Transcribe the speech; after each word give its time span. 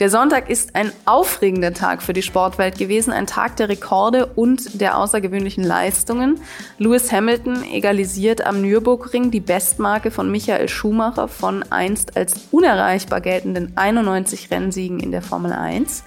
Der 0.00 0.10
Sonntag 0.10 0.48
ist 0.48 0.76
ein 0.76 0.92
aufregender 1.06 1.74
Tag 1.74 2.04
für 2.04 2.12
die 2.12 2.22
Sportwelt 2.22 2.78
gewesen, 2.78 3.12
ein 3.12 3.26
Tag 3.26 3.56
der 3.56 3.68
Rekorde 3.68 4.26
und 4.26 4.80
der 4.80 4.96
außergewöhnlichen 4.96 5.64
Leistungen. 5.64 6.40
Lewis 6.78 7.10
Hamilton 7.10 7.64
egalisiert 7.64 8.46
am 8.46 8.60
Nürburgring 8.60 9.32
die 9.32 9.40
Bestmarke 9.40 10.12
von 10.12 10.30
Michael 10.30 10.68
Schumacher 10.68 11.26
von 11.26 11.64
einst 11.70 12.16
als 12.16 12.46
unerreichbar 12.52 13.20
geltenden 13.20 13.72
91 13.74 14.52
Rennsiegen 14.52 15.00
in 15.00 15.10
der 15.10 15.22
Formel 15.22 15.52
1. 15.52 16.04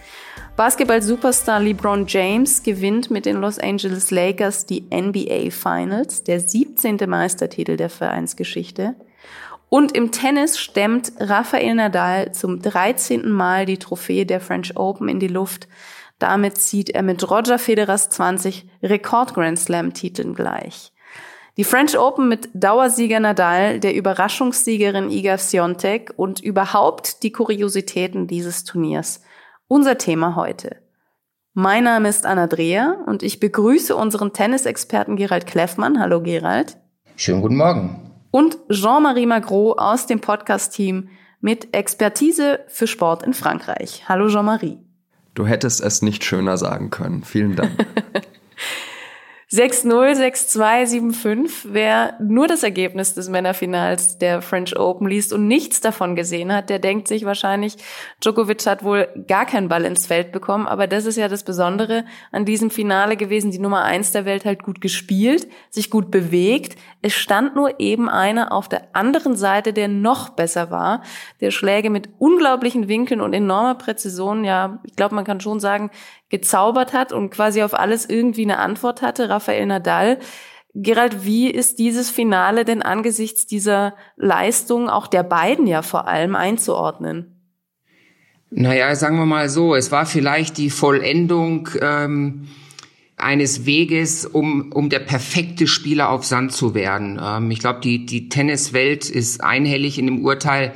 Basketball-Superstar 0.56 1.60
LeBron 1.60 2.06
James 2.08 2.64
gewinnt 2.64 3.12
mit 3.12 3.26
den 3.26 3.42
Los 3.42 3.60
Angeles 3.60 4.10
Lakers 4.10 4.66
die 4.66 4.84
NBA 4.90 5.50
Finals, 5.50 6.24
der 6.24 6.40
17. 6.40 6.98
Meistertitel 7.08 7.76
der 7.76 7.90
Vereinsgeschichte. 7.90 8.96
Und 9.74 9.94
im 9.94 10.12
Tennis 10.12 10.60
stemmt 10.60 11.14
Rafael 11.18 11.74
Nadal 11.76 12.34
zum 12.34 12.62
13. 12.62 13.32
Mal 13.32 13.66
die 13.66 13.80
Trophäe 13.80 14.26
der 14.26 14.42
French 14.42 14.76
Open 14.76 15.08
in 15.08 15.22
die 15.22 15.30
Luft. 15.30 15.70
Damit 16.20 16.58
zieht 16.58 16.90
er 16.90 17.04
mit 17.04 17.32
Roger 17.32 17.58
Federers 17.58 18.10
20 18.10 18.68
Rekord-Grand 18.84 19.58
Slam-Titeln 19.58 20.34
gleich. 20.34 20.92
Die 21.56 21.64
French 21.64 21.98
Open 21.98 22.28
mit 22.28 22.50
Dauersieger 22.54 23.22
Nadal, 23.22 23.80
der 23.80 23.96
Überraschungssiegerin 23.96 25.10
Iga 25.10 25.38
Swiatek 25.38 26.12
und 26.18 26.42
überhaupt 26.42 27.24
die 27.24 27.32
Kuriositäten 27.32 28.28
dieses 28.28 28.66
Turniers. 28.66 29.22
Unser 29.70 29.98
Thema 29.98 30.36
heute. 30.36 30.82
Mein 31.54 31.86
Name 31.86 32.10
ist 32.10 32.26
Anna 32.26 32.48
Dreher 32.48 33.06
und 33.06 33.24
ich 33.24 33.40
begrüße 33.40 33.96
unseren 33.96 34.34
Tennisexperten 34.34 35.16
Gerald 35.16 35.48
Kleffmann. 35.48 35.98
Hallo 35.98 36.22
Gerald. 36.22 36.76
Schönen 37.16 37.42
guten 37.42 37.56
Morgen 37.56 38.11
und 38.32 38.58
Jean-Marie 38.70 39.26
Magro 39.26 39.74
aus 39.74 40.08
dem 40.08 40.22
Podcast-Team 40.22 41.10
mit 41.42 41.76
Expertise 41.76 42.62
für 42.68 42.88
Sport 42.88 43.24
in 43.24 43.34
Frankreich. 43.34 44.04
Hallo 44.08 44.30
Jean-Marie. 44.30 44.80
Du 45.34 45.46
hättest 45.46 45.82
es 45.82 46.02
nicht 46.02 46.24
schöner 46.24 46.58
sagen 46.58 46.90
können. 46.90 47.24
Vielen 47.24 47.56
Dank. 47.56 47.72
6-0, 49.52 50.16
6-2, 50.16 51.14
7-5. 51.14 51.52
Wer 51.66 52.16
nur 52.22 52.48
das 52.48 52.64
Ergebnis 52.64 53.14
des 53.14 53.28
Männerfinals 53.28 54.18
der 54.18 54.42
French 54.42 54.80
Open 54.80 55.10
liest 55.10 55.34
und 55.34 55.50
nichts 55.50 55.82
davon 55.82 56.16
gesehen 56.16 56.54
hat, 56.54 56.70
der 56.70 56.80
denkt 56.80 57.10
sich 57.10 57.26
wahrscheinlich, 57.26 57.76
Djokovic 58.24 58.66
hat 58.66 58.86
wohl 58.86 59.10
gar 59.28 59.46
keinen 59.46 59.68
Ball 59.68 59.84
ins 59.84 60.08
Feld 60.08 60.32
bekommen. 60.32 60.68
Aber 60.68 60.88
das 60.88 61.06
ist 61.06 61.18
ja 61.18 61.28
das 61.28 61.44
Besondere 61.44 62.06
an 62.32 62.46
diesem 62.46 62.70
Finale 62.70 63.18
gewesen. 63.18 63.52
Die 63.52 63.60
Nummer 63.60 63.84
eins 63.84 64.14
der 64.14 64.24
Welt 64.24 64.46
halt 64.46 64.64
gut 64.64 64.80
gespielt, 64.80 65.50
sich 65.70 65.90
gut 65.90 66.12
bewegt. 66.12 66.78
Es 67.02 67.14
stand 67.14 67.54
nur 67.54 67.78
eben 67.82 68.08
einer 68.08 68.54
auf 68.54 68.70
der 68.70 68.96
anderen 68.96 69.36
Seite, 69.36 69.74
der 69.74 69.90
noch 69.90 70.30
besser 70.30 70.72
war, 70.72 71.02
der 71.42 71.52
Schläge 71.52 71.90
mit 71.90 72.08
unglaublichen 72.20 72.88
Winkeln 72.88 73.20
und 73.20 73.34
enormer 73.34 73.76
Präzision, 73.76 74.46
ja, 74.46 74.80
ich 74.84 74.96
glaube, 74.96 75.16
man 75.16 75.26
kann 75.26 75.42
schon 75.42 75.60
sagen, 75.60 75.92
gezaubert 76.32 76.94
hat 76.94 77.12
und 77.12 77.30
quasi 77.30 77.62
auf 77.62 77.78
alles 77.78 78.10
irgendwie 78.10 78.44
eine 78.44 78.58
Antwort 78.58 79.02
hatte, 79.02 79.30
Rafael 79.42 79.66
Nadal. 79.66 80.20
Gerald, 80.74 81.26
wie 81.26 81.50
ist 81.50 81.80
dieses 81.80 82.10
Finale 82.10 82.64
denn 82.64 82.82
angesichts 82.82 83.46
dieser 83.46 83.96
Leistung, 84.16 84.88
auch 84.88 85.08
der 85.08 85.24
beiden 85.24 85.68
ja 85.68 85.82
vor 85.82 86.08
allem, 86.08 86.36
einzuordnen? 86.36 87.36
Naja, 88.52 88.94
sagen 88.96 89.18
wir 89.18 89.26
mal 89.26 89.50
so, 89.50 89.76
es 89.76 89.92
war 89.92 90.06
vielleicht 90.06 90.58
die 90.58 90.70
Vollendung 90.70 91.70
ähm, 91.82 92.48
eines 93.18 93.66
Weges, 93.66 94.26
um, 94.26 94.72
um 94.72 94.90
der 94.90 95.00
perfekte 95.00 95.68
Spieler 95.68 96.10
auf 96.10 96.26
Sand 96.26 96.54
zu 96.54 96.74
werden. 96.74 97.20
Ähm, 97.22 97.52
ich 97.52 97.60
glaube, 97.60 97.82
die, 97.82 98.06
die 98.06 98.30
Tenniswelt 98.30 99.10
ist 99.10 99.44
einhellig 99.44 99.98
in 99.98 100.06
dem 100.06 100.24
Urteil. 100.24 100.74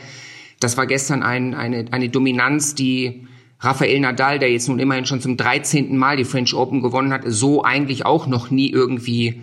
Das 0.60 0.78
war 0.78 0.88
gestern 0.88 1.24
ein, 1.24 1.54
eine, 1.54 1.86
eine 1.92 2.10
Dominanz, 2.10 2.76
die 2.76 3.28
Rafael 3.60 4.00
Nadal, 4.00 4.40
der 4.40 4.52
jetzt 4.52 4.68
nun 4.68 4.80
immerhin 4.80 5.06
schon 5.06 5.22
zum 5.22 5.38
13. 5.38 5.98
Mal 5.98 6.18
die 6.18 6.26
French 6.26 6.54
Open 6.54 6.82
gewonnen 6.82 7.14
hat, 7.14 7.24
so 7.26 7.64
eigentlich 7.64 8.06
auch 8.06 8.28
noch 8.28 8.52
nie 8.52 8.70
irgendwie 8.70 9.42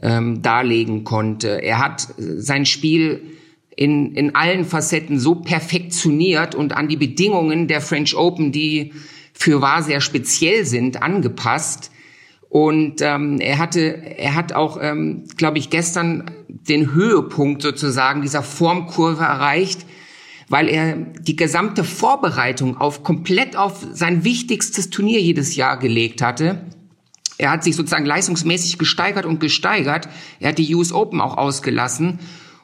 ähm, 0.00 0.42
darlegen 0.42 1.04
konnte. 1.04 1.62
Er 1.62 1.78
hat 1.78 2.08
sein 2.16 2.66
Spiel 2.66 3.22
in, 3.76 4.14
in 4.14 4.34
allen 4.34 4.64
Facetten 4.64 5.18
so 5.18 5.36
perfektioniert 5.36 6.54
und 6.54 6.76
an 6.76 6.88
die 6.88 6.96
Bedingungen 6.96 7.68
der 7.68 7.80
French 7.80 8.16
Open, 8.16 8.52
die 8.52 8.92
für 9.32 9.60
wahr 9.60 9.82
sehr 9.82 10.00
speziell 10.00 10.64
sind, 10.64 11.02
angepasst. 11.02 11.92
Und 12.48 13.02
ähm, 13.02 13.38
er 13.40 13.58
hatte, 13.58 13.80
er 14.18 14.34
hat 14.34 14.52
auch, 14.52 14.78
ähm, 14.80 15.24
glaube 15.36 15.58
ich, 15.58 15.70
gestern 15.70 16.30
den 16.48 16.92
Höhepunkt 16.92 17.62
sozusagen 17.62 18.22
dieser 18.22 18.42
Formkurve 18.42 19.22
erreicht, 19.22 19.86
weil 20.48 20.68
er 20.68 20.96
die 20.96 21.36
gesamte 21.36 21.84
Vorbereitung 21.84 22.76
auf 22.78 23.02
komplett 23.02 23.56
auf 23.56 23.86
sein 23.92 24.24
wichtigstes 24.24 24.90
Turnier 24.90 25.20
jedes 25.20 25.56
Jahr 25.56 25.78
gelegt 25.78 26.22
hatte. 26.22 26.62
Er 27.36 27.50
hat 27.50 27.62
sich 27.64 27.76
sozusagen 27.76 28.06
leistungsmäßig 28.06 28.78
gesteigert 28.78 29.26
und 29.26 29.38
gesteigert. 29.40 30.08
Er 30.40 30.50
hat 30.50 30.58
die 30.58 30.74
US 30.74 30.92
Open 30.92 31.20
auch 31.20 31.36
ausgelassen 31.36 32.18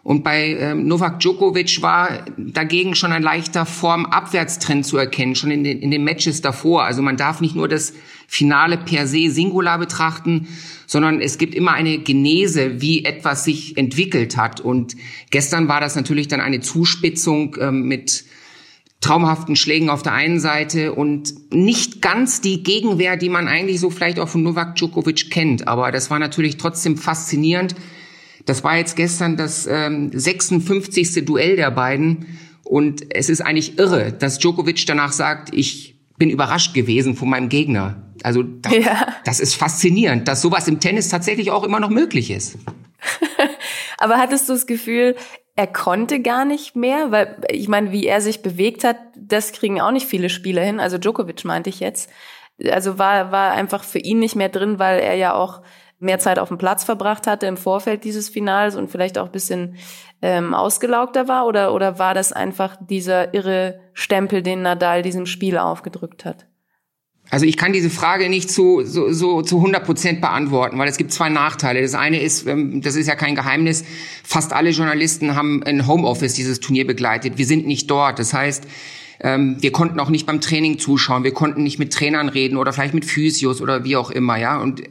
und 0.04 0.22
bei 0.22 0.54
ähm, 0.60 0.86
Novak 0.86 1.18
Djokovic 1.20 1.80
war 1.80 2.26
dagegen 2.36 2.94
schon 2.94 3.10
ein 3.10 3.22
leichter 3.22 3.64
Formabwärtstrend 3.64 4.84
zu 4.84 4.98
erkennen, 4.98 5.34
schon 5.34 5.50
in 5.50 5.64
den, 5.64 5.80
in 5.80 5.90
den 5.90 6.04
Matches 6.04 6.42
davor. 6.42 6.84
Also 6.84 7.00
man 7.00 7.16
darf 7.16 7.40
nicht 7.40 7.56
nur 7.56 7.68
das 7.68 7.94
Finale 8.28 8.76
per 8.76 9.06
se 9.06 9.30
singular 9.30 9.78
betrachten, 9.78 10.46
sondern 10.86 11.22
es 11.22 11.38
gibt 11.38 11.54
immer 11.54 11.72
eine 11.72 11.98
Genese, 11.98 12.82
wie 12.82 13.06
etwas 13.06 13.44
sich 13.44 13.78
entwickelt 13.78 14.36
hat. 14.36 14.60
Und 14.60 14.94
gestern 15.30 15.68
war 15.68 15.80
das 15.80 15.96
natürlich 15.96 16.28
dann 16.28 16.42
eine 16.42 16.60
Zuspitzung 16.60 17.56
ähm, 17.58 17.88
mit 17.88 18.24
traumhaften 19.00 19.56
Schlägen 19.56 19.88
auf 19.88 20.02
der 20.02 20.12
einen 20.12 20.38
Seite 20.38 20.92
und 20.92 21.32
nicht 21.50 22.02
ganz 22.02 22.42
die 22.42 22.62
Gegenwehr, 22.62 23.16
die 23.16 23.30
man 23.30 23.48
eigentlich 23.48 23.80
so 23.80 23.88
vielleicht 23.88 24.18
auch 24.18 24.28
von 24.28 24.42
Novak 24.42 24.76
Djokovic 24.76 25.30
kennt. 25.30 25.66
Aber 25.66 25.92
das 25.92 26.10
war 26.10 26.18
natürlich 26.18 26.58
trotzdem 26.58 26.98
faszinierend 26.98 27.74
das 28.46 28.64
war 28.64 28.76
jetzt 28.76 28.96
gestern 28.96 29.36
das 29.36 29.66
ähm, 29.66 30.10
56. 30.12 31.24
Duell 31.24 31.56
der 31.56 31.70
beiden. 31.70 32.38
Und 32.64 33.14
es 33.14 33.28
ist 33.28 33.40
eigentlich 33.40 33.78
irre, 33.78 34.12
dass 34.12 34.38
Djokovic 34.38 34.86
danach 34.86 35.12
sagt, 35.12 35.54
ich 35.54 35.98
bin 36.16 36.30
überrascht 36.30 36.74
gewesen 36.74 37.16
von 37.16 37.28
meinem 37.28 37.48
Gegner. 37.48 38.02
Also 38.22 38.42
das, 38.42 38.72
ja. 38.72 39.08
das 39.24 39.40
ist 39.40 39.54
faszinierend, 39.54 40.28
dass 40.28 40.40
sowas 40.40 40.68
im 40.68 40.80
Tennis 40.80 41.08
tatsächlich 41.08 41.50
auch 41.50 41.64
immer 41.64 41.80
noch 41.80 41.90
möglich 41.90 42.30
ist. 42.30 42.56
Aber 43.98 44.16
hattest 44.18 44.48
du 44.48 44.54
das 44.54 44.66
Gefühl, 44.66 45.16
er 45.56 45.66
konnte 45.66 46.20
gar 46.20 46.44
nicht 46.44 46.74
mehr? 46.74 47.10
Weil 47.10 47.36
ich 47.50 47.68
meine, 47.68 47.92
wie 47.92 48.06
er 48.06 48.20
sich 48.20 48.42
bewegt 48.42 48.84
hat, 48.84 48.96
das 49.16 49.52
kriegen 49.52 49.80
auch 49.80 49.90
nicht 49.90 50.06
viele 50.06 50.30
Spieler 50.30 50.62
hin. 50.62 50.80
Also 50.80 50.98
Djokovic 50.98 51.44
meinte 51.44 51.70
ich 51.70 51.80
jetzt. 51.80 52.10
Also 52.70 52.98
war, 52.98 53.32
war 53.32 53.52
einfach 53.52 53.84
für 53.84 53.98
ihn 53.98 54.20
nicht 54.20 54.36
mehr 54.36 54.48
drin, 54.48 54.78
weil 54.78 55.00
er 55.00 55.14
ja 55.14 55.34
auch 55.34 55.62
mehr 55.98 56.18
Zeit 56.18 56.38
auf 56.38 56.48
dem 56.48 56.58
Platz 56.58 56.84
verbracht 56.84 57.26
hatte 57.26 57.46
im 57.46 57.56
Vorfeld 57.56 58.04
dieses 58.04 58.28
Finals 58.28 58.76
und 58.76 58.90
vielleicht 58.90 59.18
auch 59.18 59.28
bisschen 59.28 59.76
ähm, 60.22 60.54
ausgelaugter 60.54 61.28
war? 61.28 61.46
Oder, 61.46 61.72
oder 61.74 61.98
war 61.98 62.14
das 62.14 62.32
einfach 62.32 62.76
dieser 62.80 63.34
irre 63.34 63.80
Stempel, 63.92 64.42
den 64.42 64.62
Nadal 64.62 65.02
diesem 65.02 65.26
Spiel 65.26 65.58
aufgedrückt 65.58 66.24
hat? 66.24 66.46
Also 67.30 67.46
ich 67.46 67.56
kann 67.56 67.72
diese 67.72 67.88
Frage 67.88 68.28
nicht 68.28 68.50
zu, 68.50 68.82
so, 68.84 69.10
so 69.10 69.40
zu 69.40 69.56
100 69.56 69.84
Prozent 69.84 70.20
beantworten, 70.20 70.78
weil 70.78 70.88
es 70.88 70.98
gibt 70.98 71.10
zwei 71.10 71.30
Nachteile. 71.30 71.80
Das 71.80 71.94
eine 71.94 72.20
ist, 72.20 72.46
ähm, 72.46 72.82
das 72.82 72.96
ist 72.96 73.06
ja 73.06 73.16
kein 73.16 73.34
Geheimnis, 73.34 73.84
fast 74.22 74.52
alle 74.52 74.70
Journalisten 74.70 75.34
haben 75.34 75.62
in 75.62 75.86
Homeoffice 75.86 76.34
dieses 76.34 76.60
Turnier 76.60 76.86
begleitet. 76.86 77.38
Wir 77.38 77.46
sind 77.46 77.66
nicht 77.66 77.90
dort. 77.90 78.18
Das 78.18 78.34
heißt, 78.34 78.64
ähm, 79.20 79.56
wir 79.60 79.72
konnten 79.72 80.00
auch 80.00 80.10
nicht 80.10 80.26
beim 80.26 80.40
Training 80.40 80.78
zuschauen, 80.78 81.24
wir 81.24 81.32
konnten 81.32 81.62
nicht 81.62 81.78
mit 81.78 81.92
Trainern 81.92 82.28
reden 82.28 82.56
oder 82.58 82.72
vielleicht 82.72 82.94
mit 82.94 83.06
Physios 83.06 83.62
oder 83.62 83.84
wie 83.84 83.96
auch 83.96 84.10
immer, 84.10 84.36
ja. 84.36 84.60
Und 84.60 84.82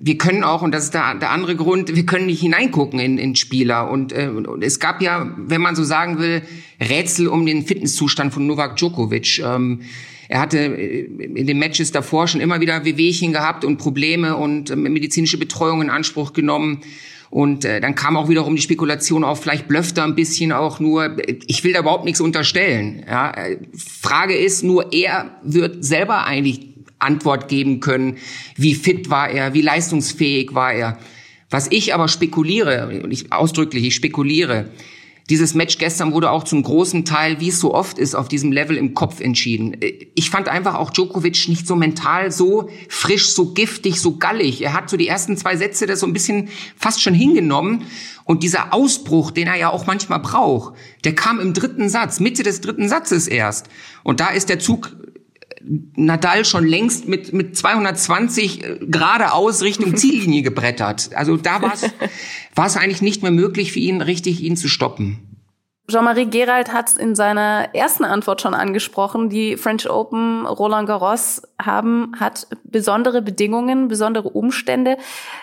wir 0.00 0.16
können 0.16 0.42
auch, 0.42 0.62
und 0.62 0.72
das 0.72 0.84
ist 0.84 0.94
der, 0.94 1.14
der 1.16 1.30
andere 1.30 1.54
Grund, 1.54 1.94
wir 1.94 2.06
können 2.06 2.26
nicht 2.26 2.40
hineingucken 2.40 2.98
in, 2.98 3.18
in 3.18 3.36
Spieler. 3.36 3.90
Und, 3.90 4.12
äh, 4.12 4.28
und 4.28 4.64
es 4.64 4.80
gab 4.80 5.02
ja, 5.02 5.34
wenn 5.36 5.60
man 5.60 5.76
so 5.76 5.84
sagen 5.84 6.18
will, 6.18 6.42
Rätsel 6.80 7.28
um 7.28 7.44
den 7.44 7.66
Fitnesszustand 7.66 8.32
von 8.32 8.46
Novak 8.46 8.76
Djokovic. 8.76 9.40
Ähm, 9.40 9.82
er 10.28 10.40
hatte 10.40 10.58
äh, 10.58 11.00
in 11.02 11.46
den 11.46 11.58
Matches 11.58 11.92
davor 11.92 12.26
schon 12.26 12.40
immer 12.40 12.60
wieder 12.60 12.84
Wehwehchen 12.84 13.32
gehabt 13.32 13.64
und 13.64 13.76
Probleme 13.76 14.36
und 14.36 14.70
äh, 14.70 14.76
medizinische 14.76 15.36
Betreuung 15.36 15.82
in 15.82 15.90
Anspruch 15.90 16.32
genommen. 16.32 16.80
Und 17.28 17.64
äh, 17.64 17.80
dann 17.80 17.94
kam 17.94 18.16
auch 18.16 18.28
wiederum 18.28 18.56
die 18.56 18.62
Spekulation 18.62 19.24
auf, 19.24 19.42
vielleicht 19.42 19.68
blöfft 19.68 19.98
er 19.98 20.04
ein 20.04 20.16
bisschen 20.16 20.52
auch 20.52 20.80
nur. 20.80 21.16
Ich 21.46 21.62
will 21.62 21.72
da 21.72 21.80
überhaupt 21.80 22.04
nichts 22.04 22.20
unterstellen. 22.20 23.04
Ja. 23.06 23.30
Äh, 23.32 23.58
Frage 23.76 24.34
ist 24.34 24.64
nur, 24.64 24.92
er 24.92 25.38
wird 25.42 25.84
selber 25.84 26.24
eigentlich 26.24 26.69
Antwort 27.00 27.48
geben 27.48 27.80
können, 27.80 28.18
wie 28.56 28.74
fit 28.74 29.10
war 29.10 29.28
er, 29.28 29.54
wie 29.54 29.62
leistungsfähig 29.62 30.54
war 30.54 30.72
er. 30.72 30.98
Was 31.50 31.66
ich 31.70 31.94
aber 31.94 32.08
spekuliere, 32.08 33.00
und 33.02 33.10
ich 33.10 33.32
ausdrücklich, 33.32 33.84
ich 33.84 33.94
spekuliere, 33.94 34.70
dieses 35.30 35.54
Match 35.54 35.78
gestern 35.78 36.12
wurde 36.12 36.32
auch 36.32 36.42
zum 36.42 36.64
großen 36.64 37.04
Teil, 37.04 37.38
wie 37.38 37.50
es 37.50 37.60
so 37.60 37.72
oft 37.72 38.00
ist, 38.00 38.16
auf 38.16 38.26
diesem 38.26 38.50
Level 38.50 38.76
im 38.76 38.94
Kopf 38.94 39.20
entschieden. 39.20 39.76
Ich 40.16 40.28
fand 40.28 40.48
einfach 40.48 40.74
auch 40.74 40.90
Djokovic 40.90 41.46
nicht 41.46 41.68
so 41.68 41.76
mental 41.76 42.32
so 42.32 42.68
frisch, 42.88 43.28
so 43.28 43.52
giftig, 43.52 44.00
so 44.00 44.16
gallig. 44.16 44.60
Er 44.60 44.72
hat 44.72 44.90
so 44.90 44.96
die 44.96 45.06
ersten 45.06 45.36
zwei 45.36 45.56
Sätze 45.56 45.86
das 45.86 46.00
so 46.00 46.06
ein 46.06 46.12
bisschen 46.12 46.48
fast 46.76 47.00
schon 47.00 47.14
hingenommen. 47.14 47.84
Und 48.24 48.42
dieser 48.42 48.74
Ausbruch, 48.74 49.30
den 49.30 49.46
er 49.46 49.54
ja 49.54 49.70
auch 49.70 49.86
manchmal 49.86 50.18
braucht, 50.18 50.74
der 51.04 51.14
kam 51.14 51.38
im 51.38 51.54
dritten 51.54 51.88
Satz, 51.88 52.18
Mitte 52.18 52.42
des 52.42 52.60
dritten 52.60 52.88
Satzes 52.88 53.28
erst. 53.28 53.68
Und 54.02 54.18
da 54.18 54.30
ist 54.30 54.48
der 54.48 54.58
Zug 54.58 54.96
Nadal 55.62 56.44
schon 56.44 56.66
längst 56.66 57.06
mit, 57.06 57.32
mit 57.32 57.56
220 57.56 58.64
äh, 58.64 58.78
geradeaus 58.80 59.62
Richtung 59.62 59.96
Ziellinie 59.96 60.42
gebrettert. 60.42 61.10
Also 61.14 61.36
da 61.36 61.62
war 61.62 61.74
es 61.74 61.82
war 62.54 62.66
es 62.66 62.76
eigentlich 62.76 63.02
nicht 63.02 63.22
mehr 63.22 63.32
möglich 63.32 63.72
für 63.72 63.78
ihn, 63.78 64.00
richtig 64.00 64.42
ihn 64.42 64.56
zu 64.56 64.68
stoppen. 64.68 65.30
Jean-Marie 65.90 66.26
Gerald 66.26 66.72
hat 66.72 66.88
es 66.88 66.96
in 66.96 67.14
seiner 67.14 67.74
ersten 67.74 68.04
Antwort 68.04 68.40
schon 68.40 68.54
angesprochen. 68.54 69.28
Die 69.28 69.56
French 69.56 69.90
Open 69.90 70.46
Roland 70.46 70.86
Garros 70.86 71.42
haben, 71.60 72.12
hat 72.18 72.46
besondere 72.64 73.22
Bedingungen, 73.22 73.88
besondere 73.88 74.28
Umstände. 74.28 74.96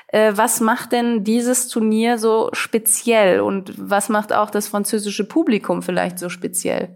Äh, 0.08 0.34
was 0.36 0.62
macht 0.62 0.94
denn 0.94 1.24
dieses 1.24 1.68
Turnier 1.68 2.18
so 2.18 2.50
speziell 2.54 3.42
und 3.42 3.74
was 3.78 4.10
macht 4.10 4.34
auch 4.34 4.50
das 4.50 4.68
französische 4.68 5.26
Publikum 5.26 5.82
vielleicht 5.82 6.18
so 6.18 6.30
speziell? 6.30 6.96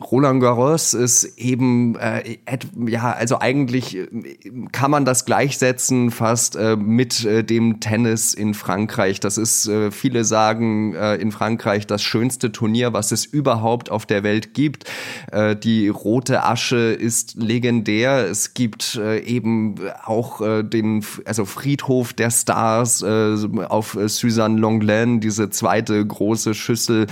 Roland 0.00 0.40
Garros 0.40 0.94
ist 0.94 1.24
eben, 1.36 1.96
äh, 1.96 2.38
ja, 2.86 3.12
also 3.12 3.40
eigentlich 3.40 3.98
äh, 3.98 4.06
kann 4.72 4.90
man 4.90 5.04
das 5.04 5.26
gleichsetzen 5.26 6.10
fast 6.10 6.56
äh, 6.56 6.76
mit 6.76 7.26
äh, 7.26 7.44
dem 7.44 7.78
Tennis 7.78 8.32
in 8.32 8.54
Frankreich. 8.54 9.20
Das 9.20 9.36
ist, 9.36 9.68
äh, 9.68 9.90
viele 9.90 10.24
sagen, 10.24 10.94
äh, 10.94 11.16
in 11.16 11.30
Frankreich 11.30 11.86
das 11.86 12.02
schönste 12.02 12.52
Turnier, 12.52 12.94
was 12.94 13.12
es 13.12 13.26
überhaupt 13.26 13.90
auf 13.90 14.06
der 14.06 14.22
Welt 14.22 14.54
gibt. 14.54 14.84
Die 15.62 15.88
rote 15.88 16.44
Asche 16.44 16.76
ist 16.76 17.34
legendär. 17.36 18.28
Es 18.28 18.54
gibt 18.54 18.98
eben 19.24 19.76
auch 20.04 20.40
den, 20.62 21.04
also 21.24 21.44
Friedhof 21.44 22.12
der 22.12 22.30
Stars 22.30 23.02
auf 23.02 23.98
Suzanne 24.06 24.58
Longlen, 24.58 25.20
diese 25.20 25.50
zweite 25.50 26.04
große 26.04 26.54
Schüssel, 26.54 27.06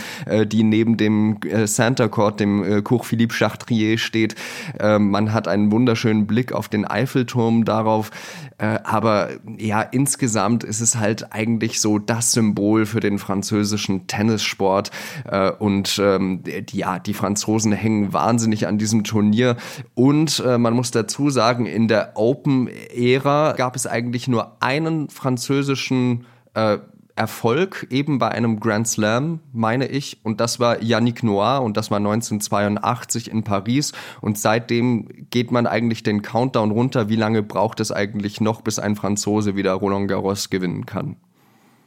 die 0.47 0.63
neben 0.63 0.97
dem 0.97 1.39
Santa 1.65 2.09
Court, 2.09 2.41
dem 2.41 2.63
äh, 2.71 2.83
Cours 2.83 3.07
Philippe 3.07 3.35
Chartrier 3.35 3.99
steht. 3.99 4.35
Äh, 4.79 4.99
man 4.99 5.33
hat 5.33 5.49
einen 5.49 5.73
wunderschönen 5.73 6.27
Blick 6.27 6.53
auf 6.53 6.69
den 6.69 6.85
Eiffelturm 6.85 7.65
darauf. 7.65 8.11
Äh, 8.59 8.79
aber 8.85 9.31
ja, 9.59 9.83
insgesamt 9.83 10.65
ist 10.65 10.81
es 10.81 10.97
halt 10.97 11.33
eigentlich 11.33 11.81
so 11.81 11.99
das 11.99 12.33
Symbol 12.33 12.87
für 12.87 13.01
den 13.01 13.19
französischen 13.19 14.07
Tennissport. 14.07 14.91
Äh, 15.31 15.51
und 15.53 16.01
ähm, 16.03 16.43
ja, 16.71 16.99
die 16.99 17.15
Franzosen 17.15 17.73
hängen 17.73 18.13
wahnsinnig 18.13 18.67
an 18.67 18.79
diesem 18.79 19.05
Turnier. 19.05 19.57
Und 19.95 20.43
äh, 20.47 20.59
man 20.59 20.75
muss 20.75 20.91
dazu 20.91 21.31
sagen, 21.31 21.67
in 21.67 21.89
der 21.89 22.13
Open-Ära 22.17 23.53
gab 23.53 23.77
es 23.77 23.87
eigentlich 23.87 24.29
nur 24.29 24.63
einen 24.63 25.09
französischen 25.09 26.27
äh, 26.55 26.79
Erfolg 27.21 27.87
eben 27.91 28.19
bei 28.19 28.31
einem 28.31 28.61
Grand 28.61 28.89
Slam, 28.89 29.41
meine 29.53 29.87
ich. 29.89 30.25
Und 30.25 30.41
das 30.41 30.59
war 30.59 30.83
Yannick 30.83 31.23
Noir 31.23 31.61
und 31.61 31.77
das 31.77 31.91
war 31.91 31.99
1982 31.99 33.31
in 33.31 33.45
Paris. 33.45 33.93
Und 34.23 34.39
seitdem 34.39 35.27
geht 35.29 35.51
man 35.51 35.67
eigentlich 35.67 36.03
den 36.03 36.23
Countdown 36.23 36.71
runter. 36.71 37.11
Wie 37.11 37.17
lange 37.17 37.43
braucht 37.43 37.81
es 37.81 37.93
eigentlich 37.93 38.41
noch, 38.41 38.63
bis 38.63 38.79
ein 38.79 38.97
Franzose 38.97 39.55
wieder 39.55 39.75
Roland 39.75 40.09
Garros 40.09 40.49
gewinnen 40.49 40.87
kann? 40.87 41.17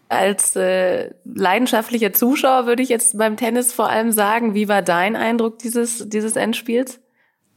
Als 0.08 0.56
äh, 0.56 1.10
leidenschaftlicher 1.26 2.14
Zuschauer 2.14 2.68
würde 2.68 2.84
ich 2.84 2.90
jetzt 2.90 3.18
beim 3.18 3.36
Tennis 3.36 3.74
vor 3.74 3.90
allem 3.90 4.12
sagen, 4.12 4.54
wie 4.54 4.68
war 4.68 4.84
dein 4.84 5.16
Eindruck 5.16 5.58
dieses, 5.58 6.08
dieses 6.10 6.36
Endspiels? 6.36 7.00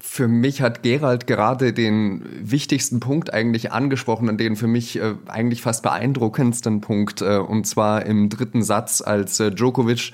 Für 0.08 0.28
mich 0.28 0.62
hat 0.62 0.82
Gerald 0.82 1.26
gerade 1.26 1.72
den 1.74 2.22
wichtigsten 2.40 3.00
Punkt 3.00 3.34
eigentlich 3.34 3.72
angesprochen 3.72 4.30
und 4.30 4.38
den 4.38 4.56
für 4.56 4.68
mich 4.68 4.98
äh, 4.98 5.14
eigentlich 5.26 5.60
fast 5.60 5.82
beeindruckendsten 5.82 6.80
Punkt, 6.80 7.20
äh, 7.20 7.36
und 7.36 7.66
zwar 7.66 8.06
im 8.06 8.30
dritten 8.30 8.62
Satz, 8.62 9.02
als 9.02 9.40
äh, 9.40 9.50
Djokovic 9.50 10.12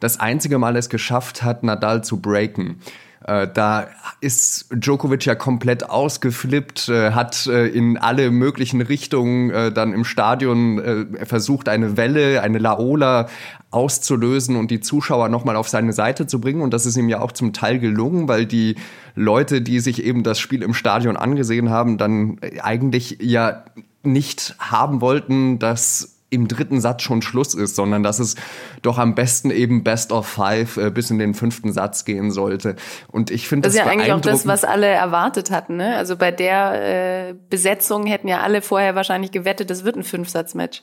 das 0.00 0.18
einzige 0.18 0.58
Mal 0.58 0.74
es 0.76 0.88
geschafft 0.88 1.44
hat, 1.44 1.62
Nadal 1.62 2.02
zu 2.02 2.20
breaken. 2.20 2.80
Äh, 3.26 3.48
da 3.52 3.88
ist 4.20 4.66
Djokovic 4.70 5.24
ja 5.24 5.34
komplett 5.34 5.88
ausgeflippt, 5.88 6.88
äh, 6.88 7.12
hat 7.12 7.46
äh, 7.46 7.66
in 7.66 7.96
alle 7.96 8.30
möglichen 8.30 8.80
Richtungen 8.80 9.74
dann 9.74 9.92
im 9.92 10.04
Stadion 10.04 11.06
versucht, 11.24 11.68
eine 11.68 11.96
Welle, 11.96 12.42
eine 12.42 12.58
Laola 12.58 13.28
auszulösen 13.70 14.56
und 14.56 14.70
die 14.70 14.80
Zuschauer 14.80 15.28
nochmal 15.28 15.56
auf 15.56 15.68
seine 15.68 15.92
Seite 15.92 16.26
zu 16.26 16.40
bringen. 16.40 16.60
Und 16.60 16.74
das 16.74 16.86
ist 16.86 16.96
ihm 16.96 17.08
ja 17.08 17.20
auch 17.20 17.32
zum 17.32 17.52
Teil 17.52 17.78
gelungen, 17.78 18.28
weil 18.28 18.46
die 18.46 18.76
Leute, 19.14 19.62
die 19.62 19.80
sich 19.80 20.02
eben 20.04 20.22
das 20.22 20.38
Spiel 20.38 20.62
im 20.62 20.74
Stadion 20.74 21.16
angesehen 21.16 21.70
haben, 21.70 21.98
dann 21.98 22.38
eigentlich 22.62 23.18
ja 23.20 23.64
nicht 24.02 24.54
haben 24.58 25.00
wollten, 25.00 25.58
dass 25.58 26.13
im 26.34 26.48
dritten 26.48 26.80
Satz 26.80 27.02
schon 27.02 27.22
Schluss 27.22 27.54
ist, 27.54 27.76
sondern 27.76 28.02
dass 28.02 28.18
es 28.18 28.34
doch 28.82 28.98
am 28.98 29.14
besten 29.14 29.50
eben 29.50 29.84
Best 29.84 30.12
of 30.12 30.26
Five 30.26 30.76
äh, 30.76 30.90
bis 30.90 31.10
in 31.10 31.18
den 31.18 31.34
fünften 31.34 31.72
Satz 31.72 32.04
gehen 32.04 32.30
sollte. 32.30 32.76
Und 33.10 33.30
ich 33.30 33.48
finde 33.48 33.68
das, 33.68 33.74
das 33.74 33.82
ist 33.82 33.86
ja 33.86 33.92
eigentlich 33.92 34.12
auch 34.12 34.20
das, 34.20 34.46
was 34.46 34.64
alle 34.64 34.86
erwartet 34.86 35.50
hatten. 35.50 35.76
Ne? 35.76 35.96
Also 35.96 36.16
bei 36.16 36.30
der 36.30 37.28
äh, 37.30 37.34
Besetzung 37.50 38.06
hätten 38.06 38.28
ja 38.28 38.40
alle 38.40 38.62
vorher 38.62 38.94
wahrscheinlich 38.94 39.30
gewettet, 39.30 39.70
es 39.70 39.84
wird 39.84 39.96
ein 39.96 40.04
Fünfsatz-Match. 40.04 40.82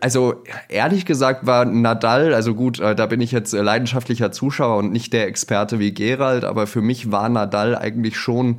Also 0.00 0.42
ehrlich 0.68 1.06
gesagt 1.06 1.46
war 1.46 1.64
Nadal, 1.64 2.34
also 2.34 2.54
gut, 2.54 2.80
äh, 2.80 2.94
da 2.94 3.06
bin 3.06 3.20
ich 3.20 3.32
jetzt 3.32 3.52
leidenschaftlicher 3.52 4.30
Zuschauer 4.30 4.76
und 4.78 4.92
nicht 4.92 5.12
der 5.12 5.26
Experte 5.26 5.78
wie 5.78 5.94
Gerald, 5.94 6.44
aber 6.44 6.66
für 6.66 6.82
mich 6.82 7.10
war 7.10 7.28
Nadal 7.28 7.76
eigentlich 7.76 8.18
schon 8.18 8.58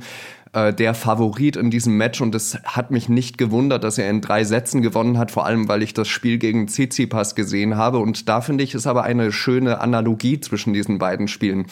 äh, 0.52 0.74
der 0.74 0.92
Favorit 0.92 1.56
in 1.56 1.70
diesem 1.70 1.96
Match 1.96 2.20
und 2.20 2.34
es 2.34 2.58
hat 2.64 2.90
mich 2.90 3.08
nicht 3.08 3.38
gewundert, 3.38 3.84
dass 3.84 3.96
er 3.96 4.10
in 4.10 4.20
drei 4.20 4.44
Sätzen 4.44 4.82
gewonnen 4.82 5.16
hat, 5.16 5.30
vor 5.30 5.46
allem 5.46 5.66
weil 5.68 5.82
ich 5.82 5.94
das 5.94 6.08
Spiel 6.08 6.36
gegen 6.36 6.68
Tsitsipas 6.68 7.34
gesehen 7.34 7.76
habe 7.76 7.98
und 7.98 8.28
da 8.28 8.42
finde 8.42 8.62
ich 8.62 8.74
es 8.74 8.86
aber 8.86 9.04
eine 9.04 9.32
schöne 9.32 9.80
Analogie 9.80 10.40
zwischen 10.40 10.74
diesen 10.74 10.98
beiden 10.98 11.26
Spielen. 11.26 11.66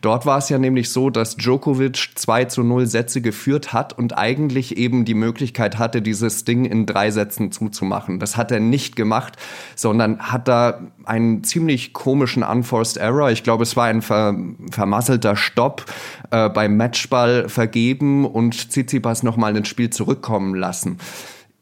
Dort 0.00 0.26
war 0.26 0.38
es 0.38 0.48
ja 0.48 0.58
nämlich 0.58 0.90
so, 0.90 1.10
dass 1.10 1.36
Djokovic 1.36 2.10
2 2.14 2.44
zu 2.44 2.62
0 2.62 2.86
Sätze 2.86 3.20
geführt 3.20 3.72
hat 3.72 3.98
und 3.98 4.16
eigentlich 4.16 4.76
eben 4.76 5.04
die 5.04 5.14
Möglichkeit 5.14 5.78
hatte, 5.78 6.00
dieses 6.00 6.44
Ding 6.44 6.64
in 6.64 6.86
drei 6.86 7.10
Sätzen 7.10 7.50
zuzumachen. 7.50 8.20
Das 8.20 8.36
hat 8.36 8.52
er 8.52 8.60
nicht 8.60 8.94
gemacht, 8.94 9.38
sondern 9.74 10.20
hat 10.20 10.46
da 10.46 10.80
einen 11.04 11.42
ziemlich 11.42 11.92
komischen 11.92 12.44
Unforced 12.44 12.96
Error. 12.96 13.32
Ich 13.32 13.42
glaube, 13.42 13.64
es 13.64 13.76
war 13.76 13.86
ein 13.86 14.02
ver 14.02 14.36
vermasselter 14.70 15.34
Stopp 15.34 15.86
äh, 16.30 16.48
beim 16.48 16.76
Matchball 16.76 17.48
vergeben 17.48 18.19
und 18.24 18.70
Tsitsipas 18.70 19.22
nochmal 19.22 19.56
ins 19.56 19.68
Spiel 19.68 19.90
zurückkommen 19.90 20.54
lassen. 20.54 20.98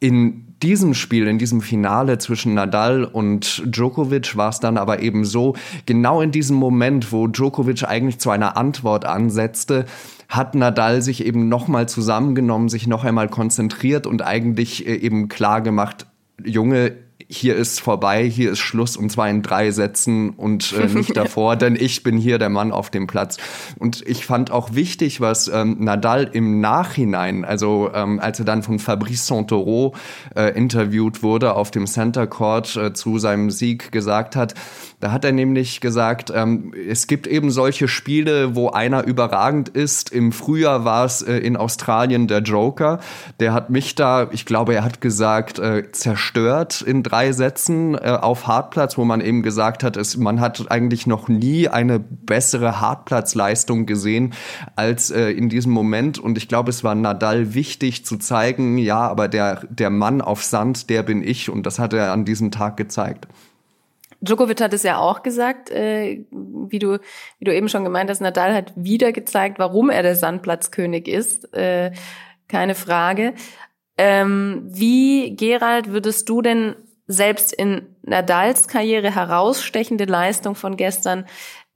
In 0.00 0.49
diesem 0.62 0.95
Spiel, 0.95 1.27
in 1.27 1.38
diesem 1.38 1.61
Finale 1.61 2.19
zwischen 2.19 2.55
Nadal 2.55 3.05
und 3.05 3.62
Djokovic 3.67 4.37
war 4.37 4.50
es 4.50 4.61
dann 4.61 4.77
aber 4.77 5.00
eben 5.00 5.25
so, 5.25 5.55
genau 5.87 6.21
in 6.21 6.31
diesem 6.31 6.57
Moment, 6.57 7.12
wo 7.12 7.27
Djokovic 7.27 7.85
eigentlich 7.85 8.19
zu 8.19 8.31
einer 8.31 8.57
Antwort 8.57 9.05
ansetzte, 9.05 9.87
hat 10.29 10.55
Nadal 10.55 11.00
sich 11.00 11.25
eben 11.25 11.49
nochmal 11.49 11.88
zusammengenommen, 11.88 12.69
sich 12.69 12.87
noch 12.87 13.05
einmal 13.05 13.29
konzentriert 13.29 14.07
und 14.07 14.23
eigentlich 14.23 14.87
äh, 14.87 14.95
eben 14.97 15.29
klar 15.29 15.62
gemacht, 15.62 16.07
Junge, 16.45 16.97
hier 17.28 17.56
ist 17.56 17.80
vorbei, 17.80 18.25
hier 18.25 18.52
ist 18.52 18.58
Schluss 18.58 18.97
und 18.97 19.12
zwar 19.12 19.28
in 19.28 19.42
drei 19.42 19.70
Sätzen 19.70 20.30
und 20.30 20.73
äh, 20.73 20.87
nicht 20.87 21.14
davor, 21.16 21.56
denn 21.56 21.76
ich 21.76 22.02
bin 22.02 22.16
hier 22.16 22.38
der 22.38 22.49
Mann 22.49 22.73
auf 22.73 22.90
dem 22.90 23.06
Platz. 23.06 23.37
Und 23.78 24.02
ich 24.06 24.25
fand 24.25 24.50
auch 24.50 24.75
wichtig, 24.75 25.20
was 25.20 25.49
ähm, 25.49 25.76
Nadal 25.78 26.30
im 26.32 26.61
Nachhinein, 26.61 27.44
also 27.44 27.90
ähm, 27.92 28.18
als 28.18 28.38
er 28.38 28.47
dann 28.47 28.62
von 28.62 28.78
Fabrice 28.78 29.26
Santoro 29.26 29.94
äh, 30.35 30.56
interviewt 30.56 31.23
wurde 31.23 31.54
auf 31.54 31.70
dem 31.70 31.87
Center 31.87 32.26
Court 32.26 32.76
äh, 32.76 32.94
zu 32.94 33.18
seinem 33.18 33.50
Sieg 33.50 33.92
gesagt 33.92 34.35
hat, 34.35 34.54
da 35.00 35.12
hat 35.12 35.25
er 35.25 35.31
nämlich 35.31 35.81
gesagt, 35.81 36.33
ähm, 36.35 36.75
es 36.88 37.07
gibt 37.07 37.28
eben 37.28 37.52
solche 37.52 37.87
Spiele, 37.87 38.57
wo 38.57 38.71
einer 38.71 39.05
überragend 39.05 39.69
ist. 39.69 40.11
Im 40.11 40.33
Frühjahr 40.33 40.85
war 40.85 41.05
es 41.05 41.23
äh, 41.23 41.37
in 41.37 41.57
Australien 41.57 42.26
der 42.26 42.40
Joker. 42.40 42.99
Der 43.38 43.52
hat 43.52 43.71
mich 43.71 43.95
da, 43.95 44.28
ich 44.33 44.45
glaube, 44.45 44.75
er 44.75 44.83
hat 44.83 45.00
gesagt, 45.00 45.61
äh, 45.61 45.93
zerstört 45.93 46.83
in 46.83 47.05
drei 47.05 47.31
Sätzen 47.31 47.95
äh, 47.95 48.19
auf 48.21 48.49
Hartplatz, 48.49 48.99
wo 48.99 49.05
man 49.05 49.21
eben 49.21 49.43
gesagt 49.43 49.85
hat, 49.85 49.97
es, 49.97 50.17
man 50.17 50.40
hat 50.40 50.69
eigentlich 50.69 51.07
noch 51.07 51.28
nie 51.28 51.69
eine 51.69 52.00
bessere 52.00 52.81
Hartplatzleistung 52.81 53.87
gesehen 53.87 54.35
als 54.75 55.12
äh, 55.12 55.31
in 55.31 55.49
diesem 55.49 55.71
Moment. 55.71 56.19
Und 56.19 56.37
ich 56.37 56.49
glaube, 56.49 56.71
es 56.71 56.83
war 56.83 56.97
Nadal 56.97 57.55
wichtig 57.55 58.05
zu 58.05 58.17
zeigen, 58.17 58.78
ja, 58.78 59.07
aber 59.09 59.28
der, 59.28 59.62
der 59.71 59.90
Mann 59.90 60.21
auf 60.21 60.43
Sand, 60.43 60.90
der 60.90 61.05
bin 61.05 61.23
ich. 61.23 61.50
Und 61.50 61.67
das 61.67 61.78
hat 61.78 61.93
er 61.93 62.12
an 62.12 62.25
diesem 62.25 62.50
Tag 62.50 62.76
gezeigt. 62.76 63.28
Djokovic 64.20 64.60
hat 64.60 64.72
es 64.72 64.82
ja 64.82 64.98
auch 64.98 65.22
gesagt, 65.22 65.70
äh, 65.70 66.25
wie 66.30 66.78
du 66.78 66.98
wie 67.38 67.44
du 67.44 67.54
eben 67.54 67.68
schon 67.68 67.84
gemeint 67.84 68.10
hast, 68.10 68.20
Nadal 68.20 68.54
hat 68.54 68.72
wieder 68.75 69.12
gezeigt, 69.12 69.58
warum 69.58 69.90
er 69.90 70.02
der 70.02 70.16
Sandplatzkönig 70.16 71.06
ist. 71.06 71.52
Äh, 71.54 71.92
keine 72.48 72.75
Frage. 72.75 73.34
Ähm, 73.96 74.62
wie 74.64 75.37
Gerald 75.37 75.90
würdest 75.90 76.28
du 76.28 76.42
denn 76.42 76.76
selbst 77.06 77.52
in 77.52 77.87
Nadals 78.02 78.68
Karriere 78.68 79.14
herausstechende 79.14 80.04
Leistung 80.04 80.54
von 80.54 80.76
gestern 80.76 81.25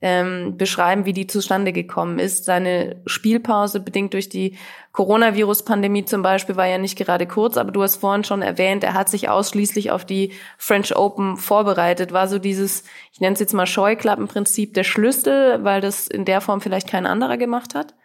ähm, 0.03 0.57
beschreiben, 0.57 1.05
wie 1.05 1.13
die 1.13 1.27
zustande 1.27 1.71
gekommen 1.71 2.19
ist. 2.19 2.43
Seine 2.43 3.01
Spielpause, 3.05 3.79
bedingt 3.79 4.13
durch 4.13 4.27
die 4.27 4.57
Coronavirus-Pandemie 4.91 6.03
zum 6.03 6.21
Beispiel, 6.21 6.57
war 6.57 6.67
ja 6.67 6.77
nicht 6.77 6.97
gerade 6.97 7.25
kurz, 7.25 7.55
aber 7.55 7.71
du 7.71 7.81
hast 7.81 7.95
vorhin 7.95 8.25
schon 8.25 8.41
erwähnt, 8.41 8.83
er 8.83 8.95
hat 8.95 9.07
sich 9.07 9.29
ausschließlich 9.29 9.91
auf 9.91 10.03
die 10.03 10.33
French 10.57 10.93
Open 10.93 11.37
vorbereitet. 11.37 12.11
War 12.11 12.27
so 12.27 12.37
dieses, 12.37 12.83
ich 13.13 13.21
nenne 13.21 13.35
es 13.35 13.39
jetzt 13.39 13.53
mal 13.53 13.65
Scheuklappenprinzip, 13.65 14.73
der 14.73 14.83
Schlüssel, 14.83 15.63
weil 15.63 15.79
das 15.79 16.09
in 16.09 16.25
der 16.25 16.41
Form 16.41 16.59
vielleicht 16.59 16.89
kein 16.89 17.05
anderer 17.05 17.37
gemacht 17.37 17.73
hat? 17.73 17.95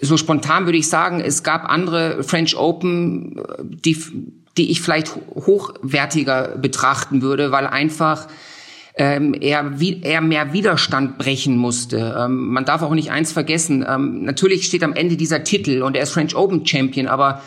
So 0.00 0.16
spontan 0.16 0.64
würde 0.64 0.78
ich 0.78 0.88
sagen, 0.88 1.20
es 1.20 1.42
gab 1.42 1.68
andere 1.68 2.24
French 2.24 2.56
Open, 2.56 3.38
die, 3.60 4.02
die 4.56 4.70
ich 4.70 4.80
vielleicht 4.80 5.14
hochwertiger 5.34 6.56
betrachten 6.56 7.20
würde, 7.20 7.52
weil 7.52 7.66
einfach 7.66 8.28
ähm, 8.96 9.34
er, 9.34 9.80
wie, 9.80 10.02
er 10.02 10.20
mehr 10.20 10.52
Widerstand 10.52 11.18
brechen 11.18 11.56
musste. 11.56 12.16
Ähm, 12.18 12.48
man 12.48 12.64
darf 12.64 12.82
auch 12.82 12.94
nicht 12.94 13.10
eins 13.10 13.32
vergessen. 13.32 13.84
Ähm, 13.88 14.22
natürlich 14.22 14.66
steht 14.66 14.84
am 14.84 14.92
Ende 14.92 15.16
dieser 15.16 15.42
Titel 15.42 15.82
und 15.82 15.96
er 15.96 16.04
ist 16.04 16.12
French 16.12 16.36
Open 16.36 16.64
Champion, 16.64 17.08
aber 17.08 17.42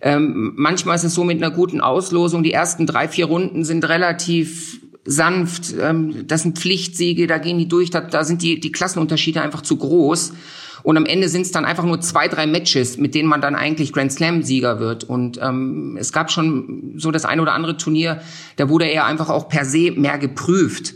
ähm, 0.00 0.52
manchmal 0.56 0.94
ist 0.96 1.04
es 1.04 1.14
so 1.14 1.24
mit 1.24 1.42
einer 1.42 1.50
guten 1.50 1.80
Auslosung, 1.80 2.42
die 2.42 2.52
ersten 2.52 2.86
drei, 2.86 3.08
vier 3.08 3.26
Runden 3.26 3.64
sind 3.64 3.88
relativ 3.88 4.80
sanft, 5.04 5.74
ähm, 5.80 6.26
das 6.26 6.42
sind 6.42 6.58
Pflichtsiege, 6.58 7.26
da 7.26 7.38
gehen 7.38 7.58
die 7.58 7.68
durch, 7.68 7.90
da, 7.90 8.00
da 8.00 8.22
sind 8.24 8.42
die, 8.42 8.60
die 8.60 8.72
Klassenunterschiede 8.72 9.40
einfach 9.40 9.62
zu 9.62 9.76
groß. 9.76 10.34
Und 10.82 10.96
am 10.96 11.06
Ende 11.06 11.28
sind 11.28 11.42
es 11.42 11.52
dann 11.52 11.64
einfach 11.64 11.84
nur 11.84 12.00
zwei, 12.00 12.28
drei 12.28 12.46
Matches, 12.46 12.98
mit 12.98 13.14
denen 13.14 13.28
man 13.28 13.40
dann 13.40 13.54
eigentlich 13.54 13.92
Grand 13.92 14.12
Slam-Sieger 14.12 14.80
wird. 14.80 15.04
Und 15.04 15.38
ähm, 15.42 15.96
es 15.98 16.12
gab 16.12 16.30
schon 16.30 16.94
so 16.96 17.10
das 17.10 17.24
ein 17.24 17.40
oder 17.40 17.52
andere 17.52 17.76
Turnier, 17.76 18.20
da 18.56 18.68
wurde 18.68 18.86
er 18.86 19.06
einfach 19.06 19.28
auch 19.30 19.48
per 19.48 19.64
se 19.64 19.92
mehr 19.92 20.18
geprüft. 20.18 20.94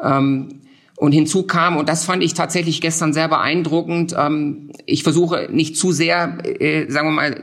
Ähm, 0.00 0.60
und 0.96 1.12
hinzu 1.12 1.44
kam, 1.44 1.76
und 1.76 1.88
das 1.88 2.04
fand 2.04 2.22
ich 2.22 2.34
tatsächlich 2.34 2.80
gestern 2.80 3.12
sehr 3.12 3.28
beeindruckend, 3.28 4.14
ähm, 4.16 4.70
ich 4.86 5.02
versuche 5.02 5.48
nicht 5.50 5.76
zu 5.76 5.90
sehr, 5.90 6.38
äh, 6.44 6.88
sagen 6.90 7.08
wir 7.08 7.12
mal, 7.12 7.42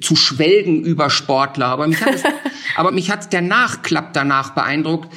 zu 0.00 0.16
schwelgen 0.16 0.82
über 0.82 1.10
Sportler, 1.10 1.66
aber 1.66 1.86
mich 1.86 2.00
hat, 2.00 2.14
es, 2.14 2.22
aber 2.76 2.92
mich 2.92 3.10
hat 3.10 3.32
der 3.32 3.42
Nachklapp 3.42 4.12
danach 4.12 4.50
beeindruckt, 4.50 5.12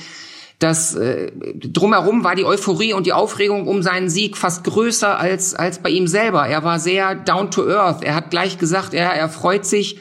dass 0.64 0.96
äh, 0.96 1.32
drumherum 1.56 2.24
war 2.24 2.36
die 2.36 2.46
Euphorie 2.46 2.94
und 2.94 3.06
die 3.06 3.12
Aufregung 3.12 3.68
um 3.68 3.84
seinen 3.84 4.10
Sieg 4.10 4.38
fast 4.38 4.64
größer 4.64 5.20
als 5.20 5.56
als 5.56 5.80
bei 5.80 5.90
ihm 5.90 6.08
selber. 6.08 6.48
Er 6.48 6.64
war 6.64 6.80
sehr 6.80 7.16
down 7.16 7.52
to 7.52 7.68
earth. 7.68 8.04
Er 8.04 8.16
hat 8.16 8.32
gleich 8.32 8.58
gesagt, 8.58 8.94
er 8.94 9.12
er 9.14 9.28
freut 9.28 9.66
sich, 9.66 10.00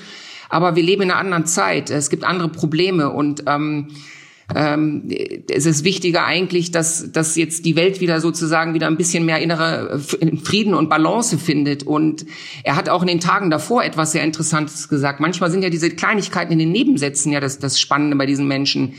aber 0.48 0.76
wir 0.76 0.82
leben 0.84 1.02
in 1.02 1.10
einer 1.10 1.18
anderen 1.18 1.46
Zeit. 1.46 1.90
Es 1.90 2.10
gibt 2.10 2.22
andere 2.22 2.48
Probleme 2.48 3.10
und 3.10 3.42
ähm, 3.48 3.88
ähm, 4.54 5.08
es 5.50 5.66
ist 5.66 5.82
wichtiger 5.82 6.24
eigentlich, 6.24 6.70
dass, 6.70 7.10
dass 7.10 7.36
jetzt 7.36 7.64
die 7.64 7.74
Welt 7.74 8.00
wieder 8.00 8.20
sozusagen 8.20 8.74
wieder 8.74 8.86
ein 8.86 8.96
bisschen 8.96 9.24
mehr 9.24 9.40
innere 9.40 9.98
Frieden 9.98 10.74
und 10.74 10.88
Balance 10.88 11.38
findet. 11.38 11.84
Und 11.84 12.26
er 12.62 12.76
hat 12.76 12.88
auch 12.88 13.02
in 13.02 13.08
den 13.08 13.20
Tagen 13.20 13.50
davor 13.50 13.82
etwas 13.82 14.12
sehr 14.12 14.24
Interessantes 14.24 14.88
gesagt. 14.88 15.20
Manchmal 15.20 15.50
sind 15.50 15.62
ja 15.62 15.70
diese 15.70 15.90
Kleinigkeiten 15.90 16.52
in 16.52 16.58
den 16.58 16.72
Nebensätzen 16.72 17.32
ja 17.32 17.40
das, 17.40 17.58
das 17.58 17.80
Spannende 17.80 18.16
bei 18.16 18.26
diesen 18.26 18.46
Menschen. 18.46 18.94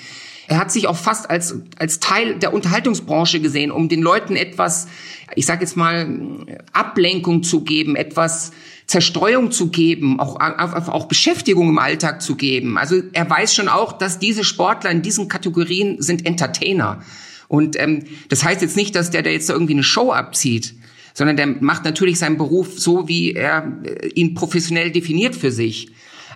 Er 0.48 0.58
hat 0.58 0.72
sich 0.72 0.88
auch 0.88 0.98
fast 0.98 1.30
als, 1.30 1.56
als 1.78 2.00
Teil 2.00 2.36
der 2.36 2.54
Unterhaltungsbranche 2.54 3.40
gesehen, 3.40 3.72
um 3.72 3.88
den 3.88 4.02
Leuten 4.02 4.36
etwas, 4.36 4.88
ich 5.36 5.46
sage 5.46 5.62
jetzt 5.62 5.78
mal, 5.78 6.46
Ablenkung 6.74 7.44
zu 7.44 7.62
geben, 7.62 7.96
etwas 7.96 8.52
Zerstreuung 8.86 9.52
zu 9.52 9.70
geben, 9.70 10.20
auch, 10.20 10.38
auch 10.40 11.06
Beschäftigung 11.08 11.70
im 11.70 11.80
Alltag 11.80 12.22
zu 12.22 12.36
geben. 12.36 12.78
Also 12.78 13.02
er 13.14 13.30
weiß 13.30 13.56
schon 13.56 13.70
auch, 13.70 13.94
dass 13.94 14.20
diese 14.20 14.44
Sportler 14.44 14.92
in 14.92 15.02
diesen 15.02 15.30
Kategorien 15.30 16.02
sind 16.02 16.26
Entertainer. 16.26 17.02
Und 17.48 17.80
ähm, 17.80 18.04
das 18.30 18.44
heißt 18.44 18.62
jetzt 18.62 18.76
nicht, 18.76 18.96
dass 18.96 19.12
der 19.12 19.24
da 19.24 19.30
jetzt 19.30 19.50
irgendwie 19.50 19.74
eine 19.74 19.84
Show 19.84 20.12
abzieht, 20.12 20.76
sondern 21.14 21.38
der 21.38 21.48
macht 21.48 21.86
natürlich 21.86 22.20
seinen 22.20 22.38
Beruf 22.38 22.80
so, 22.80 23.08
wie 23.08 23.34
er 23.34 23.80
äh, 23.84 24.08
ihn 24.10 24.34
professionell 24.34 24.92
definiert 24.92 25.36
für 25.36 25.52
sich. 25.52 25.92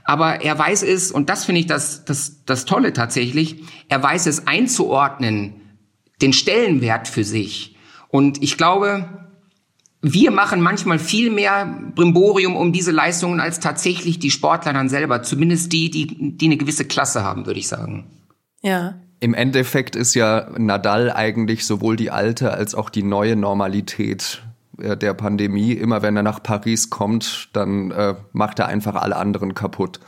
Aber 0.07 0.41
er 0.41 0.57
weiß 0.57 0.83
es, 0.83 1.11
und 1.11 1.29
das 1.29 1.43
finde 1.43 1.59
ich 1.59 1.67
das, 1.67 2.05
das, 2.05 2.45
das 2.45 2.63
Tolle 2.63 2.93
tatsächlich, 2.93 3.57
er 3.89 4.01
weiß 4.01 4.25
es 4.27 4.47
einzuordnen, 4.47 5.55
den 6.21 6.31
Stellenwert 6.31 7.09
für 7.09 7.25
sich. 7.25 7.75
Und 8.07 8.41
ich 8.41 8.55
glaube, 8.55 9.05
wir 10.01 10.31
machen 10.31 10.61
manchmal 10.61 10.97
viel 10.97 11.29
mehr 11.29 11.91
Brimborium 11.93 12.55
um 12.55 12.71
diese 12.71 12.91
Leistungen 12.91 13.41
als 13.41 13.59
tatsächlich 13.59 14.17
die 14.17 14.31
Sportler 14.31 14.71
dann 14.71 14.87
selber. 14.87 15.23
Zumindest 15.23 15.73
die, 15.73 15.91
die, 15.91 16.37
die 16.37 16.45
eine 16.45 16.55
gewisse 16.55 16.85
Klasse 16.85 17.25
haben, 17.25 17.45
würde 17.45 17.59
ich 17.59 17.67
sagen. 17.67 18.07
Ja. 18.61 18.95
Im 19.19 19.33
Endeffekt 19.33 19.97
ist 19.97 20.13
ja 20.13 20.49
Nadal 20.57 21.11
eigentlich 21.11 21.65
sowohl 21.65 21.97
die 21.97 22.11
alte 22.11 22.53
als 22.53 22.75
auch 22.75 22.89
die 22.89 23.03
neue 23.03 23.35
Normalität 23.35 24.41
der 24.77 25.13
Pandemie. 25.13 25.73
Immer 25.73 26.01
wenn 26.01 26.15
er 26.15 26.23
nach 26.23 26.41
Paris 26.41 26.89
kommt, 26.89 27.49
dann 27.53 27.91
äh, 27.91 28.15
macht 28.31 28.59
er 28.59 28.67
einfach 28.67 28.95
alle 28.95 29.15
anderen 29.15 29.53
kaputt. 29.53 29.99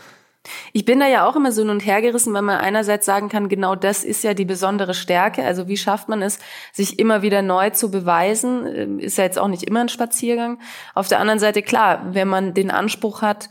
Ich 0.71 0.85
bin 0.85 0.99
da 0.99 1.07
ja 1.07 1.27
auch 1.27 1.35
immer 1.35 1.51
so 1.51 1.61
hin 1.61 1.69
und 1.69 1.85
her 1.85 2.01
gerissen, 2.01 2.33
weil 2.33 2.41
man 2.41 2.57
einerseits 2.57 3.05
sagen 3.05 3.29
kann, 3.29 3.49
genau 3.49 3.75
das 3.75 4.03
ist 4.03 4.23
ja 4.23 4.33
die 4.33 4.45
besondere 4.45 4.93
Stärke. 4.93 5.43
Also 5.43 5.67
wie 5.67 5.77
schafft 5.77 6.07
man 6.07 6.21
es, 6.21 6.39
sich 6.71 6.97
immer 6.97 7.21
wieder 7.21 7.41
neu 7.41 7.71
zu 7.71 7.91
beweisen? 7.91 8.65
Ähm, 8.67 8.99
ist 8.99 9.17
ja 9.17 9.25
jetzt 9.25 9.37
auch 9.37 9.47
nicht 9.47 9.63
immer 9.63 9.81
ein 9.81 9.89
Spaziergang. 9.89 10.59
Auf 10.95 11.07
der 11.07 11.19
anderen 11.19 11.39
Seite, 11.39 11.61
klar, 11.61 12.13
wenn 12.13 12.27
man 12.27 12.53
den 12.53 12.71
Anspruch 12.71 13.21
hat, 13.21 13.49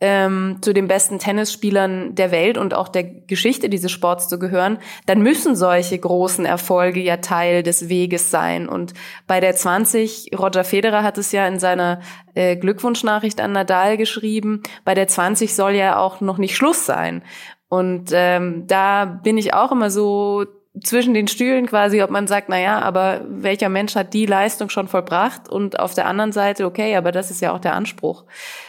ähm, 0.00 0.58
zu 0.60 0.74
den 0.74 0.88
besten 0.88 1.18
Tennisspielern 1.18 2.14
der 2.14 2.30
Welt 2.30 2.58
und 2.58 2.74
auch 2.74 2.88
der 2.88 3.04
Geschichte 3.04 3.70
dieses 3.70 3.90
Sports 3.90 4.28
zu 4.28 4.38
gehören, 4.38 4.78
dann 5.06 5.22
müssen 5.22 5.56
solche 5.56 5.98
großen 5.98 6.44
Erfolge 6.44 7.00
ja 7.00 7.16
Teil 7.16 7.62
des 7.62 7.88
Weges 7.88 8.30
sein. 8.30 8.68
Und 8.68 8.92
bei 9.26 9.40
der 9.40 9.54
20, 9.54 10.32
Roger 10.38 10.64
Federer 10.64 11.02
hat 11.02 11.16
es 11.16 11.32
ja 11.32 11.46
in 11.46 11.58
seiner 11.58 12.00
äh, 12.34 12.56
Glückwunschnachricht 12.56 13.40
an 13.40 13.52
Nadal 13.52 13.96
geschrieben, 13.96 14.62
bei 14.84 14.94
der 14.94 15.08
20 15.08 15.54
soll 15.54 15.72
ja 15.72 15.98
auch 15.98 16.20
noch 16.20 16.36
nicht 16.36 16.56
Schluss 16.56 16.84
sein. 16.84 17.22
Und 17.68 18.10
ähm, 18.12 18.66
da 18.66 19.04
bin 19.06 19.38
ich 19.38 19.54
auch 19.54 19.72
immer 19.72 19.90
so 19.90 20.44
zwischen 20.82 21.14
den 21.14 21.28
Stühlen 21.28 21.66
quasi, 21.66 22.02
ob 22.02 22.10
man 22.10 22.26
sagt, 22.26 22.48
na 22.48 22.60
ja, 22.60 22.80
aber 22.80 23.22
welcher 23.28 23.68
Mensch 23.68 23.94
hat 23.94 24.12
die 24.12 24.26
Leistung 24.26 24.68
schon 24.68 24.88
vollbracht? 24.88 25.48
Und 25.48 25.78
auf 25.78 25.94
der 25.94 26.06
anderen 26.06 26.32
Seite, 26.32 26.66
okay, 26.66 26.96
aber 26.96 27.12
das 27.12 27.30
ist 27.30 27.40
ja 27.40 27.52
auch 27.52 27.60
der 27.60 27.74
Anspruch. 27.74 28.24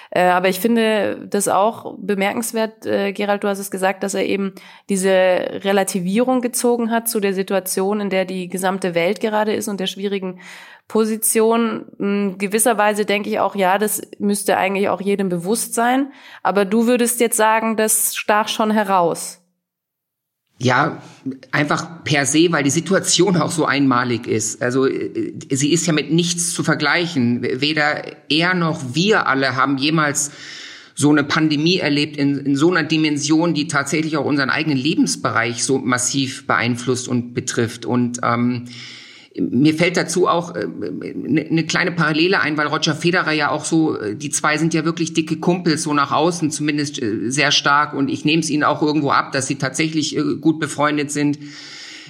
Äh, 0.09 0.23
aber 0.23 0.47
ich 0.47 0.59
finde 0.59 1.27
das 1.27 1.47
auch 1.47 1.95
bemerkenswert, 1.97 2.85
äh, 2.85 3.11
Gerald, 3.11 3.43
du 3.43 3.47
hast 3.47 3.59
es 3.59 3.71
gesagt, 3.71 4.03
dass 4.03 4.13
er 4.13 4.25
eben 4.25 4.53
diese 4.89 5.09
Relativierung 5.09 6.41
gezogen 6.41 6.91
hat 6.91 7.09
zu 7.09 7.19
der 7.19 7.33
Situation, 7.33 7.99
in 7.99 8.09
der 8.09 8.25
die 8.25 8.47
gesamte 8.47 8.95
Welt 8.95 9.19
gerade 9.19 9.53
ist 9.53 9.67
und 9.67 9.79
der 9.79 9.87
schwierigen 9.87 10.39
Position. 10.87 11.87
In 11.99 12.37
gewisser 12.37 12.77
Weise 12.77 13.05
denke 13.05 13.29
ich 13.29 13.39
auch, 13.39 13.55
ja, 13.55 13.77
das 13.77 14.01
müsste 14.19 14.57
eigentlich 14.57 14.87
auch 14.87 15.01
jedem 15.01 15.27
bewusst 15.27 15.73
sein. 15.73 16.13
Aber 16.41 16.63
du 16.63 16.87
würdest 16.87 17.19
jetzt 17.19 17.37
sagen, 17.37 17.75
das 17.75 18.15
stach 18.15 18.47
schon 18.47 18.71
heraus. 18.71 19.43
Ja, 20.59 21.03
einfach 21.51 22.03
per 22.03 22.25
se, 22.25 22.51
weil 22.51 22.63
die 22.63 22.71
Situation 22.71 23.37
auch 23.37 23.51
so 23.51 23.65
einmalig 23.65 24.25
ist. 24.25 24.61
Also 24.61 24.87
äh, 24.87 25.33
sie 25.51 25.71
ist 25.71 25.85
ja 25.85 25.93
mit 25.93 26.11
nichts 26.11 26.51
zu 26.51 26.63
vergleichen. 26.63 27.43
Weder 27.43 28.03
er 28.29 28.55
noch 28.55 28.95
wir 28.95 29.27
alle 29.27 29.55
haben 29.55 29.77
jemals 29.77 30.31
so 30.95 31.11
eine 31.11 31.23
Pandemie 31.23 31.77
erlebt 31.77 32.17
in, 32.17 32.39
in 32.39 32.55
so 32.55 32.71
einer 32.71 32.81
Dimension, 32.81 33.53
die 33.53 33.67
tatsächlich 33.67 34.17
auch 34.17 34.25
unseren 34.25 34.49
eigenen 34.49 34.79
Lebensbereich 34.79 35.63
so 35.63 35.77
massiv 35.77 36.47
beeinflusst 36.47 37.07
und 37.07 37.35
betrifft. 37.35 37.85
Und 37.85 38.19
ähm, 38.23 38.65
mir 39.39 39.73
fällt 39.73 39.97
dazu 39.97 40.27
auch 40.27 40.55
äh, 40.55 40.67
ne 40.67 41.45
eine 41.49 41.65
kleine 41.65 41.91
Parallele 41.91 42.39
ein, 42.39 42.57
weil 42.57 42.67
Roger 42.67 42.95
Federer 42.95 43.31
ja 43.31 43.51
auch 43.51 43.65
so, 43.65 43.97
äh, 43.97 44.15
die 44.15 44.29
zwei 44.29 44.57
sind 44.57 44.73
ja 44.73 44.85
wirklich 44.85 45.13
dicke 45.13 45.37
Kumpels, 45.37 45.83
so 45.83 45.93
nach 45.93 46.11
außen 46.11 46.51
zumindest 46.51 47.01
äh, 47.01 47.29
sehr 47.29 47.51
stark. 47.51 47.93
Und 47.93 48.09
ich 48.09 48.25
nehme 48.25 48.41
es 48.41 48.49
ihnen 48.49 48.63
auch 48.63 48.81
irgendwo 48.81 49.11
ab, 49.11 49.31
dass 49.31 49.47
sie 49.47 49.55
tatsächlich 49.55 50.17
gut 50.41 50.59
befreundet 50.59 51.11
sind. 51.11 51.39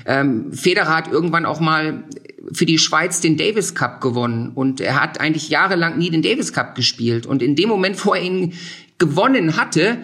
Ähm, 0.05 0.53
Federer 0.53 0.96
hat 0.96 1.12
irgendwann 1.12 1.46
auch 1.46 1.60
mal 1.60 2.03
für 2.51 2.65
die 2.65 2.77
Schweiz 2.77 3.19
den 3.19 3.38
Davis 3.38 3.75
Cup 3.75 4.01
gewonnen. 4.01 4.51
Und 4.53 4.79
er 4.79 5.01
hat 5.01 5.19
eigentlich 5.19 5.50
jahrelang 5.50 5.98
nie 5.98 6.10
den 6.10 6.22
Davis 6.22 6.53
Cup 6.53 6.75
gespielt. 6.75 7.25
Und 7.25 7.41
in 7.41 7.55
dem 7.55 7.69
Moment, 7.69 8.03
wo 8.05 8.13
er 8.13 8.22
ihn 8.22 8.53
gewonnen 8.98 9.57
hatte, 9.57 9.98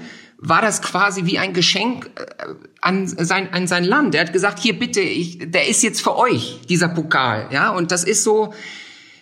war 0.46 0.62
das 0.62 0.82
quasi 0.82 1.26
wie 1.26 1.40
ein 1.40 1.54
Geschenk 1.54 2.10
äh, 2.16 2.54
an 2.82 3.08
sein, 3.08 3.54
an 3.54 3.66
sein 3.66 3.86
Land. 3.86 4.14
Er 4.14 4.22
hat 4.22 4.34
gesagt, 4.34 4.60
hier 4.60 4.78
bitte, 4.78 5.00
ich, 5.00 5.40
der 5.40 5.68
ist 5.68 5.84
jetzt 5.84 6.02
für 6.02 6.18
euch, 6.18 6.60
dieser 6.68 6.90
Pokal. 6.90 7.48
Ja, 7.52 7.70
und 7.70 7.92
das 7.92 8.04
ist 8.04 8.24
so, 8.24 8.54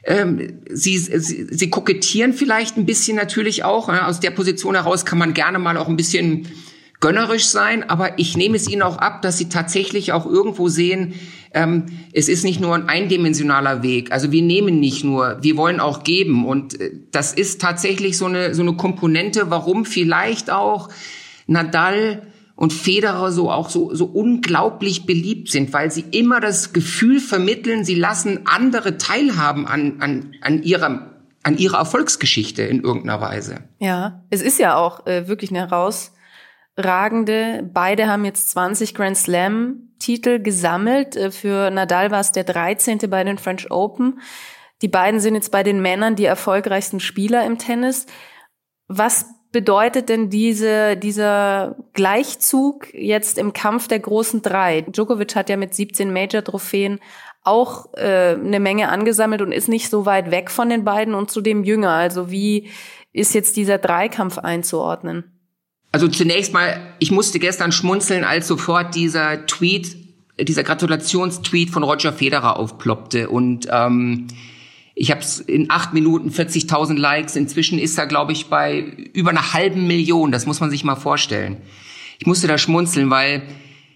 ähm, 0.03 0.61
sie, 0.67 0.97
sie, 0.97 1.47
sie 1.49 1.69
kokettieren 1.69 2.33
vielleicht 2.33 2.75
ein 2.75 2.87
bisschen 2.87 3.15
natürlich 3.15 3.63
auch. 3.63 3.87
Ja? 3.87 4.07
Aus 4.07 4.19
der 4.19 4.31
Position 4.31 4.73
heraus 4.73 5.05
kann 5.05 5.19
man 5.19 5.35
gerne 5.35 5.59
mal 5.59 5.77
auch 5.77 5.87
ein 5.87 5.95
bisschen 5.95 6.47
gönnerisch 7.01 7.47
sein, 7.47 7.89
aber 7.89 8.17
ich 8.19 8.37
nehme 8.37 8.55
es 8.55 8.69
ihnen 8.69 8.83
auch 8.83 8.97
ab, 8.97 9.21
dass 9.21 9.37
sie 9.37 9.49
tatsächlich 9.49 10.13
auch 10.13 10.25
irgendwo 10.25 10.69
sehen, 10.69 11.15
ähm, 11.53 11.87
es 12.13 12.29
ist 12.29 12.45
nicht 12.45 12.61
nur 12.61 12.75
ein 12.75 12.87
eindimensionaler 12.87 13.83
Weg. 13.83 14.11
Also 14.11 14.31
wir 14.31 14.41
nehmen 14.41 14.79
nicht 14.79 15.03
nur, 15.03 15.39
wir 15.41 15.57
wollen 15.57 15.79
auch 15.81 16.03
geben. 16.03 16.47
Und 16.47 16.79
äh, 16.79 16.91
das 17.11 17.33
ist 17.33 17.59
tatsächlich 17.59 18.17
so 18.17 18.25
eine, 18.25 18.53
so 18.53 18.61
eine 18.61 18.73
Komponente, 18.73 19.49
warum 19.49 19.83
vielleicht 19.83 20.49
auch 20.49 20.89
Nadal 21.47 22.21
und 22.55 22.71
Federer 22.71 23.31
so 23.31 23.51
auch 23.51 23.69
so, 23.69 23.93
so 23.93 24.05
unglaublich 24.05 25.05
beliebt 25.05 25.49
sind, 25.49 25.73
weil 25.73 25.91
sie 25.91 26.05
immer 26.11 26.39
das 26.39 26.71
Gefühl 26.71 27.19
vermitteln, 27.19 27.83
sie 27.83 27.95
lassen 27.95 28.41
andere 28.45 28.97
teilhaben 28.97 29.67
an, 29.67 29.95
an, 29.99 30.33
an 30.41 30.63
ihrer 30.63 31.07
an 31.43 31.57
ihrer 31.57 31.79
Erfolgsgeschichte 31.79 32.61
in 32.61 32.83
irgendeiner 32.83 33.19
Weise. 33.19 33.61
Ja, 33.79 34.21
es 34.29 34.43
ist 34.43 34.59
ja 34.59 34.75
auch 34.75 35.07
äh, 35.07 35.27
wirklich 35.27 35.49
eine 35.49 35.57
herausragende. 36.75 37.69
Beide 37.73 38.07
haben 38.07 38.25
jetzt 38.25 38.51
20 38.51 38.93
Grand 38.95 39.17
Slam 39.17 39.89
Titel 39.99 40.39
gesammelt. 40.39 41.15
Äh, 41.15 41.31
für 41.31 41.69
Nadal 41.71 42.11
war 42.11 42.19
es 42.19 42.31
der 42.31 42.43
13. 42.43 42.99
bei 43.09 43.23
den 43.23 43.37
French 43.37 43.71
Open. 43.71 44.19
Die 44.81 44.87
beiden 44.87 45.19
sind 45.19 45.35
jetzt 45.35 45.51
bei 45.51 45.63
den 45.63 45.81
Männern 45.81 46.15
die 46.15 46.25
erfolgreichsten 46.25 46.99
Spieler 46.99 47.45
im 47.45 47.57
Tennis. 47.57 48.07
Was 48.87 49.25
bedeutet 49.51 50.09
denn 50.09 50.29
diese, 50.29 50.97
dieser 50.97 51.75
Gleichzug 51.93 52.91
jetzt 52.93 53.37
im 53.37 53.53
Kampf 53.53 53.87
der 53.87 53.99
großen 53.99 54.41
drei? 54.41 54.81
Djokovic 54.81 55.35
hat 55.35 55.49
ja 55.49 55.57
mit 55.57 55.75
17 55.75 56.11
Major-Trophäen 56.11 56.99
auch 57.43 57.93
äh, 57.93 58.35
eine 58.35 58.59
Menge 58.59 58.89
angesammelt 58.89 59.41
und 59.41 59.51
ist 59.51 59.67
nicht 59.67 59.89
so 59.89 60.05
weit 60.05 60.31
weg 60.31 60.49
von 60.49 60.69
den 60.69 60.83
beiden 60.83 61.13
und 61.13 61.29
zudem 61.29 61.63
jünger. 61.63 61.91
Also 61.91 62.31
wie 62.31 62.69
ist 63.13 63.35
jetzt 63.35 63.57
dieser 63.57 63.77
Dreikampf 63.77 64.37
einzuordnen? 64.37 65.40
Also 65.91 66.07
zunächst 66.07 66.53
mal, 66.53 66.79
ich 66.99 67.11
musste 67.11 67.39
gestern 67.39 67.71
schmunzeln, 67.71 68.23
als 68.23 68.47
sofort 68.47 68.95
dieser 68.95 69.45
Tweet, 69.45 69.97
dieser 70.39 70.63
Gratulationstweet 70.63 71.69
von 71.69 71.83
Roger 71.83 72.13
Federer 72.13 72.57
aufploppte 72.57 73.29
und 73.29 73.67
ähm, 73.69 74.27
ich 74.93 75.09
habe 75.09 75.21
es 75.21 75.39
in 75.39 75.71
acht 75.71 75.93
Minuten 75.93 76.29
40.000 76.29 76.97
Likes. 76.97 77.35
Inzwischen 77.35 77.79
ist 77.79 77.97
er, 77.97 78.07
glaube 78.07 78.33
ich, 78.33 78.47
bei 78.47 78.81
über 79.13 79.31
einer 79.31 79.53
halben 79.53 79.87
Million. 79.87 80.31
Das 80.31 80.45
muss 80.45 80.59
man 80.59 80.69
sich 80.69 80.83
mal 80.83 80.95
vorstellen. 80.95 81.57
Ich 82.19 82.27
musste 82.27 82.47
da 82.47 82.57
schmunzeln, 82.57 83.09
weil 83.09 83.41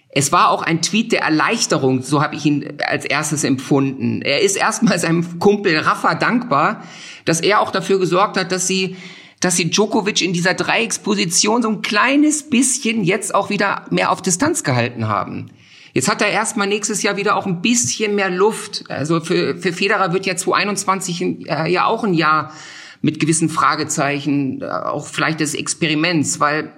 es 0.09 0.31
war 0.31 0.49
auch 0.49 0.63
ein 0.63 0.81
Tweet 0.81 1.11
der 1.11 1.21
Erleichterung, 1.21 2.01
so 2.01 2.23
habe 2.23 2.35
ich 2.35 2.45
ihn 2.45 2.77
als 2.87 3.03
erstes 3.03 3.43
empfunden. 3.43 4.21
Er 4.21 4.41
ist 4.41 4.55
erstmal 4.55 4.97
seinem 4.97 5.39
Kumpel 5.39 5.77
Rafa 5.77 6.15
dankbar, 6.15 6.83
dass 7.25 7.41
er 7.41 7.59
auch 7.59 7.69
dafür 7.69 7.99
gesorgt 7.99 8.37
hat, 8.37 8.51
dass 8.51 8.65
sie 8.65 8.95
dass 9.39 9.57
sie 9.57 9.69
Djokovic 9.69 10.21
in 10.21 10.33
dieser 10.33 10.53
Dreiecksposition 10.53 11.61
so 11.61 11.69
ein 11.69 11.81
kleines 11.81 12.49
bisschen 12.49 13.03
jetzt 13.03 13.35
auch 13.35 13.49
wieder 13.49 13.85
mehr 13.89 14.11
auf 14.11 14.21
Distanz 14.21 14.63
gehalten 14.63 15.07
haben. 15.07 15.51
Jetzt 15.93 16.09
hat 16.09 16.21
er 16.21 16.27
erstmal 16.27 16.67
nächstes 16.67 17.03
Jahr 17.03 17.15
wieder 17.15 17.37
auch 17.37 17.45
ein 17.45 17.61
bisschen 17.61 18.15
mehr 18.15 18.29
Luft. 18.29 18.83
Also 18.89 19.21
für, 19.21 19.57
für 19.57 19.71
Federer 19.71 20.11
wird 20.11 20.25
ja 20.25 20.35
2021 20.35 21.47
äh, 21.47 21.71
ja 21.71 21.85
auch 21.85 22.03
ein 22.03 22.13
Jahr 22.13 22.51
mit 23.01 23.19
gewissen 23.19 23.49
Fragezeichen, 23.49 24.61
äh, 24.61 24.65
auch 24.65 25.07
vielleicht 25.07 25.39
des 25.39 25.53
Experiments, 25.53 26.39
weil 26.39 26.73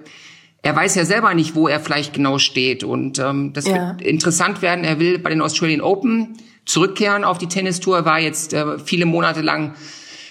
er 0.62 0.76
weiß 0.76 0.94
ja 0.94 1.04
selber 1.04 1.34
nicht, 1.34 1.54
wo 1.54 1.66
er 1.66 1.80
vielleicht 1.80 2.12
genau 2.12 2.38
steht. 2.38 2.84
Und 2.84 3.18
ähm, 3.18 3.52
das 3.54 3.66
ja. 3.66 3.88
wird 3.88 4.02
interessant 4.02 4.62
werden. 4.62 4.84
Er 4.84 5.00
will 5.00 5.18
bei 5.18 5.30
den 5.30 5.40
Australian 5.40 5.80
Open 5.80 6.36
zurückkehren 6.64 7.24
auf 7.24 7.38
die 7.38 7.46
Tennistour, 7.46 8.04
war 8.04 8.20
jetzt 8.20 8.52
äh, 8.52 8.78
viele 8.78 9.06
Monate 9.06 9.40
lang 9.40 9.74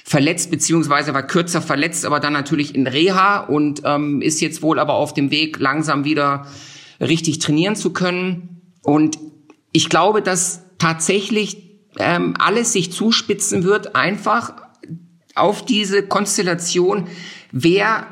verletzt, 0.07 0.51
beziehungsweise 0.51 1.13
war 1.13 1.23
kürzer 1.23 1.61
verletzt, 1.61 2.05
aber 2.05 2.21
dann 2.21 2.31
natürlich 2.31 2.73
in 2.73 2.87
Reha 2.87 3.39
und 3.39 3.81
ähm, 3.83 4.21
ist 4.21 4.39
jetzt 4.39 4.61
wohl 4.61 4.79
aber 4.79 4.93
auf 4.93 5.13
dem 5.13 5.31
Weg, 5.31 5.59
langsam 5.59 6.05
wieder 6.05 6.47
richtig 7.01 7.39
trainieren 7.39 7.75
zu 7.75 7.91
können. 7.91 8.61
Und 8.83 9.19
ich 9.73 9.89
glaube, 9.89 10.21
dass 10.21 10.61
tatsächlich 10.77 11.57
ähm, 11.99 12.35
alles 12.39 12.71
sich 12.71 12.93
zuspitzen 12.93 13.65
wird, 13.65 13.97
einfach 13.97 14.53
auf 15.35 15.65
diese 15.65 16.03
Konstellation, 16.03 17.09
wer 17.51 18.07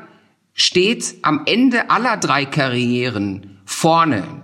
steht 0.52 1.14
am 1.22 1.44
Ende 1.46 1.88
aller 1.88 2.18
drei 2.18 2.44
Karrieren 2.44 3.62
vorne. 3.64 4.42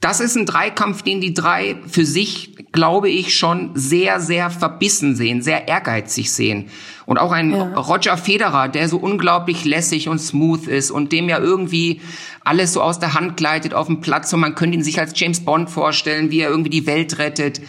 Das 0.00 0.20
ist 0.20 0.36
ein 0.36 0.46
Dreikampf, 0.46 1.02
den 1.02 1.20
die 1.20 1.34
drei 1.34 1.76
für 1.88 2.04
sich, 2.04 2.54
glaube 2.70 3.10
ich, 3.10 3.36
schon 3.36 3.72
sehr, 3.74 4.20
sehr 4.20 4.48
verbissen 4.48 5.16
sehen, 5.16 5.42
sehr 5.42 5.66
ehrgeizig 5.66 6.30
sehen. 6.30 6.68
Und 7.04 7.18
auch 7.18 7.32
ein 7.32 7.50
ja. 7.50 7.74
Roger 7.74 8.16
Federer, 8.16 8.68
der 8.68 8.88
so 8.88 8.98
unglaublich 8.98 9.64
lässig 9.64 10.08
und 10.08 10.20
smooth 10.20 10.68
ist 10.68 10.92
und 10.92 11.10
dem 11.10 11.28
ja 11.28 11.40
irgendwie 11.40 12.00
alles 12.44 12.74
so 12.74 12.80
aus 12.80 13.00
der 13.00 13.14
Hand 13.14 13.36
gleitet 13.36 13.74
auf 13.74 13.88
dem 13.88 14.00
Platz 14.00 14.32
und 14.32 14.38
man 14.38 14.54
könnte 14.54 14.76
ihn 14.76 14.84
sich 14.84 15.00
als 15.00 15.18
James 15.18 15.44
Bond 15.44 15.68
vorstellen, 15.68 16.30
wie 16.30 16.40
er 16.40 16.50
irgendwie 16.50 16.70
die 16.70 16.86
Welt 16.86 17.18
rettet. 17.18 17.60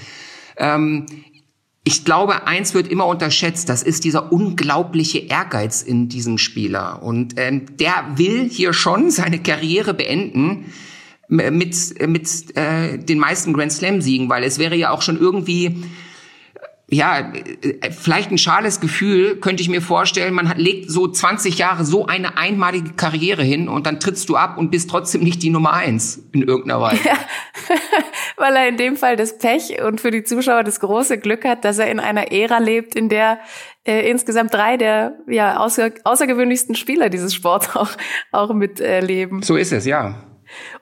Ähm, 0.58 1.08
ich 1.84 2.06
glaube, 2.06 2.46
eins 2.46 2.76
wird 2.76 2.88
immer 2.90 3.08
unterschätzt, 3.08 3.70
das 3.70 3.82
ist 3.82 4.04
dieser 4.04 4.32
unglaubliche 4.32 5.18
Ehrgeiz 5.18 5.82
in 5.82 6.10
diesem 6.10 6.38
Spieler. 6.38 7.02
Und 7.02 7.34
ähm, 7.38 7.66
der 7.78 8.06
will 8.16 8.48
hier 8.48 8.74
schon 8.74 9.10
seine 9.10 9.40
Karriere 9.40 9.96
beenden 9.96 10.66
mit, 11.30 12.08
mit 12.08 12.58
äh, 12.58 12.98
den 12.98 13.20
meisten 13.20 13.54
Grand 13.54 13.72
Slam-Siegen, 13.72 14.30
weil 14.30 14.44
es 14.44 14.60
wäre 14.60 14.76
ja 14.76 14.90
auch 14.90 15.02
schon 15.02 15.20
irgendwie 15.20 15.84
ja, 16.92 17.32
vielleicht 17.92 18.32
ein 18.32 18.38
schales 18.38 18.80
Gefühl, 18.80 19.36
könnte 19.36 19.62
ich 19.62 19.70
mir 19.70 19.82
vorstellen, 19.82 20.34
man 20.34 20.50
hat, 20.50 20.58
legt 20.58 20.90
so 20.90 21.08
20 21.08 21.58
Jahre 21.58 21.86
so 21.86 22.08
eine 22.08 22.38
einmalige 22.38 22.94
Karriere 22.94 23.44
hin 23.44 23.70
und 23.70 23.86
dann 23.86 24.00
trittst 24.00 24.28
du 24.28 24.36
ab 24.36 24.58
und 24.58 24.72
bist 24.72 24.90
trotzdem 24.90 25.22
nicht 25.22 25.44
die 25.44 25.52
Nummer 25.52 25.74
eins 25.74 26.24
in 26.32 26.42
irgendeiner 26.42 26.82
Weise. 26.82 27.02
Ja, 27.06 27.14
weil 28.38 28.56
er 28.56 28.68
in 28.68 28.78
dem 28.78 28.96
Fall 28.96 29.16
das 29.18 29.38
Pech 29.38 29.82
und 29.84 30.02
für 30.02 30.10
die 30.10 30.24
Zuschauer 30.24 30.64
das 30.64 30.80
große 30.80 31.20
Glück 31.20 31.46
hat, 31.46 31.64
dass 31.64 31.78
er 31.78 31.92
in 31.92 32.00
einer 32.00 32.32
Ära 32.32 32.58
lebt, 32.58 32.96
in 32.96 33.08
der 33.08 33.40
äh, 33.86 34.10
insgesamt 34.10 34.54
drei 34.54 34.78
der 34.78 35.18
ja, 35.28 35.58
außer, 35.58 35.92
außergewöhnlichsten 36.04 36.74
Spieler 36.74 37.10
dieses 37.10 37.36
Sports 37.36 37.70
auch, 37.76 37.92
auch 38.32 38.52
mitleben. 38.54 39.42
Äh, 39.42 39.46
so 39.46 39.58
ist 39.58 39.72
es, 39.72 39.86
ja. 39.86 40.29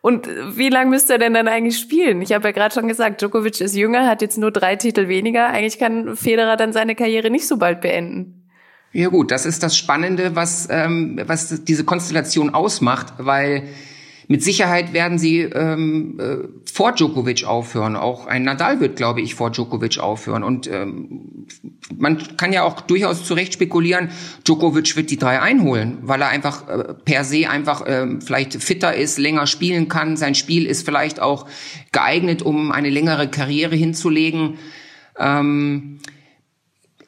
Und 0.02 0.28
wie 0.28 0.70
lange 0.70 0.90
müsste 0.90 1.14
er 1.14 1.20
denn 1.20 1.34
dann 1.34 1.48
eigentlich 1.48 1.78
spielen? 1.78 2.22
Ich 2.22 2.34
habe 2.34 2.48
ja 2.48 2.52
gerade 2.52 2.74
schon 2.74 2.88
gesagt, 2.88 3.22
Djokovic 3.22 3.60
ist 3.62 3.76
jünger, 3.76 4.08
hat 4.08 4.22
jetzt 4.22 4.38
nur 4.38 4.52
drei 4.52 4.76
Titel 4.76 5.08
weniger. 5.08 5.48
Eigentlich 5.48 5.80
kann 5.80 6.16
Federer 6.16 6.58
dann 6.58 6.74
seine 6.74 6.96
Karriere 6.96 7.30
nicht 7.30 7.48
so 7.48 7.58
bald 7.58 7.82
beenden. 7.82 8.48
Ja 8.94 9.10
gut, 9.10 9.32
das 9.32 9.46
ist 9.46 9.64
das 9.64 9.78
Spannende, 9.78 10.36
was, 10.36 10.68
ähm, 10.72 11.20
was 11.26 11.64
diese 11.64 11.84
Konstellation 11.84 12.54
ausmacht, 12.54 13.14
weil 13.18 13.64
mit 14.30 14.44
Sicherheit 14.44 14.92
werden 14.92 15.18
sie 15.18 15.40
ähm, 15.40 16.20
äh, 16.20 16.48
vor 16.72 16.92
Djokovic 16.92 17.46
aufhören. 17.46 17.96
Auch 17.96 18.28
ein 18.28 18.44
Nadal 18.44 18.82
wird, 18.82 18.98
glaube 18.98 19.22
ich, 19.22 19.36
vor 19.36 19.52
Djokovic 19.52 20.00
aufhören. 20.00 20.44
Und 20.44 20.68
ähm, 20.68 21.48
man 21.98 22.36
kann 22.36 22.52
ja 22.52 22.64
auch 22.64 22.82
durchaus 22.82 23.24
zu 23.24 23.34
Recht 23.36 23.54
spekulieren, 23.54 24.10
Djokovic 24.46 24.98
wird 24.98 25.12
die 25.12 25.18
drei 25.18 25.42
einholen, 25.42 26.00
weil 26.02 26.22
er 26.22 26.28
einfach 26.28 26.68
äh, 26.68 26.94
per 27.06 27.24
se 27.24 27.50
einfach 27.50 27.86
äh, 27.86 28.20
vielleicht 28.20 28.62
fitter 28.62 28.94
ist, 28.94 29.18
länger 29.18 29.48
spielen 29.48 29.88
kann. 29.88 30.18
Sein 30.18 30.36
Spiel 30.36 30.66
ist 30.66 30.86
vielleicht 30.86 31.22
auch 31.22 31.48
geeignet, 31.94 32.42
um 32.42 32.74
eine 32.74 32.90
längere 32.90 33.30
Karriere 33.30 33.78
hinzulegen. 33.78 34.58
Ähm, 35.18 36.00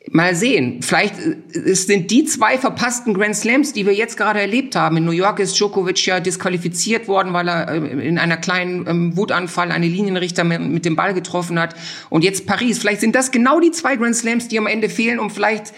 Mal 0.08 0.34
sehen. 0.34 0.82
Vielleicht 0.82 1.16
äh, 1.20 1.60
es 1.60 1.86
sind 1.86 2.10
die 2.10 2.24
zwei 2.24 2.58
verpassten 2.58 3.14
Grand 3.14 3.36
Slams, 3.36 3.74
die 3.74 3.86
wir 3.86 3.94
jetzt 3.94 4.18
gerade 4.18 4.40
erlebt 4.40 4.76
haben. 4.76 4.98
In 4.98 5.06
New 5.06 5.12
York 5.12 5.40
ist 5.40 5.60
Djokovic 5.60 6.06
ja 6.06 6.20
disqualifiziert 6.20 7.08
worden, 7.08 7.34
weil 7.34 7.50
er 7.50 7.68
äh, 7.70 8.08
in 8.08 8.18
einer 8.18 8.38
kleinen 8.38 8.88
ähm, 8.88 9.18
Wutanfall 9.18 9.72
eine 9.72 9.88
Linienrichter 9.88 10.44
mit 10.44 10.86
dem 10.86 10.96
Ball 10.96 11.14
getroffen 11.14 11.60
hat. 11.60 11.76
Und 12.10 12.24
jetzt 12.24 12.48
Paris. 12.48 12.80
Vielleicht 12.80 13.02
sind 13.02 13.14
das 13.14 13.32
genau 13.32 13.60
die 13.60 13.72
zwei 13.72 13.98
Grand 13.98 14.16
Slams, 14.16 14.48
die 14.48 14.58
am 14.58 14.68
Ende 14.68 14.90
fehlen, 14.90 15.20
um 15.20 15.30
vielleicht 15.30 15.74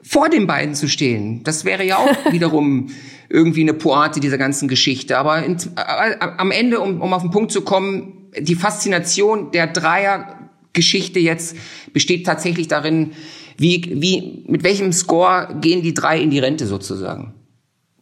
vor 0.00 0.28
den 0.28 0.46
beiden 0.46 0.76
zu 0.76 0.88
stehen. 0.88 1.42
Das 1.42 1.64
wäre 1.64 1.84
ja 1.84 1.96
auch 1.96 2.16
wiederum 2.32 2.90
irgendwie 3.28 3.62
eine 3.62 3.74
Pointe 3.74 4.20
dieser 4.20 4.38
ganzen 4.38 4.68
Geschichte. 4.68 5.18
Aber 5.18 5.44
in, 5.44 5.56
äh, 5.76 6.16
am 6.20 6.52
Ende, 6.52 6.78
um, 6.78 7.00
um 7.00 7.12
auf 7.12 7.22
den 7.22 7.32
Punkt 7.32 7.50
zu 7.50 7.62
kommen, 7.62 8.30
die 8.38 8.54
Faszination 8.54 9.50
der 9.50 9.66
Dreier-Geschichte 9.66 11.18
jetzt 11.18 11.56
besteht 11.92 12.24
tatsächlich 12.24 12.68
darin, 12.68 13.12
wie, 13.58 14.00
wie, 14.00 14.44
mit 14.46 14.62
welchem 14.62 14.92
Score 14.92 15.56
gehen 15.60 15.82
die 15.82 15.94
drei 15.94 16.20
in 16.20 16.30
die 16.30 16.38
Rente 16.38 16.66
sozusagen? 16.66 17.34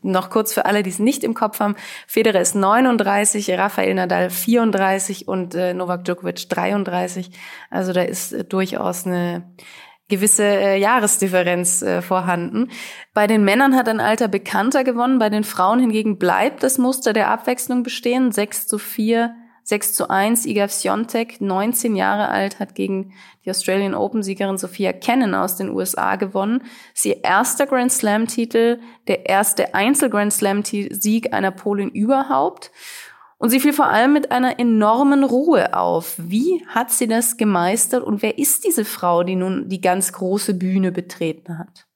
Noch 0.02 0.28
kurz 0.28 0.52
für 0.52 0.66
alle, 0.66 0.82
die 0.82 0.90
es 0.90 0.98
nicht 0.98 1.24
im 1.24 1.32
Kopf 1.32 1.60
haben. 1.60 1.76
Federer 2.06 2.42
ist 2.42 2.54
39, 2.54 3.50
Rafael 3.52 3.94
Nadal 3.94 4.28
34 4.28 5.26
und 5.28 5.54
äh, 5.54 5.72
Novak 5.72 6.04
Djokovic 6.04 6.46
33. 6.50 7.30
Also 7.70 7.94
da 7.94 8.02
ist 8.02 8.32
äh, 8.34 8.44
durchaus 8.44 9.06
eine 9.06 9.44
gewisse 10.08 10.44
äh, 10.44 10.78
Jahresdifferenz 10.78 11.80
äh, 11.80 12.02
vorhanden. 12.02 12.70
Bei 13.14 13.26
den 13.26 13.44
Männern 13.44 13.74
hat 13.74 13.88
ein 13.88 14.00
alter 14.00 14.28
Bekannter 14.28 14.84
gewonnen, 14.84 15.18
bei 15.18 15.30
den 15.30 15.44
Frauen 15.44 15.80
hingegen 15.80 16.18
bleibt 16.18 16.62
das 16.62 16.76
Muster 16.76 17.14
der 17.14 17.30
Abwechslung 17.30 17.82
bestehen. 17.82 18.30
6 18.30 18.66
zu 18.66 18.76
4 18.76 19.34
6 19.64 19.94
zu 19.94 20.10
1. 20.10 20.44
Iga 20.46 20.68
Swiatek, 20.68 21.40
19 21.40 21.96
Jahre 21.96 22.28
alt, 22.28 22.60
hat 22.60 22.74
gegen 22.74 23.12
die 23.44 23.50
Australian 23.50 23.94
Open-Siegerin 23.94 24.58
Sophia 24.58 24.92
Cannon 24.92 25.34
aus 25.34 25.56
den 25.56 25.70
USA 25.70 26.16
gewonnen. 26.16 26.62
Sie 26.92 27.12
erster 27.22 27.66
Grand 27.66 27.90
Slam-Titel, 27.90 28.78
der 29.08 29.26
erste 29.26 29.74
Einzel-Grand 29.74 30.32
Slam-Sieg 30.32 31.32
einer 31.32 31.50
Polin 31.50 31.88
überhaupt. 31.88 32.70
Und 33.38 33.50
sie 33.50 33.60
fiel 33.60 33.72
vor 33.72 33.88
allem 33.88 34.12
mit 34.12 34.30
einer 34.30 34.58
enormen 34.58 35.24
Ruhe 35.24 35.76
auf. 35.76 36.14
Wie 36.18 36.64
hat 36.68 36.90
sie 36.90 37.08
das 37.08 37.36
gemeistert 37.36 38.04
und 38.04 38.22
wer 38.22 38.38
ist 38.38 38.64
diese 38.64 38.84
Frau, 38.84 39.22
die 39.22 39.36
nun 39.36 39.68
die 39.68 39.80
ganz 39.80 40.12
große 40.12 40.54
Bühne 40.54 40.92
betreten 40.92 41.58
hat? 41.58 41.86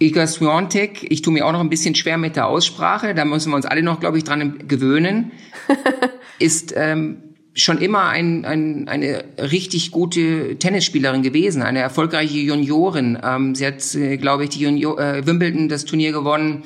Iga 0.00 0.26
Swiatek, 0.26 1.06
ich 1.10 1.22
tue 1.22 1.32
mir 1.32 1.46
auch 1.46 1.52
noch 1.52 1.60
ein 1.60 1.70
bisschen 1.70 1.94
schwer 1.94 2.18
mit 2.18 2.36
der 2.36 2.46
Aussprache, 2.48 3.14
da 3.14 3.24
müssen 3.24 3.50
wir 3.50 3.56
uns 3.56 3.66
alle 3.66 3.82
noch, 3.82 4.00
glaube 4.00 4.18
ich, 4.18 4.24
dran 4.24 4.66
gewöhnen, 4.66 5.32
ist 6.38 6.74
ähm, 6.76 7.18
schon 7.54 7.78
immer 7.78 8.08
ein, 8.08 8.44
ein, 8.44 8.88
eine 8.88 9.24
richtig 9.38 9.92
gute 9.92 10.58
Tennisspielerin 10.58 11.22
gewesen, 11.22 11.62
eine 11.62 11.78
erfolgreiche 11.78 12.38
Juniorin. 12.38 13.18
Ähm, 13.22 13.54
sie 13.54 13.66
hat, 13.66 13.94
äh, 13.94 14.16
glaube 14.16 14.44
ich, 14.44 14.50
die 14.50 14.60
Junior, 14.60 14.98
äh, 14.98 15.26
Wimbledon 15.26 15.68
das 15.68 15.84
Turnier 15.84 16.10
gewonnen. 16.10 16.64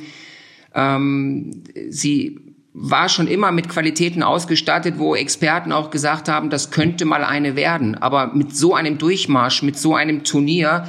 Ähm, 0.74 1.62
sie 1.90 2.40
war 2.72 3.08
schon 3.08 3.26
immer 3.26 3.52
mit 3.52 3.68
Qualitäten 3.68 4.22
ausgestattet, 4.22 4.94
wo 4.98 5.14
Experten 5.14 5.72
auch 5.72 5.90
gesagt 5.90 6.28
haben, 6.28 6.48
das 6.48 6.70
könnte 6.70 7.04
mal 7.04 7.24
eine 7.24 7.56
werden. 7.56 7.96
Aber 7.96 8.32
mit 8.34 8.56
so 8.56 8.74
einem 8.74 8.96
Durchmarsch, 8.96 9.62
mit 9.62 9.76
so 9.76 9.94
einem 9.94 10.24
Turnier 10.24 10.86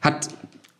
hat 0.00 0.28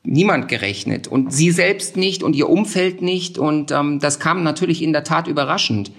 niemand 0.02 0.48
gerechnet 0.48 1.08
und 1.08 1.32
sie 1.32 1.50
selbst 1.50 1.96
nicht 1.96 2.22
und 2.22 2.34
ihr 2.34 2.48
Umfeld 2.48 3.02
nicht 3.02 3.38
und 3.38 3.70
ähm, 3.70 3.98
das 4.00 4.18
kam 4.18 4.42
natürlich 4.42 4.82
in 4.82 4.92
der 4.92 5.04
Tat 5.04 5.28
überraschend. 5.28 5.92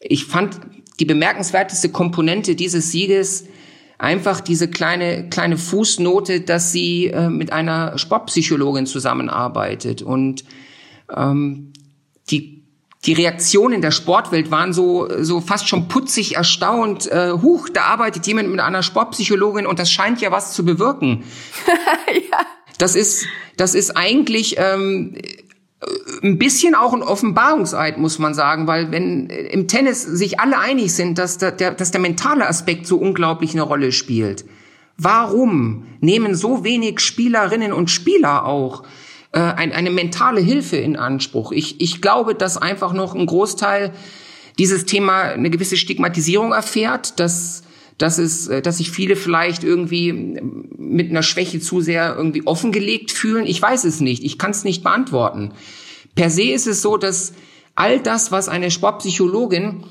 Ich 0.00 0.24
fand 0.24 0.60
die 0.98 1.04
bemerkenswerteste 1.04 1.90
Komponente 1.90 2.56
dieses 2.56 2.90
Sieges 2.90 3.46
einfach 3.98 4.40
diese 4.40 4.68
kleine 4.68 5.28
kleine 5.28 5.58
Fußnote, 5.58 6.40
dass 6.40 6.72
sie 6.72 7.06
äh, 7.06 7.28
mit 7.28 7.52
einer 7.52 7.98
Sportpsychologin 7.98 8.86
zusammenarbeitet 8.86 10.02
und 10.02 10.44
ähm, 11.14 11.72
die 12.30 12.60
die 13.06 13.14
Reaktionen 13.14 13.80
der 13.80 13.92
Sportwelt 13.92 14.50
waren 14.50 14.72
so 14.72 15.08
so 15.22 15.40
fast 15.40 15.68
schon 15.68 15.88
putzig 15.88 16.36
erstaunt. 16.36 17.06
Äh, 17.06 17.32
huch, 17.32 17.68
da 17.68 17.84
arbeitet 17.84 18.26
jemand 18.26 18.50
mit 18.50 18.60
einer 18.60 18.82
Sportpsychologin 18.82 19.66
und 19.66 19.78
das 19.78 19.90
scheint 19.90 20.20
ja 20.20 20.32
was 20.32 20.52
zu 20.52 20.64
bewirken. 20.64 21.24
ja. 22.30 22.44
Das 22.80 22.94
ist 22.94 23.26
das 23.56 23.74
ist 23.74 23.96
eigentlich 23.96 24.56
ähm, 24.58 25.14
ein 26.22 26.38
bisschen 26.38 26.74
auch 26.74 26.92
ein 26.92 27.02
Offenbarungseid, 27.02 27.98
muss 27.98 28.18
man 28.18 28.34
sagen, 28.34 28.66
weil 28.66 28.90
wenn 28.90 29.28
im 29.28 29.68
Tennis 29.68 30.02
sich 30.02 30.40
alle 30.40 30.58
einig 30.58 30.94
sind, 30.94 31.18
dass 31.18 31.38
der, 31.38 31.52
der, 31.52 31.72
dass 31.72 31.90
der 31.90 32.00
mentale 32.00 32.46
Aspekt 32.46 32.86
so 32.86 32.96
unglaublich 32.96 33.52
eine 33.52 33.62
Rolle 33.62 33.92
spielt, 33.92 34.44
warum 34.96 35.86
nehmen 36.00 36.34
so 36.34 36.64
wenig 36.64 37.00
Spielerinnen 37.00 37.72
und 37.72 37.90
Spieler 37.90 38.44
auch 38.46 38.84
äh, 39.32 39.40
ein, 39.40 39.72
eine 39.72 39.90
mentale 39.90 40.40
Hilfe 40.40 40.76
in 40.76 40.96
Anspruch? 40.96 41.52
Ich, 41.52 41.80
ich 41.80 42.02
glaube, 42.02 42.34
dass 42.34 42.56
einfach 42.58 42.92
noch 42.92 43.14
ein 43.14 43.26
Großteil 43.26 43.92
dieses 44.58 44.84
Thema 44.84 45.22
eine 45.22 45.48
gewisse 45.48 45.78
Stigmatisierung 45.78 46.52
erfährt, 46.52 47.18
dass 47.20 47.62
dass 48.00 48.16
es, 48.16 48.48
äh, 48.48 48.62
dass 48.62 48.78
sich 48.78 48.90
viele 48.90 49.14
vielleicht 49.14 49.62
irgendwie 49.62 50.12
mit 50.78 51.10
einer 51.10 51.22
Schwäche 51.22 51.60
zu 51.60 51.82
sehr 51.82 52.16
irgendwie 52.16 52.46
offengelegt 52.46 53.12
fühlen. 53.12 53.46
Ich 53.46 53.60
weiß 53.60 53.84
es 53.84 54.00
nicht. 54.00 54.24
Ich 54.24 54.38
kann 54.38 54.52
es 54.52 54.64
nicht 54.64 54.82
beantworten. 54.82 55.52
Per 56.14 56.30
se 56.30 56.44
ist 56.44 56.66
es 56.66 56.80
so, 56.80 56.96
dass 56.96 57.34
all 57.74 58.00
das, 58.00 58.32
was 58.32 58.48
eine 58.48 58.70
Sportpsychologin 58.70 59.84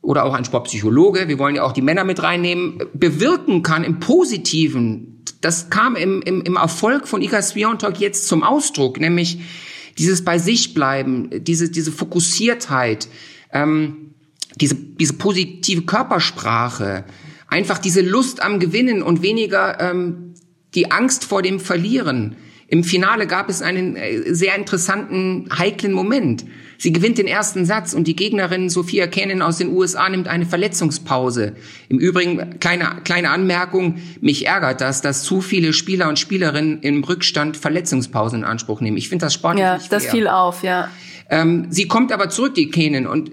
oder 0.00 0.24
auch 0.24 0.32
ein 0.32 0.46
Sportpsychologe, 0.46 1.28
wir 1.28 1.38
wollen 1.38 1.54
ja 1.54 1.62
auch 1.62 1.72
die 1.72 1.82
Männer 1.82 2.04
mit 2.04 2.22
reinnehmen, 2.22 2.78
bewirken 2.94 3.62
kann 3.62 3.84
im 3.84 4.00
Positiven. 4.00 5.22
Das 5.42 5.68
kam 5.68 5.96
im, 5.96 6.22
im, 6.22 6.40
im 6.40 6.56
Erfolg 6.56 7.06
von 7.06 7.20
Ika 7.20 7.42
Sviontok 7.42 8.00
jetzt 8.00 8.26
zum 8.26 8.42
Ausdruck, 8.42 8.98
nämlich 8.98 9.38
dieses 9.98 10.24
bei 10.24 10.38
sich 10.38 10.72
bleiben, 10.72 11.28
diese, 11.44 11.70
diese 11.70 11.92
Fokussiertheit, 11.92 13.08
ähm, 13.52 14.14
diese, 14.56 14.76
diese 14.76 15.12
positive 15.12 15.82
Körpersprache, 15.82 17.04
einfach 17.50 17.78
diese 17.78 18.00
Lust 18.00 18.42
am 18.42 18.58
Gewinnen 18.60 19.02
und 19.02 19.22
weniger 19.22 19.80
ähm, 19.80 20.34
die 20.74 20.90
Angst 20.90 21.24
vor 21.24 21.42
dem 21.42 21.60
Verlieren. 21.60 22.36
Im 22.68 22.84
Finale 22.84 23.26
gab 23.26 23.48
es 23.50 23.62
einen 23.62 23.96
äh, 23.96 24.32
sehr 24.32 24.54
interessanten, 24.54 25.48
heiklen 25.58 25.92
Moment. 25.92 26.44
Sie 26.78 26.92
gewinnt 26.92 27.18
den 27.18 27.26
ersten 27.26 27.66
Satz 27.66 27.92
und 27.92 28.06
die 28.06 28.14
Gegnerin 28.14 28.70
Sophia 28.70 29.08
Cannon 29.08 29.42
aus 29.42 29.58
den 29.58 29.70
USA 29.70 30.08
nimmt 30.08 30.28
eine 30.28 30.46
Verletzungspause. 30.46 31.56
Im 31.88 31.98
Übrigen, 31.98 32.60
kleine, 32.60 33.00
kleine 33.02 33.30
Anmerkung, 33.30 33.98
mich 34.20 34.46
ärgert 34.46 34.80
das, 34.80 35.02
dass 35.02 35.24
zu 35.24 35.40
viele 35.40 35.72
Spieler 35.72 36.08
und 36.08 36.20
Spielerinnen 36.20 36.80
im 36.80 37.02
Rückstand 37.02 37.56
Verletzungspausen 37.56 38.38
in 38.38 38.44
Anspruch 38.44 38.80
nehmen. 38.80 38.96
Ich 38.96 39.08
finde 39.08 39.26
das 39.26 39.34
sportlich 39.34 39.62
Ja, 39.62 39.80
das 39.90 40.06
fiel 40.06 40.28
auf, 40.28 40.62
ja. 40.62 40.88
Ähm, 41.28 41.66
sie 41.70 41.88
kommt 41.88 42.12
aber 42.12 42.28
zurück, 42.30 42.54
die 42.54 42.70
Cannon, 42.70 43.06
und 43.06 43.32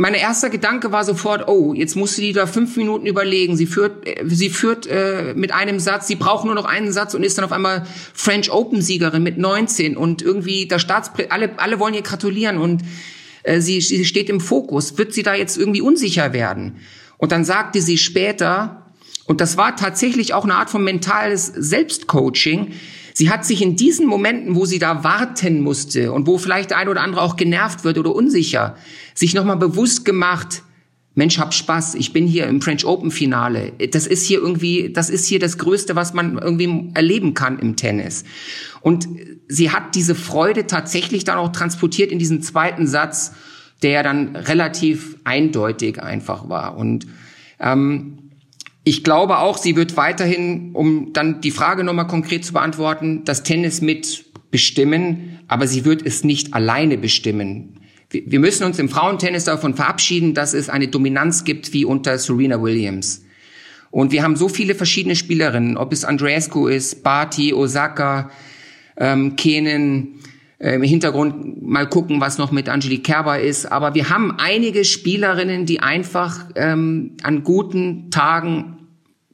mein 0.00 0.14
erster 0.14 0.48
Gedanke 0.48 0.92
war 0.92 1.04
sofort, 1.04 1.46
oh, 1.46 1.74
jetzt 1.74 1.94
musste 1.94 2.22
die 2.22 2.32
da 2.32 2.46
fünf 2.46 2.74
Minuten 2.78 3.04
überlegen. 3.04 3.54
Sie 3.58 3.66
führt, 3.66 4.06
äh, 4.08 4.24
sie 4.26 4.48
führt 4.48 4.86
äh, 4.86 5.34
mit 5.36 5.52
einem 5.52 5.78
Satz, 5.78 6.06
sie 6.06 6.16
braucht 6.16 6.46
nur 6.46 6.54
noch 6.54 6.64
einen 6.64 6.90
Satz 6.90 7.12
und 7.12 7.22
ist 7.22 7.36
dann 7.36 7.44
auf 7.44 7.52
einmal 7.52 7.86
French 8.14 8.50
Open 8.50 8.80
Siegerin 8.80 9.22
mit 9.22 9.36
19 9.36 9.98
und 9.98 10.22
irgendwie 10.22 10.66
der 10.66 10.78
Staatspre 10.78 11.30
alle 11.30 11.50
alle 11.58 11.78
wollen 11.78 11.92
ihr 11.92 12.00
gratulieren 12.00 12.56
und 12.56 12.82
äh, 13.42 13.60
sie, 13.60 13.82
sie 13.82 14.06
steht 14.06 14.30
im 14.30 14.40
Fokus. 14.40 14.96
Wird 14.96 15.12
sie 15.12 15.22
da 15.22 15.34
jetzt 15.34 15.58
irgendwie 15.58 15.82
unsicher 15.82 16.32
werden? 16.32 16.78
Und 17.18 17.30
dann 17.30 17.44
sagte 17.44 17.82
sie 17.82 17.98
später, 17.98 18.86
und 19.26 19.42
das 19.42 19.58
war 19.58 19.76
tatsächlich 19.76 20.32
auch 20.32 20.44
eine 20.44 20.54
Art 20.54 20.70
von 20.70 20.82
mentales 20.82 21.52
Selbstcoaching. 21.54 22.72
Sie 23.20 23.28
hat 23.28 23.44
sich 23.44 23.60
in 23.60 23.76
diesen 23.76 24.06
Momenten, 24.06 24.56
wo 24.56 24.64
sie 24.64 24.78
da 24.78 25.04
warten 25.04 25.60
musste 25.60 26.10
und 26.10 26.26
wo 26.26 26.38
vielleicht 26.38 26.70
der 26.70 26.78
eine 26.78 26.90
oder 26.90 27.02
andere 27.02 27.20
auch 27.20 27.36
genervt 27.36 27.84
wird 27.84 27.98
oder 27.98 28.14
unsicher, 28.14 28.76
sich 29.12 29.34
nochmal 29.34 29.58
bewusst 29.58 30.06
gemacht, 30.06 30.62
Mensch, 31.14 31.38
hab 31.38 31.52
Spaß, 31.52 31.96
ich 31.96 32.14
bin 32.14 32.26
hier 32.26 32.46
im 32.46 32.62
French 32.62 32.86
Open 32.86 33.10
Finale. 33.10 33.74
Das 33.90 34.06
ist 34.06 34.24
hier 34.24 34.38
irgendwie, 34.38 34.90
das 34.90 35.10
ist 35.10 35.26
hier 35.26 35.38
das 35.38 35.58
Größte, 35.58 35.96
was 35.96 36.14
man 36.14 36.38
irgendwie 36.38 36.92
erleben 36.94 37.34
kann 37.34 37.58
im 37.58 37.76
Tennis. 37.76 38.24
Und 38.80 39.06
sie 39.48 39.70
hat 39.70 39.94
diese 39.94 40.14
Freude 40.14 40.66
tatsächlich 40.66 41.24
dann 41.24 41.36
auch 41.36 41.52
transportiert 41.52 42.12
in 42.12 42.18
diesen 42.18 42.40
zweiten 42.40 42.86
Satz, 42.86 43.32
der 43.82 44.02
dann 44.02 44.34
relativ 44.34 45.18
eindeutig 45.24 46.02
einfach 46.02 46.48
war. 46.48 46.78
Und 46.78 47.06
ähm, 47.58 48.19
ich 48.90 49.04
glaube 49.04 49.38
auch, 49.38 49.56
sie 49.56 49.76
wird 49.76 49.96
weiterhin, 49.96 50.72
um 50.72 51.12
dann 51.12 51.40
die 51.40 51.52
Frage 51.52 51.84
nochmal 51.84 52.08
konkret 52.08 52.44
zu 52.44 52.52
beantworten, 52.52 53.22
das 53.24 53.44
Tennis 53.44 53.80
mit 53.80 54.24
bestimmen, 54.50 55.38
aber 55.46 55.68
sie 55.68 55.84
wird 55.84 56.04
es 56.04 56.24
nicht 56.24 56.54
alleine 56.54 56.98
bestimmen. 56.98 57.78
Wir 58.10 58.40
müssen 58.40 58.64
uns 58.64 58.80
im 58.80 58.88
Frauentennis 58.88 59.44
davon 59.44 59.74
verabschieden, 59.74 60.34
dass 60.34 60.54
es 60.54 60.68
eine 60.68 60.88
Dominanz 60.88 61.44
gibt 61.44 61.72
wie 61.72 61.84
unter 61.84 62.18
Serena 62.18 62.60
Williams. 62.60 63.24
Und 63.92 64.10
wir 64.10 64.24
haben 64.24 64.34
so 64.34 64.48
viele 64.48 64.74
verschiedene 64.74 65.14
Spielerinnen, 65.14 65.76
ob 65.76 65.92
es 65.92 66.04
Andreescu 66.04 66.66
ist, 66.66 67.04
Barty, 67.04 67.54
Osaka, 67.54 68.32
ähm, 68.96 69.36
Kenen, 69.36 70.18
äh, 70.58 70.74
im 70.74 70.82
Hintergrund 70.82 71.62
mal 71.62 71.88
gucken, 71.88 72.20
was 72.20 72.38
noch 72.38 72.50
mit 72.50 72.68
Angelique 72.68 73.04
Kerber 73.04 73.38
ist. 73.38 73.70
Aber 73.70 73.94
wir 73.94 74.10
haben 74.10 74.34
einige 74.38 74.84
Spielerinnen, 74.84 75.64
die 75.64 75.78
einfach 75.78 76.46
ähm, 76.56 77.16
an 77.22 77.44
guten 77.44 78.10
Tagen 78.10 78.79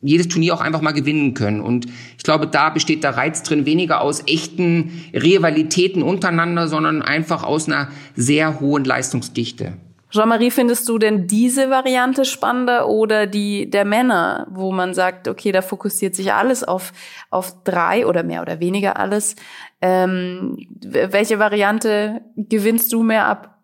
jedes 0.07 0.29
Turnier 0.29 0.55
auch 0.55 0.61
einfach 0.61 0.81
mal 0.81 0.92
gewinnen 0.92 1.35
können. 1.35 1.61
Und 1.61 1.87
ich 2.16 2.23
glaube, 2.25 2.47
da 2.47 2.71
besteht 2.71 3.05
der 3.05 3.16
Reiz 3.16 3.42
drin 3.42 3.66
weniger 3.66 4.01
aus 4.01 4.23
echten 4.27 5.05
Rivalitäten 5.12 6.03
untereinander, 6.03 6.69
sondern 6.69 7.03
einfach 7.03 7.42
aus 7.42 7.66
einer 7.69 7.88
sehr 8.14 8.61
hohen 8.61 8.85
Leistungsdichte. 8.85 9.75
Jean-Marie, 10.11 10.51
findest 10.51 10.88
du 10.88 10.99
denn 10.99 11.27
diese 11.27 11.69
Variante 11.69 12.25
spannender 12.25 12.88
oder 12.88 13.27
die 13.27 13.69
der 13.69 13.85
Männer, 13.85 14.47
wo 14.51 14.73
man 14.73 14.95
sagt, 14.95 15.27
okay, 15.27 15.51
da 15.53 15.62
fokussiert 15.62 16.14
sich 16.14 16.33
alles 16.33 16.62
auf, 16.62 16.92
auf 17.31 17.64
drei 17.64 18.07
oder 18.07 18.23
mehr 18.23 18.42
oder 18.42 18.61
weniger 18.61 18.99
alles? 18.99 19.35
Ähm, 19.83 20.57
welche 20.81 21.38
Variante 21.38 22.23
gewinnst 22.37 22.92
du 22.92 23.03
mehr 23.03 23.27
ab? 23.27 23.56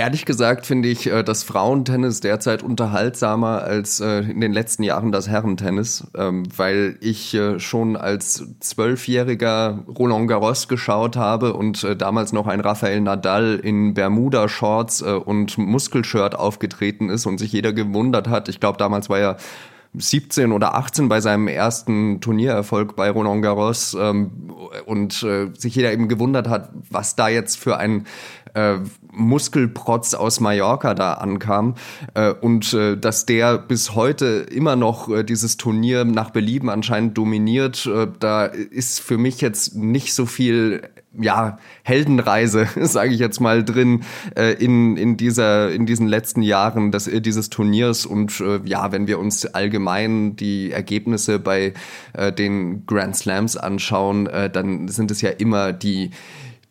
Ehrlich 0.00 0.24
gesagt 0.24 0.64
finde 0.64 0.88
ich 0.88 1.08
äh, 1.08 1.22
das 1.22 1.42
Frauentennis 1.42 2.20
derzeit 2.20 2.62
unterhaltsamer 2.62 3.60
als 3.60 4.00
äh, 4.00 4.20
in 4.20 4.40
den 4.40 4.50
letzten 4.50 4.82
Jahren 4.82 5.12
das 5.12 5.28
Herrentennis, 5.28 6.06
ähm, 6.16 6.44
weil 6.56 6.96
ich 7.02 7.34
äh, 7.34 7.60
schon 7.60 7.96
als 7.96 8.46
zwölfjähriger 8.60 9.84
Roland 9.86 10.26
Garros 10.26 10.68
geschaut 10.68 11.18
habe 11.18 11.52
und 11.52 11.84
äh, 11.84 11.96
damals 11.96 12.32
noch 12.32 12.46
ein 12.46 12.60
Rafael 12.60 13.02
Nadal 13.02 13.60
in 13.62 13.92
Bermuda-Shorts 13.92 15.02
äh, 15.02 15.10
und 15.12 15.58
Muskelshirt 15.58 16.34
aufgetreten 16.34 17.10
ist 17.10 17.26
und 17.26 17.36
sich 17.36 17.52
jeder 17.52 17.74
gewundert 17.74 18.26
hat. 18.26 18.48
Ich 18.48 18.58
glaube, 18.58 18.78
damals 18.78 19.10
war 19.10 19.18
er 19.18 19.36
17 19.92 20.52
oder 20.52 20.76
18 20.76 21.10
bei 21.10 21.20
seinem 21.20 21.46
ersten 21.46 22.22
Turniererfolg 22.22 22.96
bei 22.96 23.10
Roland 23.10 23.42
Garros 23.42 23.94
ähm, 24.00 24.30
und 24.86 25.22
äh, 25.24 25.48
sich 25.58 25.74
jeder 25.74 25.92
eben 25.92 26.08
gewundert 26.08 26.48
hat, 26.48 26.70
was 26.88 27.16
da 27.16 27.28
jetzt 27.28 27.58
für 27.58 27.76
ein 27.76 28.06
äh, 28.54 28.78
Muskelprotz 29.12 30.14
aus 30.14 30.40
Mallorca 30.40 30.94
da 30.94 31.14
ankam 31.14 31.74
äh, 32.14 32.32
und 32.32 32.72
äh, 32.72 32.96
dass 32.96 33.26
der 33.26 33.58
bis 33.58 33.94
heute 33.94 34.46
immer 34.50 34.76
noch 34.76 35.08
äh, 35.08 35.24
dieses 35.24 35.56
Turnier 35.56 36.04
nach 36.04 36.30
Belieben 36.30 36.70
anscheinend 36.70 37.16
dominiert, 37.16 37.86
äh, 37.86 38.06
da 38.18 38.44
ist 38.44 39.00
für 39.00 39.18
mich 39.18 39.40
jetzt 39.40 39.74
nicht 39.74 40.14
so 40.14 40.26
viel 40.26 40.82
ja, 41.18 41.58
Heldenreise, 41.82 42.68
sage 42.80 43.12
ich 43.12 43.18
jetzt 43.18 43.40
mal, 43.40 43.64
drin 43.64 44.04
äh, 44.36 44.52
in, 44.52 44.96
in, 44.96 45.16
dieser, 45.16 45.70
in 45.72 45.86
diesen 45.86 46.06
letzten 46.06 46.42
Jahren 46.42 46.92
des, 46.92 47.08
äh, 47.08 47.20
dieses 47.20 47.50
Turniers. 47.50 48.06
Und 48.06 48.40
äh, 48.40 48.60
ja, 48.64 48.92
wenn 48.92 49.06
wir 49.06 49.18
uns 49.18 49.46
allgemein 49.46 50.36
die 50.36 50.70
Ergebnisse 50.70 51.38
bei 51.38 51.74
äh, 52.12 52.32
den 52.32 52.86
Grand 52.86 53.16
Slams 53.16 53.56
anschauen, 53.56 54.26
äh, 54.26 54.50
dann 54.50 54.88
sind 54.88 55.10
es 55.10 55.20
ja 55.20 55.30
immer 55.30 55.72
die 55.72 56.10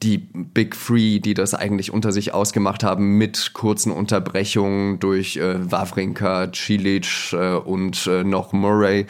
die 0.02 0.18
Big 0.18 0.76
Three, 0.76 1.20
die 1.20 1.34
das 1.34 1.54
eigentlich 1.54 1.92
unter 1.92 2.12
sich 2.14 2.34
ausgemacht 2.34 2.84
haben, 2.84 3.18
mit 3.18 3.52
kurzen 3.54 3.92
Unterbrechungen 3.92 5.00
durch 5.00 5.36
äh, 5.36 5.72
Wawrinka, 5.72 6.52
Cilic 6.54 7.34
äh, 7.34 7.56
und 7.56 8.08
äh, 8.08 8.24
noch 8.24 8.54
Murray. 8.54 9.08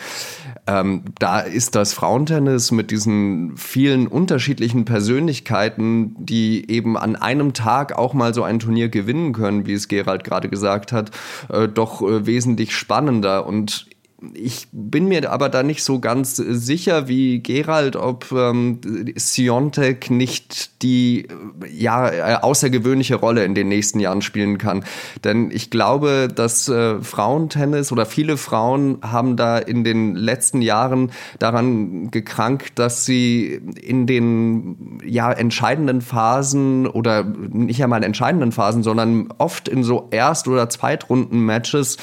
Ähm, 0.65 1.03
da 1.19 1.41
ist 1.41 1.75
das 1.75 1.93
Frauentennis 1.93 2.71
mit 2.71 2.89
diesen 2.89 3.55
vielen 3.55 4.07
unterschiedlichen 4.07 4.85
Persönlichkeiten, 4.85 6.15
die 6.17 6.69
eben 6.71 6.97
an 6.97 7.15
einem 7.15 7.53
Tag 7.53 7.95
auch 7.95 8.13
mal 8.13 8.33
so 8.33 8.43
ein 8.43 8.59
Turnier 8.59 8.89
gewinnen 8.89 9.33
können, 9.33 9.67
wie 9.67 9.73
es 9.73 9.87
Gerald 9.87 10.23
gerade 10.23 10.49
gesagt 10.49 10.91
hat, 10.91 11.11
äh, 11.49 11.67
doch 11.67 12.01
äh, 12.01 12.25
wesentlich 12.25 12.75
spannender. 12.75 13.45
Und 13.45 13.85
ich 14.33 14.67
bin 14.71 15.07
mir 15.07 15.31
aber 15.31 15.49
da 15.49 15.63
nicht 15.63 15.83
so 15.83 15.99
ganz 15.99 16.35
sicher 16.35 17.07
wie 17.07 17.39
Gerald, 17.41 17.95
ob 17.95 18.31
ähm, 18.31 18.79
Siontek 19.17 20.11
nicht 20.11 20.81
die 20.81 21.27
ja 21.71 22.09
äh, 22.09 22.35
außergewöhnliche 22.35 23.15
Rolle 23.15 23.45
in 23.45 23.55
den 23.55 23.69
nächsten 23.69 23.99
Jahren 23.99 24.21
spielen 24.21 24.57
kann. 24.57 24.83
Denn 25.23 25.51
ich 25.51 25.69
glaube, 25.69 26.27
dass 26.33 26.67
äh, 26.67 27.01
Frauentennis 27.01 27.91
oder 27.91 28.05
viele 28.05 28.35
Frauen 28.37 28.99
haben 29.01 29.37
da 29.37 29.57
in 29.57 29.83
den 29.83 30.15
letzten 30.15 30.61
Jahren 30.61 31.11
daran 31.39 32.11
gekrankt, 32.11 32.77
dass 32.77 33.05
sie 33.05 33.61
in 33.81 34.05
den 34.05 34.99
ja 35.05 35.31
entscheidenden 35.31 36.01
Phasen 36.01 36.87
oder 36.87 37.23
nicht 37.23 37.81
einmal 37.83 38.03
entscheidenden 38.03 38.51
Phasen, 38.51 38.83
sondern 38.83 39.29
oft 39.37 39.69
in 39.69 39.83
so 39.83 40.07
Erst- 40.11 40.47
oder 40.47 40.69
Zweitrunden-Matches 40.69 41.97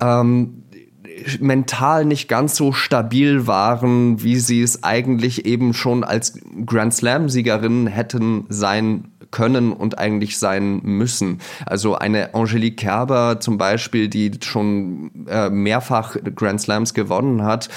ähm, 0.00 0.63
mental 1.40 2.04
nicht 2.04 2.28
ganz 2.28 2.56
so 2.56 2.72
stabil 2.72 3.46
waren, 3.46 4.22
wie 4.22 4.36
sie 4.36 4.62
es 4.62 4.82
eigentlich 4.82 5.46
eben 5.46 5.74
schon 5.74 6.04
als 6.04 6.38
Grand 6.66 6.94
Slam-Siegerinnen 6.94 7.86
hätten 7.86 8.46
sein 8.48 9.10
können 9.30 9.72
und 9.72 9.98
eigentlich 9.98 10.38
sein 10.38 10.80
müssen. 10.84 11.40
Also 11.66 11.96
eine 11.96 12.34
Angelique 12.34 12.76
Kerber 12.76 13.40
zum 13.40 13.58
Beispiel, 13.58 14.08
die 14.08 14.30
schon 14.42 15.26
äh, 15.28 15.50
mehrfach 15.50 16.16
Grand 16.36 16.60
Slams 16.60 16.94
gewonnen 16.94 17.42
hat, 17.42 17.68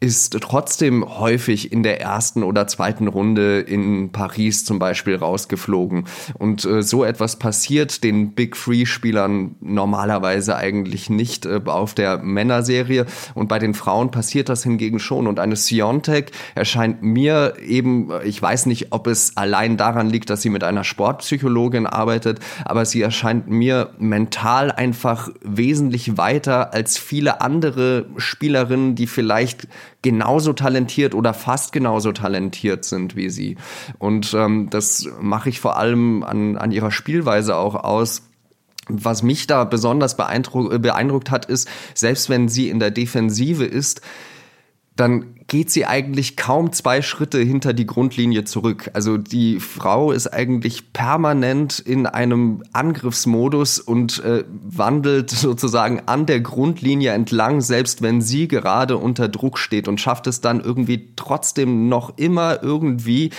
ist 0.00 0.38
trotzdem 0.40 1.18
häufig 1.18 1.72
in 1.72 1.82
der 1.82 2.00
ersten 2.00 2.42
oder 2.42 2.66
zweiten 2.66 3.06
Runde 3.06 3.60
in 3.60 4.10
Paris 4.12 4.64
zum 4.64 4.78
Beispiel 4.78 5.16
rausgeflogen. 5.16 6.06
Und 6.38 6.64
äh, 6.64 6.82
so 6.82 7.04
etwas 7.04 7.38
passiert 7.38 8.02
den 8.02 8.32
Big 8.32 8.56
Free-Spielern 8.56 9.56
normalerweise 9.60 10.56
eigentlich 10.56 11.10
nicht 11.10 11.44
äh, 11.44 11.60
auf 11.66 11.92
der 11.92 12.16
Männerserie. 12.16 13.04
Und 13.34 13.48
bei 13.48 13.58
den 13.58 13.74
Frauen 13.74 14.10
passiert 14.10 14.48
das 14.48 14.62
hingegen 14.62 15.00
schon. 15.00 15.26
Und 15.26 15.38
eine 15.38 15.56
Siontek 15.56 16.30
erscheint 16.54 17.02
mir 17.02 17.56
eben, 17.62 18.10
ich 18.24 18.40
weiß 18.40 18.64
nicht, 18.66 18.92
ob 18.92 19.06
es 19.06 19.36
allein 19.36 19.76
daran 19.76 20.08
liegt, 20.08 20.30
dass 20.30 20.40
sie 20.40 20.50
mit 20.50 20.64
einer 20.64 20.84
Sportpsychologin 20.84 21.86
arbeitet, 21.86 22.40
aber 22.64 22.86
sie 22.86 23.02
erscheint 23.02 23.48
mir 23.48 23.90
mental 23.98 24.72
einfach 24.72 25.28
wesentlich 25.42 26.16
weiter 26.16 26.72
als 26.72 26.96
viele 26.96 27.42
andere 27.42 28.06
Spielerinnen, 28.16 28.94
die 28.94 29.06
vielleicht 29.06 29.68
genauso 30.02 30.52
talentiert 30.52 31.14
oder 31.14 31.34
fast 31.34 31.72
genauso 31.72 32.12
talentiert 32.12 32.84
sind 32.84 33.16
wie 33.16 33.30
sie. 33.30 33.56
Und 33.98 34.34
ähm, 34.34 34.68
das 34.70 35.08
mache 35.20 35.48
ich 35.48 35.60
vor 35.60 35.76
allem 35.76 36.22
an, 36.22 36.56
an 36.56 36.72
ihrer 36.72 36.90
Spielweise 36.90 37.56
auch 37.56 37.74
aus. 37.74 38.22
Was 38.88 39.22
mich 39.22 39.46
da 39.46 39.64
besonders 39.64 40.16
beeindruckt, 40.16 40.82
beeindruckt 40.82 41.30
hat, 41.30 41.44
ist, 41.44 41.68
selbst 41.94 42.28
wenn 42.28 42.48
sie 42.48 42.70
in 42.70 42.80
der 42.80 42.90
Defensive 42.90 43.64
ist, 43.64 44.00
dann 45.00 45.34
geht 45.46 45.70
sie 45.70 45.84
eigentlich 45.84 46.36
kaum 46.36 46.72
zwei 46.72 47.02
Schritte 47.02 47.38
hinter 47.38 47.72
die 47.72 47.86
Grundlinie 47.86 48.44
zurück. 48.44 48.90
Also 48.92 49.16
die 49.18 49.58
Frau 49.58 50.12
ist 50.12 50.28
eigentlich 50.28 50.92
permanent 50.92 51.80
in 51.80 52.06
einem 52.06 52.62
Angriffsmodus 52.72 53.80
und 53.80 54.22
äh, 54.22 54.44
wandelt 54.48 55.30
sozusagen 55.30 56.02
an 56.06 56.26
der 56.26 56.40
Grundlinie 56.40 57.12
entlang, 57.12 57.62
selbst 57.62 58.00
wenn 58.00 58.20
sie 58.20 58.46
gerade 58.46 58.96
unter 58.96 59.28
Druck 59.28 59.58
steht 59.58 59.88
und 59.88 60.00
schafft 60.00 60.28
es 60.28 60.40
dann 60.40 60.60
irgendwie 60.60 61.14
trotzdem 61.16 61.88
noch 61.88 62.16
immer 62.16 62.62
irgendwie 62.62 63.30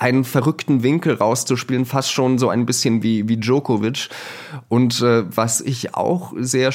einen 0.00 0.24
verrückten 0.24 0.82
Winkel 0.82 1.14
rauszuspielen, 1.14 1.84
fast 1.84 2.10
schon 2.10 2.38
so 2.38 2.48
ein 2.48 2.64
bisschen 2.64 3.02
wie, 3.02 3.28
wie 3.28 3.36
Djokovic. 3.36 4.08
Und 4.68 5.02
äh, 5.02 5.24
was 5.36 5.60
ich 5.60 5.94
auch 5.94 6.32
sehr, 6.38 6.72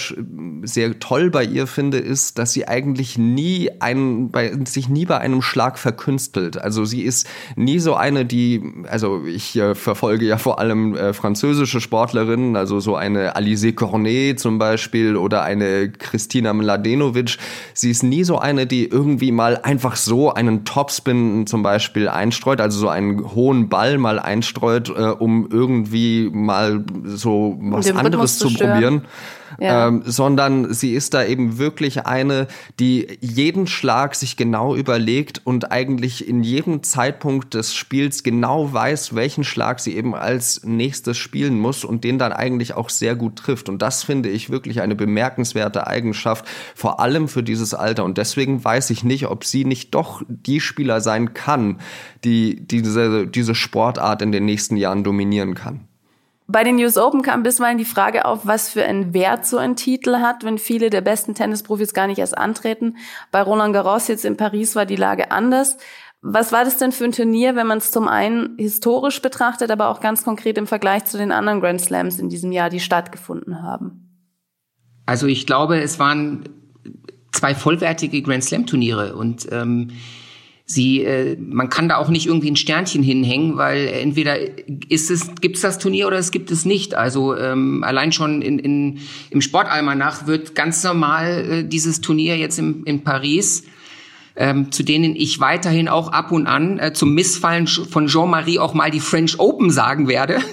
sehr 0.61 0.99
toll 0.99 1.31
bei 1.31 1.43
ihr 1.43 1.65
finde, 1.65 1.97
ist, 1.97 2.37
dass 2.37 2.53
sie 2.53 2.67
eigentlich 2.67 3.17
nie 3.17 3.71
einen, 3.79 4.29
bei, 4.29 4.55
sich 4.65 4.89
nie 4.89 5.05
bei 5.05 5.17
einem 5.17 5.41
Schlag 5.41 5.79
verkünstelt. 5.79 6.61
Also 6.61 6.85
sie 6.85 7.01
ist 7.01 7.27
nie 7.55 7.79
so 7.79 7.95
eine, 7.95 8.25
die, 8.25 8.61
also 8.87 9.25
ich 9.25 9.55
äh, 9.55 9.73
verfolge 9.73 10.25
ja 10.25 10.37
vor 10.37 10.59
allem 10.59 10.95
äh, 10.95 11.11
französische 11.13 11.81
Sportlerinnen, 11.81 12.55
also 12.55 12.79
so 12.79 12.95
eine 12.95 13.35
Alizé 13.35 13.73
Cornet 13.73 14.39
zum 14.39 14.59
Beispiel 14.59 15.17
oder 15.17 15.41
eine 15.41 15.89
Christina 15.89 16.53
Mladenovic. 16.53 17.39
Sie 17.73 17.89
ist 17.89 18.03
nie 18.03 18.23
so 18.23 18.37
eine, 18.37 18.67
die 18.67 18.85
irgendwie 18.85 19.31
mal 19.31 19.57
einfach 19.63 19.95
so 19.95 20.31
einen 20.31 20.63
Topspin 20.63 21.47
zum 21.47 21.63
Beispiel 21.63 22.07
einstreut, 22.07 22.61
also 22.61 22.77
so 22.77 22.89
einen 22.89 23.14
hohen 23.23 23.69
Ball 23.69 23.97
mal 23.97 24.19
einstreut, 24.19 24.89
äh, 24.89 24.93
um 24.93 25.47
irgendwie 25.51 26.29
mal 26.31 26.83
so 27.05 27.57
was 27.59 27.91
anderes 27.91 28.37
zu, 28.37 28.49
zu 28.49 28.57
probieren 28.57 29.03
ja. 29.59 29.87
ähm, 29.87 30.03
sondern 30.05 30.73
sie 30.73 30.93
ist 30.93 31.13
da 31.13 31.23
eben 31.23 31.57
wirklich 31.57 32.05
eine, 32.05 32.47
die 32.79 33.17
jeden 33.21 33.67
Schlag 33.67 34.15
sich 34.15 34.37
genau 34.37 34.75
überlegt 34.75 35.41
und 35.43 35.71
eigentlich 35.71 36.27
in 36.27 36.43
jedem 36.43 36.83
Zeitpunkt 36.83 37.53
des 37.53 37.73
Spiels 37.73 38.23
genau 38.23 38.71
weiß, 38.71 39.15
welchen 39.15 39.43
Schlag 39.43 39.79
sie 39.79 39.95
eben 39.95 40.15
als 40.15 40.63
nächstes 40.63 41.17
spielen 41.17 41.59
muss 41.59 41.83
und 41.83 42.03
den 42.03 42.19
dann 42.19 42.33
eigentlich 42.33 42.73
auch 42.73 42.89
sehr 42.89 43.15
gut 43.15 43.37
trifft. 43.37 43.69
Und 43.69 43.81
das 43.81 44.03
finde 44.03 44.29
ich 44.29 44.49
wirklich 44.49 44.81
eine 44.81 44.95
bemerkenswerte 44.95 45.87
Eigenschaft, 45.87 46.45
vor 46.75 46.99
allem 46.99 47.27
für 47.27 47.43
dieses 47.43 47.73
Alter. 47.73 48.03
Und 48.03 48.17
deswegen 48.17 48.63
weiß 48.63 48.89
ich 48.89 49.03
nicht, 49.03 49.27
ob 49.27 49.45
sie 49.45 49.65
nicht 49.65 49.93
doch 49.95 50.21
die 50.27 50.59
Spieler 50.59 51.01
sein 51.01 51.33
kann, 51.33 51.79
die 52.23 52.65
diese, 52.65 53.27
diese 53.27 53.55
Sportart 53.55 54.21
in 54.21 54.31
den 54.31 54.45
nächsten 54.45 54.77
Jahren 54.77 55.03
dominieren 55.03 55.55
kann. 55.55 55.87
Bei 56.47 56.63
den 56.63 56.77
US 56.77 56.97
Open 56.97 57.23
kam 57.23 57.41
bisweilen 57.41 57.79
die 57.79 57.85
Frage 57.85 58.25
auf, 58.25 58.45
was 58.45 58.69
für 58.69 58.83
einen 58.83 59.13
Wert 59.13 59.47
so 59.47 59.57
ein 59.57 59.75
Titel 59.75 60.17
hat, 60.17 60.43
wenn 60.43 60.59
viele 60.59 60.91
der 60.91 61.01
besten 61.01 61.33
Tennisprofis 61.33 61.93
gar 61.93 62.05
nicht 62.05 62.19
erst 62.19 62.37
antreten. 62.37 62.97
Bei 63.31 63.41
Roland 63.41 63.73
Garros 63.73 64.07
jetzt 64.07 64.25
in 64.25 64.37
Paris 64.37 64.75
war 64.75 64.85
die 64.85 64.95
Lage 64.95 65.31
anders. 65.31 65.77
Was 66.21 66.51
war 66.51 66.63
das 66.63 66.77
denn 66.77 66.91
für 66.91 67.05
ein 67.05 67.11
Turnier, 67.11 67.55
wenn 67.55 67.67
man 67.67 67.79
es 67.79 67.91
zum 67.91 68.07
einen 68.07 68.55
historisch 68.57 69.21
betrachtet, 69.21 69.71
aber 69.71 69.89
auch 69.89 70.01
ganz 70.01 70.23
konkret 70.23 70.57
im 70.57 70.67
Vergleich 70.67 71.05
zu 71.05 71.17
den 71.17 71.31
anderen 71.31 71.61
Grand 71.61 71.81
Slams 71.81 72.19
in 72.19 72.29
diesem 72.29 72.51
Jahr, 72.51 72.69
die 72.69 72.79
stattgefunden 72.79 73.61
haben? 73.61 74.09
Also 75.05 75.27
ich 75.27 75.45
glaube, 75.45 75.79
es 75.81 75.99
waren 75.99 76.49
zwei 77.31 77.53
vollwertige 77.53 78.21
Grand 78.21 78.43
Slam 78.43 78.65
Turniere 78.65 79.15
und 79.15 79.47
ähm, 79.51 79.91
sie, 80.65 81.03
äh, 81.03 81.37
man 81.39 81.69
kann 81.69 81.87
da 81.87 81.97
auch 81.97 82.09
nicht 82.09 82.25
irgendwie 82.25 82.49
ein 82.49 82.55
Sternchen 82.55 83.03
hinhängen, 83.03 83.57
weil 83.57 83.87
entweder 83.87 84.37
ist 84.89 85.11
es, 85.11 85.35
gibt 85.39 85.57
es 85.57 85.61
das 85.61 85.77
Turnier 85.77 86.07
oder 86.07 86.17
es 86.17 86.31
gibt 86.31 86.51
es 86.51 86.65
nicht. 86.65 86.95
Also 86.95 87.37
ähm, 87.37 87.83
allein 87.83 88.11
schon 88.11 88.41
in, 88.41 88.59
in, 88.59 88.99
im 89.29 89.41
Sportalmanach 89.41 90.27
wird 90.27 90.55
ganz 90.55 90.83
normal 90.83 91.49
äh, 91.49 91.63
dieses 91.63 92.01
Turnier 92.01 92.37
jetzt 92.37 92.57
im, 92.57 92.83
in 92.85 93.03
Paris 93.03 93.63
ähm, 94.35 94.71
zu 94.71 94.83
denen 94.83 95.15
ich 95.15 95.39
weiterhin 95.39 95.87
auch 95.87 96.11
ab 96.11 96.31
und 96.31 96.47
an 96.47 96.79
äh, 96.79 96.93
zum 96.93 97.13
Missfallen 97.13 97.67
von 97.67 98.07
Jean-Marie 98.07 98.59
auch 98.59 98.73
mal 98.73 98.91
die 98.91 98.99
French 98.99 99.39
Open 99.39 99.69
sagen 99.69 100.07
werde. 100.07 100.39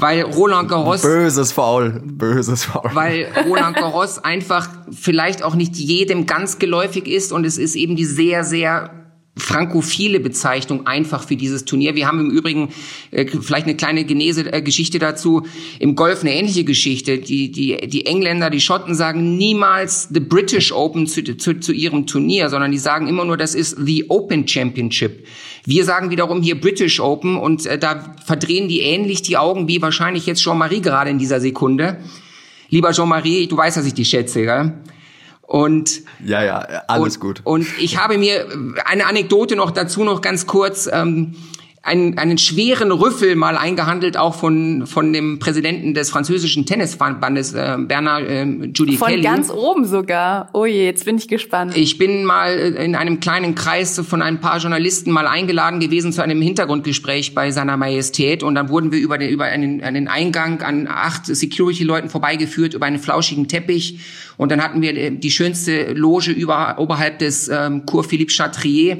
weil 0.00 0.22
Roland 0.22 0.68
Garros 0.68 1.02
böses 1.02 1.52
Foul, 1.52 2.00
böses 2.04 2.64
Foul. 2.64 2.90
Weil 2.94 3.28
Roland 3.46 3.76
Garros 3.76 4.18
einfach 4.18 4.68
vielleicht 4.90 5.42
auch 5.42 5.54
nicht 5.54 5.76
jedem 5.76 6.26
ganz 6.26 6.58
geläufig 6.58 7.06
ist 7.06 7.32
und 7.32 7.44
es 7.44 7.58
ist 7.58 7.74
eben 7.74 7.96
die 7.96 8.04
sehr 8.04 8.44
sehr 8.44 8.99
frankophile 9.36 10.20
Bezeichnung 10.20 10.86
einfach 10.86 11.26
für 11.26 11.36
dieses 11.36 11.64
Turnier. 11.64 11.94
Wir 11.94 12.06
haben 12.06 12.20
im 12.20 12.30
Übrigen 12.30 12.70
äh, 13.10 13.26
vielleicht 13.26 13.66
eine 13.66 13.76
kleine 13.76 14.04
Genese 14.04 14.52
äh, 14.52 14.60
Geschichte 14.60 14.98
dazu. 14.98 15.46
Im 15.78 15.94
Golf 15.94 16.20
eine 16.20 16.34
ähnliche 16.34 16.64
Geschichte. 16.64 17.18
Die, 17.18 17.50
die, 17.50 17.76
die 17.88 18.06
Engländer, 18.06 18.50
die 18.50 18.60
Schotten 18.60 18.94
sagen 18.94 19.36
niemals 19.36 20.08
the 20.12 20.20
British 20.20 20.72
Open 20.72 21.06
zu, 21.06 21.22
zu, 21.36 21.58
zu 21.60 21.72
ihrem 21.72 22.06
Turnier, 22.06 22.48
sondern 22.50 22.70
die 22.70 22.78
sagen 22.78 23.08
immer 23.08 23.24
nur, 23.24 23.36
das 23.36 23.54
ist 23.54 23.76
the 23.84 24.10
Open 24.10 24.46
Championship. 24.46 25.26
Wir 25.64 25.84
sagen 25.84 26.10
wiederum 26.10 26.42
hier 26.42 26.60
British 26.60 27.00
Open 27.00 27.36
und 27.36 27.66
äh, 27.66 27.78
da 27.78 28.14
verdrehen 28.24 28.68
die 28.68 28.80
ähnlich 28.80 29.22
die 29.22 29.36
Augen 29.36 29.68
wie 29.68 29.80
wahrscheinlich 29.80 30.26
jetzt 30.26 30.42
Jean-Marie 30.42 30.80
gerade 30.80 31.10
in 31.10 31.18
dieser 31.18 31.40
Sekunde. 31.40 31.98
Lieber 32.68 32.92
Jean-Marie, 32.92 33.46
du 33.46 33.56
weißt, 33.56 33.76
dass 33.76 33.86
ich 33.86 33.94
dich 33.94 34.08
schätze, 34.08 34.42
gell? 34.42 34.74
Und 35.50 36.02
ja, 36.24 36.44
ja, 36.44 36.58
alles 36.86 37.16
und, 37.16 37.20
gut. 37.20 37.40
Und 37.42 37.66
ich 37.80 37.98
habe 37.98 38.18
mir 38.18 38.46
eine 38.84 39.06
Anekdote 39.06 39.56
noch 39.56 39.72
dazu 39.72 40.04
noch 40.04 40.20
ganz 40.20 40.46
kurz. 40.46 40.88
Ähm, 40.92 41.34
einen, 41.82 42.18
einen 42.18 42.36
schweren 42.36 42.92
Rüffel 42.92 43.36
mal 43.36 43.56
eingehandelt, 43.56 44.18
auch 44.18 44.34
von, 44.34 44.86
von 44.86 45.14
dem 45.14 45.38
Präsidenten 45.38 45.94
des 45.94 46.10
französischen 46.10 46.66
Tennisverbandes, 46.66 47.54
äh, 47.54 47.78
Bernard 47.78 48.28
äh, 48.28 48.44
Judy 48.74 48.98
von 48.98 49.08
Kelly. 49.08 49.22
Von 49.22 49.34
ganz 49.34 49.50
oben 49.50 49.86
sogar. 49.86 50.50
Oh 50.52 50.66
je, 50.66 50.84
jetzt 50.84 51.06
bin 51.06 51.16
ich 51.16 51.26
gespannt. 51.26 51.74
Ich 51.76 51.96
bin 51.96 52.24
mal 52.24 52.52
in 52.54 52.94
einem 52.94 53.20
kleinen 53.20 53.54
Kreis 53.54 53.98
von 53.98 54.20
ein 54.20 54.40
paar 54.40 54.58
Journalisten 54.58 55.10
mal 55.10 55.26
eingeladen 55.26 55.80
gewesen 55.80 56.12
zu 56.12 56.22
einem 56.22 56.42
Hintergrundgespräch 56.42 57.34
bei 57.34 57.50
seiner 57.50 57.78
Majestät 57.78 58.42
und 58.42 58.56
dann 58.56 58.68
wurden 58.68 58.92
wir 58.92 58.98
über 58.98 59.16
den, 59.16 59.30
über 59.30 59.44
einen, 59.46 59.82
einen 59.82 60.06
Eingang 60.06 60.60
an 60.60 60.86
acht 60.86 61.26
Security-Leuten 61.26 62.10
vorbeigeführt, 62.10 62.74
über 62.74 62.84
einen 62.84 62.98
flauschigen 62.98 63.48
Teppich 63.48 64.00
und 64.36 64.52
dann 64.52 64.62
hatten 64.62 64.82
wir 64.82 64.94
äh, 64.94 65.10
die 65.12 65.30
schönste 65.30 65.94
Loge 65.94 66.30
über, 66.30 66.78
oberhalb 66.78 67.20
des 67.20 67.48
ähm, 67.48 67.86
Cour 67.86 68.04
Philippe 68.04 68.32
Chatrier 68.34 68.98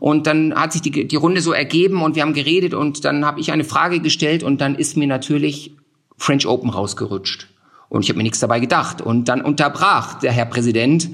und 0.00 0.26
dann 0.26 0.54
hat 0.54 0.72
sich 0.72 0.82
die, 0.82 1.06
die 1.06 1.16
Runde 1.16 1.40
so 1.40 1.52
ergeben 1.52 2.02
und 2.02 2.14
wir 2.14 2.22
haben 2.22 2.34
geredet 2.34 2.74
und 2.74 3.04
dann 3.04 3.24
habe 3.24 3.40
ich 3.40 3.52
eine 3.52 3.64
Frage 3.64 4.00
gestellt 4.00 4.42
und 4.42 4.60
dann 4.60 4.74
ist 4.74 4.96
mir 4.96 5.08
natürlich 5.08 5.72
French 6.16 6.46
Open 6.46 6.70
rausgerutscht. 6.70 7.48
Und 7.88 8.02
ich 8.02 8.10
habe 8.10 8.18
mir 8.18 8.24
nichts 8.24 8.40
dabei 8.40 8.60
gedacht. 8.60 9.00
Und 9.00 9.28
dann 9.28 9.40
unterbrach 9.40 10.18
der 10.18 10.32
Herr 10.32 10.44
Präsident 10.44 11.08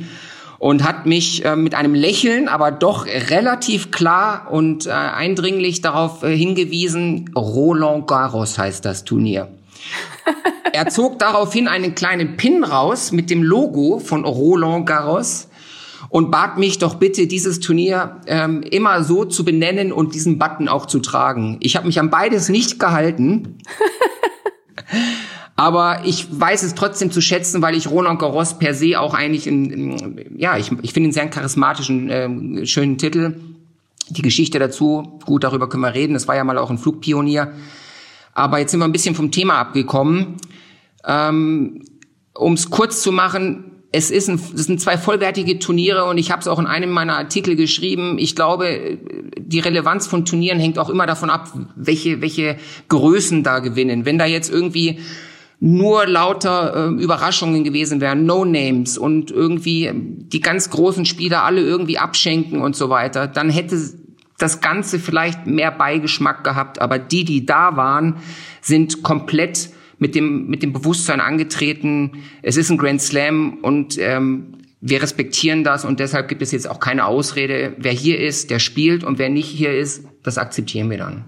und 0.58 0.82
hat 0.82 1.06
mich 1.06 1.44
äh, 1.44 1.56
mit 1.56 1.74
einem 1.74 1.94
Lächeln, 1.94 2.48
aber 2.48 2.70
doch 2.70 3.06
relativ 3.06 3.90
klar 3.90 4.48
und 4.50 4.86
äh, 4.86 4.90
eindringlich 4.90 5.82
darauf 5.82 6.22
äh, 6.22 6.36
hingewiesen, 6.36 7.30
Roland 7.36 8.06
Garros 8.06 8.58
heißt 8.58 8.84
das 8.84 9.04
Turnier. 9.04 9.48
er 10.72 10.88
zog 10.88 11.18
daraufhin 11.18 11.68
einen 11.68 11.94
kleinen 11.94 12.36
Pin 12.36 12.64
raus 12.64 13.12
mit 13.12 13.30
dem 13.30 13.42
Logo 13.42 13.98
von 13.98 14.24
Roland 14.24 14.86
Garros 14.86 15.48
und 16.14 16.30
bat 16.30 16.58
mich 16.58 16.78
doch 16.78 16.94
bitte, 16.94 17.26
dieses 17.26 17.58
Turnier 17.58 18.20
ähm, 18.28 18.62
immer 18.62 19.02
so 19.02 19.24
zu 19.24 19.44
benennen 19.44 19.90
und 19.90 20.14
diesen 20.14 20.38
Button 20.38 20.68
auch 20.68 20.86
zu 20.86 21.00
tragen. 21.00 21.56
Ich 21.58 21.74
habe 21.74 21.88
mich 21.88 21.98
an 21.98 22.08
beides 22.08 22.48
nicht 22.48 22.78
gehalten. 22.78 23.58
Aber 25.56 26.02
ich 26.04 26.28
weiß 26.30 26.62
es 26.62 26.76
trotzdem 26.76 27.10
zu 27.10 27.20
schätzen, 27.20 27.62
weil 27.62 27.74
ich 27.74 27.90
Roland 27.90 28.20
Garros 28.20 28.60
per 28.60 28.74
se 28.74 29.00
auch 29.00 29.12
eigentlich, 29.12 29.48
in, 29.48 30.36
ja, 30.38 30.56
ich, 30.56 30.70
ich 30.82 30.92
finde 30.92 31.08
einen 31.08 31.12
sehr 31.12 31.26
charismatischen, 31.26 32.08
äh, 32.08 32.64
schönen 32.64 32.96
Titel. 32.96 33.34
Die 34.08 34.22
Geschichte 34.22 34.60
dazu, 34.60 35.18
gut, 35.24 35.42
darüber 35.42 35.68
können 35.68 35.82
wir 35.82 35.94
reden. 35.94 36.14
Es 36.14 36.28
war 36.28 36.36
ja 36.36 36.44
mal 36.44 36.58
auch 36.58 36.70
ein 36.70 36.78
Flugpionier. 36.78 37.54
Aber 38.34 38.60
jetzt 38.60 38.70
sind 38.70 38.78
wir 38.78 38.84
ein 38.84 38.92
bisschen 38.92 39.16
vom 39.16 39.32
Thema 39.32 39.54
abgekommen. 39.54 40.36
Ähm, 41.04 41.82
um 42.34 42.52
es 42.52 42.70
kurz 42.70 43.02
zu 43.02 43.10
machen, 43.10 43.72
es 43.94 44.10
ist 44.10 44.28
ein, 44.28 44.34
es 44.34 44.64
sind 44.64 44.80
zwei 44.80 44.98
vollwertige 44.98 45.60
Turniere 45.60 46.04
und 46.04 46.18
ich 46.18 46.32
habe 46.32 46.40
es 46.40 46.48
auch 46.48 46.58
in 46.58 46.66
einem 46.66 46.90
meiner 46.90 47.16
Artikel 47.16 47.54
geschrieben. 47.54 48.18
Ich 48.18 48.34
glaube, 48.34 48.98
die 49.38 49.60
Relevanz 49.60 50.08
von 50.08 50.24
Turnieren 50.24 50.58
hängt 50.58 50.80
auch 50.80 50.90
immer 50.90 51.06
davon 51.06 51.30
ab, 51.30 51.52
welche 51.76 52.20
welche 52.20 52.56
Größen 52.88 53.44
da 53.44 53.60
gewinnen. 53.60 54.04
Wenn 54.04 54.18
da 54.18 54.26
jetzt 54.26 54.52
irgendwie 54.52 54.98
nur 55.60 56.06
lauter 56.06 56.90
äh, 56.90 57.02
Überraschungen 57.02 57.62
gewesen 57.62 58.00
wären, 58.00 58.26
No 58.26 58.44
Names 58.44 58.98
und 58.98 59.30
irgendwie 59.30 59.92
die 59.94 60.40
ganz 60.40 60.70
großen 60.70 61.06
Spieler 61.06 61.44
alle 61.44 61.60
irgendwie 61.60 61.98
abschenken 61.98 62.60
und 62.62 62.74
so 62.74 62.90
weiter, 62.90 63.28
dann 63.28 63.48
hätte 63.48 63.78
das 64.38 64.60
Ganze 64.60 64.98
vielleicht 64.98 65.46
mehr 65.46 65.70
Beigeschmack 65.70 66.42
gehabt. 66.42 66.80
Aber 66.80 66.98
die, 66.98 67.24
die 67.24 67.46
da 67.46 67.76
waren, 67.76 68.16
sind 68.60 69.04
komplett 69.04 69.70
mit 70.04 70.14
dem, 70.14 70.48
mit 70.48 70.62
dem 70.62 70.74
Bewusstsein 70.74 71.22
angetreten, 71.22 72.24
es 72.42 72.58
ist 72.58 72.68
ein 72.68 72.76
Grand 72.76 73.00
Slam 73.00 73.60
und 73.62 73.96
ähm, 73.98 74.58
wir 74.82 75.00
respektieren 75.00 75.64
das 75.64 75.86
und 75.86 75.98
deshalb 75.98 76.28
gibt 76.28 76.42
es 76.42 76.52
jetzt 76.52 76.68
auch 76.68 76.78
keine 76.78 77.06
Ausrede. 77.06 77.72
Wer 77.78 77.92
hier 77.92 78.20
ist, 78.20 78.50
der 78.50 78.58
spielt 78.58 79.02
und 79.02 79.18
wer 79.18 79.30
nicht 79.30 79.48
hier 79.48 79.72
ist, 79.74 80.04
das 80.22 80.36
akzeptieren 80.36 80.90
wir 80.90 80.98
dann. 80.98 81.24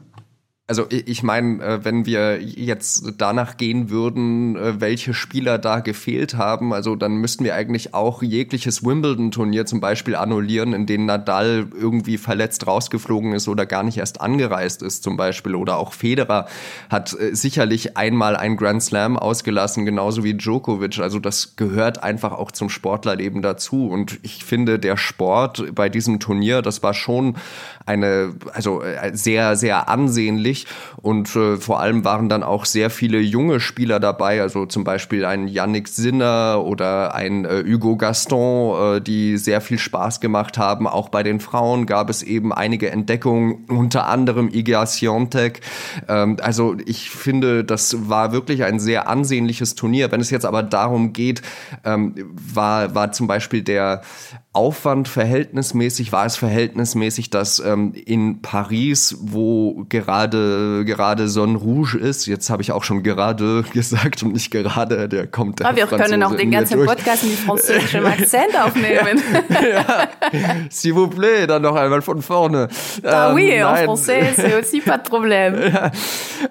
Also 0.69 0.87
ich 0.91 1.23
meine, 1.23 1.63
äh, 1.63 1.85
wenn 1.85 2.07
wir 2.07 2.43
jetzt 2.43 3.05
danach 3.19 3.57
gehen 3.57 3.89
würden, 3.89 4.57
äh, 4.57 4.81
welche 4.81 5.15
Spieler 5.15 5.59
da 5.59 5.79
gefehlt 5.79 6.37
haben, 6.37 6.73
also 6.73 6.97
dann 6.97 7.19
müssten 7.19 7.45
wir 7.45 7.55
eigentlich 7.55 7.95
auch 7.95 8.21
jegliches 8.21 8.85
Wimbledon-Turnier 8.85 9.67
zum 9.67 9.81
Beispiel 9.81 10.17
annullieren, 10.17 10.73
in 10.73 10.87
dem 10.87 11.07
Nadal 11.07 11.69
irgendwie 11.73 12.19
verletzt 12.19 12.67
rausgeflogen 12.67 13.33
ist 13.33 13.47
oder 13.47 13.65
gar 13.65 13.85
nicht 13.85 13.99
erst 13.99 14.21
angereist 14.21 14.83
ist 14.83 15.05
zum 15.05 15.17
Beispiel. 15.17 15.55
Oder 15.55 15.77
auch 15.77 15.93
Federer 15.93 16.49
hat 16.91 17.13
äh, 17.13 17.37
sicherlich 17.37 17.97
einmal 17.97 18.35
ein 18.35 18.57
Grand 18.57 18.83
Slam 18.83 19.17
ausgelassen, 19.17 19.85
genauso 19.85 20.25
wie 20.25 20.35
Djokovic. 20.35 20.99
Also 20.99 21.21
das 21.21 21.55
gehört 21.55 22.03
einfach 22.03 22.33
auch 22.33 22.51
zum 22.51 22.71
Sportlerleben 22.71 23.41
dazu. 23.41 23.87
Und 23.87 24.19
ich 24.23 24.45
finde, 24.45 24.81
der 24.81 24.97
Sport 24.97 25.77
bei 25.77 25.89
diesem 25.89 26.19
Turnier, 26.19 26.61
das 26.61 26.83
war 26.83 26.93
schon 26.93 27.37
eine, 27.85 28.35
also 28.53 28.83
sehr, 29.13 29.55
sehr 29.55 29.89
ansehnlich 29.89 30.56
wichtig. 30.57 30.66
Und 31.03 31.35
äh, 31.37 31.57
vor 31.57 31.81
allem 31.81 32.05
waren 32.05 32.29
dann 32.29 32.42
auch 32.42 32.64
sehr 32.64 32.90
viele 32.90 33.21
junge 33.21 33.61
Spieler 33.61 34.01
dabei, 34.01 34.40
also 34.40 34.66
zum 34.66 34.85
Beispiel 34.85 35.25
ein 35.25 35.49
Yannick 35.49 35.88
Sinner 35.88 36.62
oder 36.64 37.14
ein 37.14 37.45
äh, 37.45 37.64
Hugo 37.66 37.97
Gaston, 37.97 38.97
äh, 38.97 39.01
die 39.01 39.37
sehr 39.37 39.61
viel 39.61 39.79
Spaß 39.79 40.21
gemacht 40.21 40.59
haben. 40.59 40.87
Auch 40.87 41.09
bei 41.09 41.23
den 41.23 41.40
Frauen 41.40 41.87
gab 41.87 42.11
es 42.11 42.23
eben 42.23 42.53
einige 42.53 42.90
Entdeckungen, 42.90 43.66
unter 43.69 44.07
anderem 44.07 44.49
Iga 44.53 44.87
Swiatek. 44.87 45.61
Ähm, 46.09 46.38
also 46.40 46.77
ich 46.87 47.11
finde, 47.11 47.64
das 47.64 48.09
war 48.09 48.33
wirklich 48.33 48.64
ein 48.64 48.81
sehr 48.81 49.09
ansehnliches 49.09 49.75
Turnier. 49.75 50.11
Wenn 50.11 50.21
es 50.21 50.31
jetzt 50.31 50.47
aber 50.47 50.62
darum 50.62 51.12
geht, 51.12 51.42
ähm, 51.85 52.14
war, 52.33 52.95
war 52.95 53.12
zum 53.12 53.27
Beispiel 53.27 53.62
der 53.62 54.03
Aufwand 54.57 55.07
verhältnismäßig, 55.07 56.12
war 56.12 56.25
es 56.25 56.37
verhältnismäßig, 56.37 57.29
dass 57.29 57.59
ähm, 57.59 57.92
in 57.95 58.40
Paris, 58.40 59.16
wo 59.21 59.85
gerade 59.90 60.83
gerade 60.87 61.29
Sonne 61.29 61.59
Rouge 61.59 61.99
ist, 61.99 62.25
jetzt 62.25 62.49
habe 62.49 62.62
ich 62.62 62.73
auch 62.73 62.83
schon 62.83 63.03
gerade 63.03 63.64
gesagt 63.75 64.23
und 64.23 64.33
nicht 64.33 64.51
gerade, 64.51 65.09
der 65.11 65.27
kommt 65.27 65.61
der 65.61 65.69
Aber 65.69 65.77
wir 65.77 65.87
können 65.87 66.23
auch 66.23 66.35
den 66.35 66.51
ganzen 66.51 66.79
durch. 66.79 66.88
Podcast 66.88 67.25
mit 67.25 67.35
französischem 67.35 68.07
Akzent 68.07 68.59
aufnehmen. 68.59 69.23
ja, 69.51 70.09
s'il 70.71 70.95
vous 70.95 71.09
plaît, 71.09 71.47
dann 71.47 71.61
noch 71.61 71.77
einmal 71.77 72.01
von 72.01 72.23
vorne. 72.23 72.69
Ah 73.03 73.29
ähm, 73.29 73.35
oui, 73.35 73.62
en 73.62 73.77
français, 73.77 74.33
c'est 74.35 74.59
aussi 74.59 74.81
pas 74.81 74.97
de 74.97 75.09
problème. 75.11 75.71
ja, 75.71 75.90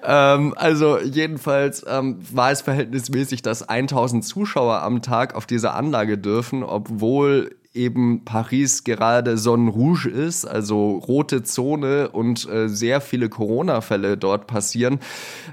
ähm, 0.04 0.54
also 0.56 1.00
jedenfalls 1.00 1.84
ähm, 1.88 2.18
war 2.30 2.52
es 2.52 2.62
verhältnismäßig, 2.62 3.42
dass 3.42 3.68
1000 3.68 4.24
Zuschauer 4.24 4.82
am 4.82 5.02
Tag 5.02 5.34
auf 5.34 5.46
dieser 5.46 5.74
Anlage 5.74 6.18
dürfen, 6.18 6.62
obwohl 6.62 7.50
eben 7.76 8.24
Paris 8.24 8.84
gerade 8.84 9.38
Sonne 9.38 9.70
Rouge 9.70 10.08
ist, 10.08 10.44
also 10.44 10.96
rote 10.96 11.42
Zone 11.42 12.08
und 12.10 12.48
äh, 12.48 12.68
sehr 12.68 13.00
viele 13.00 13.28
Corona-Fälle 13.28 14.16
dort 14.16 14.46
passieren. 14.46 14.98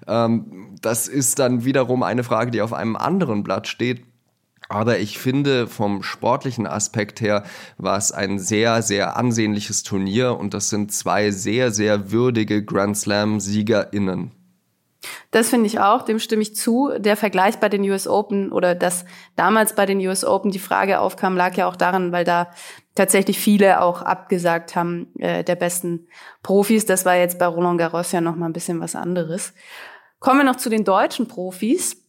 Ähm, 0.07 0.75
das 0.81 1.07
ist 1.07 1.39
dann 1.39 1.65
wiederum 1.65 2.03
eine 2.03 2.23
Frage, 2.23 2.51
die 2.51 2.61
auf 2.61 2.73
einem 2.73 2.95
anderen 2.95 3.43
Blatt 3.43 3.67
steht. 3.67 4.03
Aber 4.69 4.99
ich 4.99 5.19
finde, 5.19 5.67
vom 5.67 6.01
sportlichen 6.01 6.65
Aspekt 6.65 7.21
her 7.21 7.43
war 7.77 7.97
es 7.97 8.11
ein 8.11 8.39
sehr, 8.39 8.81
sehr 8.81 9.17
ansehnliches 9.17 9.83
Turnier 9.83 10.37
und 10.37 10.53
das 10.53 10.69
sind 10.69 10.91
zwei 10.91 11.31
sehr, 11.31 11.71
sehr 11.71 12.11
würdige 12.11 12.63
Grand 12.63 12.97
Slam-SiegerInnen. 12.97 14.31
Das 15.31 15.49
finde 15.49 15.67
ich 15.67 15.79
auch, 15.79 16.03
dem 16.03 16.19
stimme 16.19 16.41
ich 16.41 16.55
zu. 16.55 16.91
Der 16.97 17.17
Vergleich 17.17 17.59
bei 17.59 17.69
den 17.69 17.83
US 17.89 18.07
Open 18.07 18.51
oder 18.51 18.75
dass 18.75 19.05
damals 19.35 19.75
bei 19.75 19.85
den 19.85 19.99
US 19.99 20.23
Open 20.23 20.51
die 20.51 20.59
Frage 20.59 20.99
aufkam, 20.99 21.35
lag 21.35 21.55
ja 21.55 21.67
auch 21.67 21.75
daran, 21.75 22.11
weil 22.11 22.23
da 22.23 22.51
tatsächlich 22.95 23.39
viele 23.39 23.81
auch 23.81 24.01
abgesagt 24.01 24.75
haben 24.75 25.07
äh, 25.19 25.43
der 25.43 25.55
besten 25.55 26.07
Profis. 26.43 26.85
Das 26.85 27.05
war 27.05 27.15
jetzt 27.15 27.39
bei 27.39 27.47
Roland 27.47 27.79
Garros 27.79 28.11
ja 28.11 28.21
noch 28.21 28.35
mal 28.35 28.45
ein 28.45 28.53
bisschen 28.53 28.79
was 28.79 28.95
anderes. 28.95 29.53
Kommen 30.19 30.39
wir 30.39 30.45
noch 30.45 30.57
zu 30.57 30.69
den 30.69 30.83
deutschen 30.83 31.27
Profis. 31.27 32.02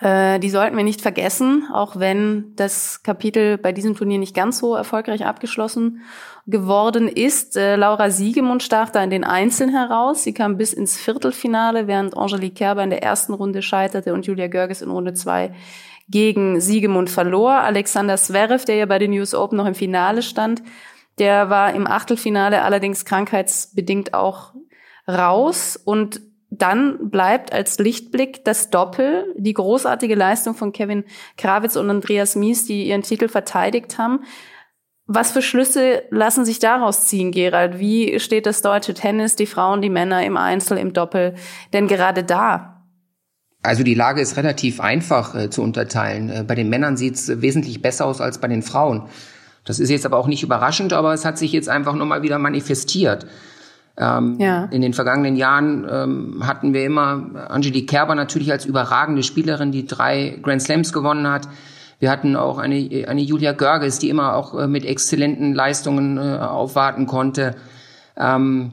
Äh, 0.00 0.40
die 0.40 0.50
sollten 0.50 0.76
wir 0.76 0.84
nicht 0.84 1.00
vergessen, 1.00 1.68
auch 1.72 1.98
wenn 1.98 2.54
das 2.56 3.02
Kapitel 3.02 3.58
bei 3.58 3.72
diesem 3.72 3.94
Turnier 3.94 4.18
nicht 4.18 4.34
ganz 4.34 4.58
so 4.58 4.74
erfolgreich 4.74 5.24
abgeschlossen 5.24 6.00
geworden 6.46 7.08
ist. 7.08 7.56
Äh, 7.56 7.76
Laura 7.76 8.10
Siegemund 8.10 8.62
stach 8.62 8.90
da 8.90 9.04
in 9.04 9.10
den 9.10 9.24
Einzeln 9.24 9.70
heraus. 9.70 10.24
Sie 10.24 10.34
kam 10.34 10.56
bis 10.56 10.72
ins 10.72 10.96
Viertelfinale, 10.96 11.86
während 11.86 12.16
Angelique 12.16 12.56
Kerber 12.56 12.82
in 12.82 12.90
der 12.90 13.02
ersten 13.02 13.34
Runde 13.34 13.62
scheiterte 13.62 14.12
und 14.12 14.26
Julia 14.26 14.48
Görges 14.48 14.82
in 14.82 14.90
Runde 14.90 15.14
zwei 15.14 15.54
gegen 16.08 16.60
Siegemund 16.60 17.08
verlor. 17.08 17.52
Alexander 17.52 18.16
Zverev, 18.16 18.64
der 18.64 18.76
ja 18.76 18.86
bei 18.86 18.98
den 18.98 19.12
US 19.12 19.34
Open 19.34 19.56
noch 19.56 19.66
im 19.66 19.74
Finale 19.74 20.22
stand, 20.22 20.62
Der 21.18 21.48
war 21.48 21.72
im 21.72 21.86
Achtelfinale 21.86 22.62
allerdings 22.62 23.04
krankheitsbedingt 23.04 24.14
auch 24.14 24.52
raus 25.06 25.76
und 25.76 26.20
dann 26.58 27.10
bleibt 27.10 27.52
als 27.52 27.78
Lichtblick 27.78 28.44
das 28.44 28.70
Doppel, 28.70 29.32
die 29.36 29.54
großartige 29.54 30.14
Leistung 30.14 30.54
von 30.54 30.72
Kevin 30.72 31.04
Krawitz 31.36 31.76
und 31.76 31.90
Andreas 31.90 32.36
Mies, 32.36 32.66
die 32.66 32.88
ihren 32.88 33.02
Titel 33.02 33.28
verteidigt 33.28 33.98
haben. 33.98 34.20
Was 35.06 35.32
für 35.32 35.42
Schlüsse 35.42 36.02
lassen 36.10 36.44
sich 36.44 36.58
daraus 36.58 37.06
ziehen, 37.06 37.30
Gerald? 37.30 37.78
Wie 37.78 38.18
steht 38.20 38.46
das 38.46 38.62
deutsche 38.62 38.94
Tennis, 38.94 39.36
die 39.36 39.46
Frauen, 39.46 39.82
die 39.82 39.90
Männer 39.90 40.24
im 40.24 40.36
Einzel, 40.36 40.78
im 40.78 40.92
Doppel 40.94 41.34
denn 41.72 41.88
gerade 41.88 42.24
da? 42.24 42.82
Also 43.62 43.82
die 43.82 43.94
Lage 43.94 44.20
ist 44.20 44.36
relativ 44.36 44.80
einfach 44.80 45.34
äh, 45.34 45.50
zu 45.50 45.62
unterteilen. 45.62 46.30
Äh, 46.30 46.44
bei 46.46 46.54
den 46.54 46.68
Männern 46.68 46.96
sieht 46.96 47.14
es 47.14 47.40
wesentlich 47.40 47.82
besser 47.82 48.06
aus 48.06 48.20
als 48.20 48.38
bei 48.38 48.48
den 48.48 48.62
Frauen. 48.62 49.08
Das 49.64 49.78
ist 49.78 49.90
jetzt 49.90 50.04
aber 50.04 50.18
auch 50.18 50.26
nicht 50.26 50.42
überraschend, 50.42 50.92
aber 50.92 51.14
es 51.14 51.24
hat 51.24 51.38
sich 51.38 51.52
jetzt 51.52 51.68
einfach 51.68 51.94
nochmal 51.94 52.22
wieder 52.22 52.38
manifestiert. 52.38 53.26
Ähm, 53.96 54.36
ja. 54.40 54.64
In 54.66 54.82
den 54.82 54.92
vergangenen 54.92 55.36
Jahren 55.36 55.86
ähm, 55.88 56.46
hatten 56.46 56.74
wir 56.74 56.84
immer 56.84 57.48
Angelique 57.48 57.88
Kerber 57.88 58.14
natürlich 58.14 58.50
als 58.50 58.64
überragende 58.64 59.22
Spielerin, 59.22 59.70
die 59.70 59.86
drei 59.86 60.38
Grand 60.42 60.62
Slams 60.62 60.92
gewonnen 60.92 61.28
hat. 61.28 61.48
Wir 62.00 62.10
hatten 62.10 62.34
auch 62.34 62.58
eine, 62.58 63.06
eine 63.06 63.20
Julia 63.20 63.52
Görges, 63.52 63.98
die 64.00 64.08
immer 64.08 64.34
auch 64.34 64.58
äh, 64.58 64.66
mit 64.66 64.84
exzellenten 64.84 65.54
Leistungen 65.54 66.18
äh, 66.18 66.38
aufwarten 66.38 67.06
konnte. 67.06 67.54
Ähm, 68.16 68.72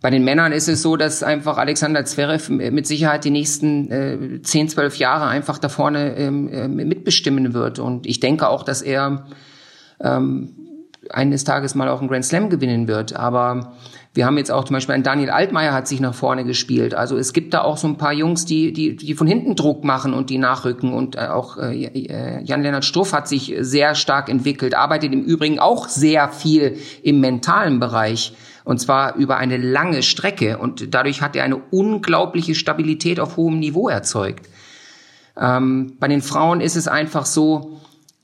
bei 0.00 0.10
den 0.10 0.24
Männern 0.24 0.50
ist 0.50 0.68
es 0.68 0.82
so, 0.82 0.96
dass 0.96 1.22
einfach 1.22 1.58
Alexander 1.58 2.04
Zverev 2.04 2.50
mit 2.50 2.86
Sicherheit 2.88 3.24
die 3.24 3.30
nächsten 3.30 3.90
äh, 3.90 4.42
10, 4.42 4.70
12 4.70 4.96
Jahre 4.96 5.26
einfach 5.26 5.58
da 5.58 5.68
vorne 5.68 6.16
ähm, 6.16 6.48
äh, 6.48 6.66
mitbestimmen 6.66 7.54
wird. 7.54 7.78
Und 7.78 8.06
ich 8.06 8.18
denke 8.18 8.48
auch, 8.48 8.64
dass 8.64 8.82
er 8.82 9.26
ähm, 10.00 10.61
eines 11.14 11.44
Tages 11.44 11.74
mal 11.74 11.88
auch 11.88 12.00
einen 12.00 12.08
Grand 12.08 12.24
Slam 12.24 12.50
gewinnen 12.50 12.88
wird. 12.88 13.14
Aber 13.14 13.74
wir 14.14 14.26
haben 14.26 14.36
jetzt 14.36 14.50
auch 14.50 14.64
zum 14.64 14.74
Beispiel 14.74 14.94
ein 14.94 15.02
Daniel 15.02 15.30
Altmaier 15.30 15.72
hat 15.72 15.88
sich 15.88 16.00
nach 16.00 16.14
vorne 16.14 16.44
gespielt. 16.44 16.94
Also 16.94 17.16
es 17.16 17.32
gibt 17.32 17.54
da 17.54 17.62
auch 17.62 17.78
so 17.78 17.88
ein 17.88 17.96
paar 17.96 18.12
Jungs, 18.12 18.44
die, 18.44 18.72
die, 18.72 18.96
die 18.96 19.14
von 19.14 19.26
hinten 19.26 19.56
Druck 19.56 19.84
machen 19.84 20.12
und 20.12 20.28
die 20.28 20.38
nachrücken. 20.38 20.92
Und 20.92 21.16
äh, 21.16 21.28
auch 21.28 21.56
äh, 21.56 21.84
äh 21.84 22.42
Jan-Lennart 22.42 22.84
Struff 22.84 23.12
hat 23.12 23.26
sich 23.26 23.54
sehr 23.60 23.94
stark 23.94 24.28
entwickelt, 24.28 24.74
arbeitet 24.74 25.12
im 25.12 25.22
Übrigen 25.22 25.58
auch 25.58 25.88
sehr 25.88 26.28
viel 26.28 26.76
im 27.02 27.20
mentalen 27.20 27.80
Bereich. 27.80 28.34
Und 28.64 28.78
zwar 28.80 29.16
über 29.16 29.38
eine 29.38 29.56
lange 29.56 30.02
Strecke. 30.02 30.58
Und 30.58 30.94
dadurch 30.94 31.22
hat 31.22 31.34
er 31.34 31.44
eine 31.44 31.56
unglaubliche 31.56 32.54
Stabilität 32.54 33.18
auf 33.18 33.36
hohem 33.36 33.58
Niveau 33.58 33.88
erzeugt. 33.88 34.46
Ähm, 35.40 35.94
bei 35.98 36.08
den 36.08 36.20
Frauen 36.20 36.60
ist 36.60 36.76
es 36.76 36.86
einfach 36.86 37.24
so, 37.24 37.80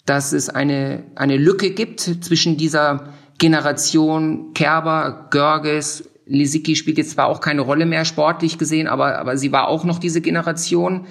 dass 0.08 0.32
es 0.32 0.48
eine, 0.48 1.04
eine 1.16 1.36
Lücke 1.36 1.70
gibt 1.70 2.00
zwischen 2.00 2.56
dieser 2.56 3.12
Generation 3.38 4.54
Kerber, 4.54 5.28
Görges, 5.30 6.08
Lisicki 6.26 6.76
spielt 6.76 6.98
jetzt 6.98 7.12
zwar 7.12 7.26
auch 7.26 7.40
keine 7.40 7.62
Rolle 7.62 7.86
mehr 7.86 8.04
sportlich 8.04 8.58
gesehen, 8.58 8.86
aber, 8.86 9.18
aber 9.18 9.36
sie 9.36 9.52
war 9.52 9.68
auch 9.68 9.84
noch 9.84 9.98
diese 9.98 10.20
Generation. 10.20 11.06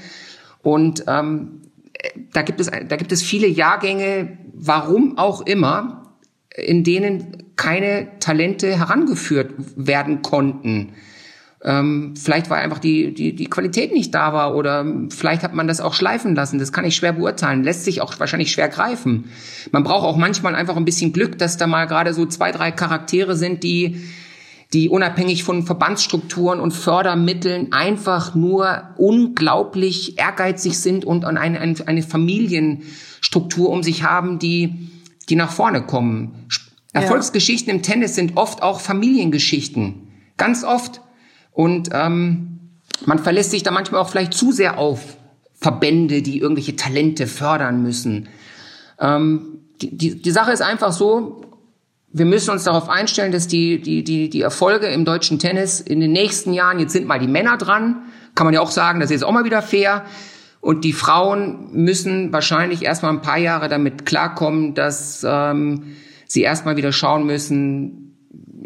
Und 0.61 1.03
ähm, 1.07 1.61
da 2.33 2.41
gibt 2.43 2.59
es 2.59 2.69
da 2.69 2.95
gibt 2.95 3.11
es 3.11 3.23
viele 3.23 3.47
Jahrgänge, 3.47 4.37
warum 4.53 5.17
auch 5.17 5.41
immer, 5.41 6.13
in 6.55 6.83
denen 6.83 7.43
keine 7.55 8.19
Talente 8.19 8.77
herangeführt 8.77 9.53
werden 9.75 10.21
konnten. 10.21 10.93
Ähm, 11.63 12.13
vielleicht 12.15 12.49
war 12.49 12.57
einfach 12.57 12.77
die, 12.77 13.13
die, 13.13 13.35
die 13.35 13.45
Qualität 13.45 13.91
nicht 13.91 14.13
da 14.13 14.31
war 14.31 14.55
oder 14.55 14.85
vielleicht 15.09 15.41
hat 15.41 15.55
man 15.55 15.67
das 15.67 15.81
auch 15.81 15.93
schleifen 15.93 16.35
lassen. 16.35 16.59
Das 16.59 16.71
kann 16.71 16.85
ich 16.85 16.95
schwer 16.95 17.13
beurteilen. 17.13 17.63
Lässt 17.63 17.83
sich 17.83 18.01
auch 18.01 18.19
wahrscheinlich 18.19 18.51
schwer 18.51 18.69
greifen. 18.69 19.25
Man 19.71 19.83
braucht 19.83 20.05
auch 20.05 20.17
manchmal 20.17 20.53
einfach 20.53 20.75
ein 20.75 20.85
bisschen 20.85 21.13
Glück, 21.13 21.37
dass 21.39 21.57
da 21.57 21.65
mal 21.65 21.85
gerade 21.85 22.13
so 22.13 22.27
zwei, 22.27 22.51
drei 22.51 22.71
Charaktere 22.71 23.35
sind, 23.35 23.63
die, 23.63 24.03
die 24.71 24.87
unabhängig 24.87 25.43
von 25.43 25.63
Verbandsstrukturen 25.63 26.59
und 26.59 26.71
Fördermitteln 26.71 27.73
einfach 27.73 28.35
nur 28.35 28.89
unglaublich 28.97 30.19
ehrgeizig 30.19 30.77
sind 30.77 31.05
und 31.05 31.25
eine, 31.25 31.59
eine, 31.59 31.75
eine 31.87 32.03
Familienstruktur 32.03 33.69
um 33.69 33.81
sich 33.81 34.03
haben, 34.03 34.37
die, 34.37 34.91
die 35.27 35.35
nach 35.35 35.51
vorne 35.51 35.81
kommen. 35.81 36.47
Erfolgsgeschichten 36.93 37.73
im 37.73 37.81
Tennis 37.81 38.15
sind 38.15 38.37
oft 38.37 38.61
auch 38.61 38.79
Familiengeschichten. 38.79 40.07
Ganz 40.37 40.63
oft. 40.63 41.01
Und 41.57 41.89
ähm, 41.91 42.59
man 43.07 43.17
verlässt 43.17 43.49
sich 43.49 43.63
da 43.63 43.71
manchmal 43.71 43.99
auch 43.99 44.09
vielleicht 44.09 44.35
zu 44.35 44.51
sehr 44.51 44.77
auf 44.77 45.17
Verbände, 45.55 46.21
die 46.21 46.37
irgendwelche 46.37 46.75
Talente 46.75 47.25
fördern 47.25 47.81
müssen. 47.81 48.29
Ähm, 48.99 49.61
die, 49.81 49.97
die, 49.97 50.21
die 50.21 50.29
Sache 50.31 50.51
ist 50.51 50.61
einfach 50.61 50.91
so, 50.91 51.41
wir 52.13 52.27
müssen 52.27 52.51
uns 52.51 52.65
darauf 52.65 52.89
einstellen, 52.89 53.31
dass 53.31 53.47
die, 53.47 53.81
die, 53.81 54.03
die, 54.03 54.29
die 54.29 54.41
Erfolge 54.41 54.85
im 54.85 55.03
deutschen 55.03 55.39
Tennis 55.39 55.81
in 55.81 55.99
den 55.99 56.11
nächsten 56.11 56.53
Jahren, 56.53 56.77
jetzt 56.77 56.93
sind 56.93 57.07
mal 57.07 57.17
die 57.17 57.27
Männer 57.27 57.57
dran, 57.57 58.03
kann 58.35 58.45
man 58.45 58.53
ja 58.53 58.61
auch 58.61 58.69
sagen, 58.69 58.99
das 58.99 59.09
ist 59.09 59.15
jetzt 59.15 59.23
auch 59.23 59.31
mal 59.31 59.43
wieder 59.43 59.63
fair. 59.63 60.05
Und 60.61 60.83
die 60.83 60.93
Frauen 60.93 61.71
müssen 61.71 62.31
wahrscheinlich 62.31 62.83
erstmal 62.83 63.13
ein 63.13 63.23
paar 63.23 63.39
Jahre 63.39 63.67
damit 63.67 64.05
klarkommen, 64.05 64.75
dass 64.75 65.25
ähm, 65.27 65.95
sie 66.27 66.43
erstmal 66.43 66.77
wieder 66.77 66.91
schauen 66.91 67.25
müssen, 67.25 68.06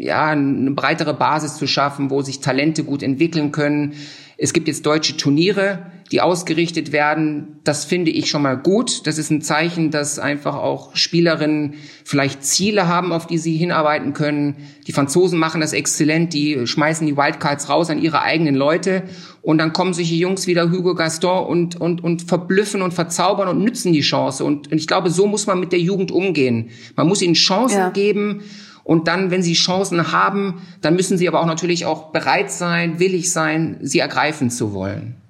ja, 0.02 0.26
eine 0.26 0.72
breitere 0.72 1.14
Basis 1.14 1.56
zu 1.56 1.68
schaffen, 1.68 2.10
wo 2.10 2.22
sich 2.22 2.40
Talente 2.40 2.82
gut 2.82 3.04
entwickeln 3.04 3.52
können. 3.52 3.94
Es 4.36 4.52
gibt 4.52 4.66
jetzt 4.66 4.84
deutsche 4.84 5.16
Turniere, 5.16 5.86
die 6.10 6.20
ausgerichtet 6.20 6.90
werden. 6.90 7.60
Das 7.62 7.84
finde 7.84 8.10
ich 8.10 8.28
schon 8.28 8.42
mal 8.42 8.56
gut. 8.58 9.06
Das 9.06 9.16
ist 9.16 9.30
ein 9.30 9.42
Zeichen, 9.42 9.92
dass 9.92 10.18
einfach 10.18 10.56
auch 10.56 10.96
Spielerinnen 10.96 11.74
vielleicht 12.04 12.44
Ziele 12.44 12.88
haben, 12.88 13.12
auf 13.12 13.28
die 13.28 13.38
sie 13.38 13.56
hinarbeiten 13.56 14.12
können. 14.12 14.56
Die 14.88 14.92
Franzosen 14.92 15.38
machen 15.38 15.60
das 15.60 15.72
exzellent. 15.72 16.34
Die 16.34 16.66
schmeißen 16.66 17.06
die 17.06 17.16
Wildcards 17.16 17.68
raus 17.68 17.88
an 17.88 18.02
ihre 18.02 18.22
eigenen 18.22 18.56
Leute. 18.56 19.04
Und 19.40 19.58
dann 19.58 19.72
kommen 19.72 19.94
solche 19.94 20.16
Jungs 20.16 20.48
wie 20.48 20.54
der 20.54 20.72
Hugo 20.72 20.96
Gaston 20.96 21.46
und, 21.46 21.80
und, 21.80 22.02
und 22.02 22.22
verblüffen 22.22 22.82
und 22.82 22.92
verzaubern 22.92 23.46
und 23.46 23.62
nützen 23.62 23.92
die 23.92 24.00
Chance. 24.00 24.44
Und, 24.44 24.72
und 24.72 24.78
ich 24.78 24.88
glaube, 24.88 25.10
so 25.10 25.28
muss 25.28 25.46
man 25.46 25.60
mit 25.60 25.70
der 25.70 25.80
Jugend 25.80 26.10
umgehen. 26.10 26.70
Man 26.96 27.06
muss 27.06 27.22
ihnen 27.22 27.34
Chancen 27.34 27.78
ja. 27.78 27.90
geben 27.90 28.42
und 28.84 29.08
dann, 29.08 29.30
wenn 29.30 29.42
sie 29.42 29.54
Chancen 29.54 30.12
haben, 30.12 30.62
dann 30.80 30.96
müssen 30.96 31.18
sie 31.18 31.28
aber 31.28 31.40
auch 31.40 31.46
natürlich 31.46 31.86
auch 31.86 32.10
bereit 32.10 32.50
sein, 32.50 32.98
willig 32.98 33.32
sein, 33.32 33.78
sie 33.80 34.00
ergreifen 34.00 34.50
zu 34.50 34.72
wollen. 34.72 35.21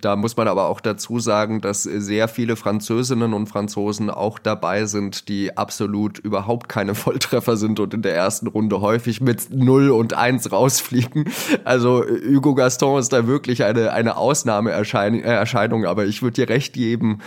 Da 0.00 0.16
muss 0.16 0.36
man 0.36 0.48
aber 0.48 0.68
auch 0.68 0.80
dazu 0.80 1.18
sagen, 1.18 1.60
dass 1.60 1.82
sehr 1.82 2.28
viele 2.28 2.56
Französinnen 2.56 3.34
und 3.34 3.48
Franzosen 3.48 4.08
auch 4.08 4.38
dabei 4.38 4.86
sind, 4.86 5.28
die 5.28 5.56
absolut 5.56 6.18
überhaupt 6.18 6.68
keine 6.68 6.94
Volltreffer 6.94 7.56
sind 7.56 7.78
und 7.78 7.92
in 7.92 8.02
der 8.02 8.14
ersten 8.14 8.46
Runde 8.46 8.80
häufig 8.80 9.20
mit 9.20 9.50
0 9.50 9.90
und 9.90 10.14
1 10.14 10.52
rausfliegen. 10.52 11.26
Also 11.64 12.02
Hugo 12.02 12.54
Gaston 12.54 12.98
ist 12.98 13.12
da 13.12 13.26
wirklich 13.26 13.64
eine, 13.64 13.92
eine 13.92 14.16
Ausnahmeerscheinung, 14.16 15.84
aber 15.84 16.06
ich 16.06 16.22
würde 16.22 16.34
dir 16.34 16.48
recht 16.48 16.72
geben, 16.72 17.18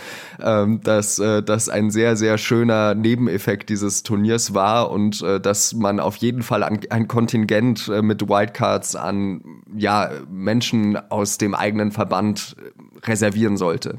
ähm, 0.42 0.80
dass 0.82 1.18
äh, 1.20 1.42
das 1.42 1.68
ein 1.68 1.90
sehr, 1.90 2.16
sehr 2.16 2.38
schöner 2.38 2.94
Nebeneffekt 2.94 3.68
dieses 3.68 4.02
Turniers 4.02 4.52
war 4.52 4.90
und 4.90 5.22
äh, 5.22 5.40
dass 5.40 5.74
man 5.74 6.00
auf 6.00 6.16
jeden 6.16 6.42
Fall 6.42 6.64
ein 6.64 7.08
Kontingent 7.08 7.88
äh, 7.88 8.02
mit 8.02 8.28
Wildcards 8.28 8.96
an 8.96 9.42
ja, 9.74 10.10
Menschen 10.30 10.98
aus 11.10 11.38
dem 11.38 11.54
eigenen 11.54 11.92
Verband 11.92 12.31
Abend 12.32 12.56
reservieren 13.04 13.56
sollte. 13.56 13.98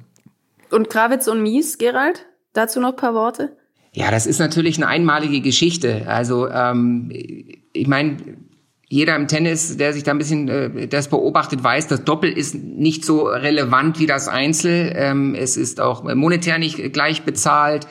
Und 0.71 0.89
Krawitz 0.89 1.27
und 1.27 1.43
Mies, 1.43 1.77
Gerald? 1.77 2.25
Dazu 2.53 2.79
noch 2.79 2.91
ein 2.91 2.95
paar 2.95 3.13
Worte? 3.13 3.55
Ja, 3.93 4.09
das 4.09 4.25
ist 4.25 4.39
natürlich 4.39 4.77
eine 4.77 4.87
einmalige 4.87 5.41
Geschichte. 5.41 6.03
Also 6.07 6.49
ähm, 6.49 7.11
ich 7.73 7.87
meine, 7.87 8.17
jeder 8.89 9.15
im 9.15 9.27
Tennis, 9.27 9.77
der 9.77 9.93
sich 9.93 10.03
da 10.03 10.11
ein 10.11 10.17
bisschen 10.17 10.47
äh, 10.49 10.87
das 10.87 11.09
beobachtet, 11.09 11.63
weiß, 11.63 11.87
das 11.87 12.03
Doppel 12.03 12.31
ist 12.31 12.55
nicht 12.55 13.05
so 13.05 13.23
relevant 13.23 13.99
wie 13.99 14.07
das 14.07 14.27
Einzel. 14.27 14.93
Ähm, 14.95 15.35
es 15.35 15.57
ist 15.57 15.79
auch 15.79 16.03
monetär 16.03 16.57
nicht 16.57 16.91
gleich 16.91 17.21
bezahlt. 17.21 17.87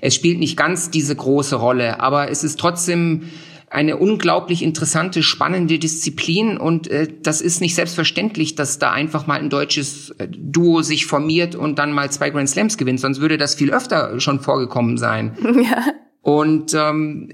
Es 0.00 0.14
spielt 0.14 0.38
nicht 0.38 0.56
ganz 0.56 0.90
diese 0.90 1.14
große 1.14 1.56
Rolle, 1.56 2.00
aber 2.00 2.30
es 2.30 2.44
ist 2.44 2.60
trotzdem 2.60 3.30
eine 3.70 3.96
unglaublich 3.96 4.64
interessante, 4.64 5.22
spannende 5.22 5.78
Disziplin 5.78 6.58
und 6.58 6.88
äh, 6.88 7.06
das 7.22 7.40
ist 7.40 7.60
nicht 7.60 7.76
selbstverständlich, 7.76 8.56
dass 8.56 8.80
da 8.80 8.90
einfach 8.90 9.28
mal 9.28 9.38
ein 9.38 9.48
deutsches 9.48 10.10
äh, 10.18 10.26
Duo 10.28 10.82
sich 10.82 11.06
formiert 11.06 11.54
und 11.54 11.78
dann 11.78 11.92
mal 11.92 12.10
zwei 12.10 12.30
Grand 12.30 12.48
Slams 12.50 12.76
gewinnt, 12.76 12.98
sonst 12.98 13.20
würde 13.20 13.38
das 13.38 13.54
viel 13.54 13.72
öfter 13.72 14.18
schon 14.20 14.40
vorgekommen 14.40 14.98
sein. 14.98 15.36
Ja. 15.60 15.84
Und 16.22 16.74
ähm, 16.74 17.30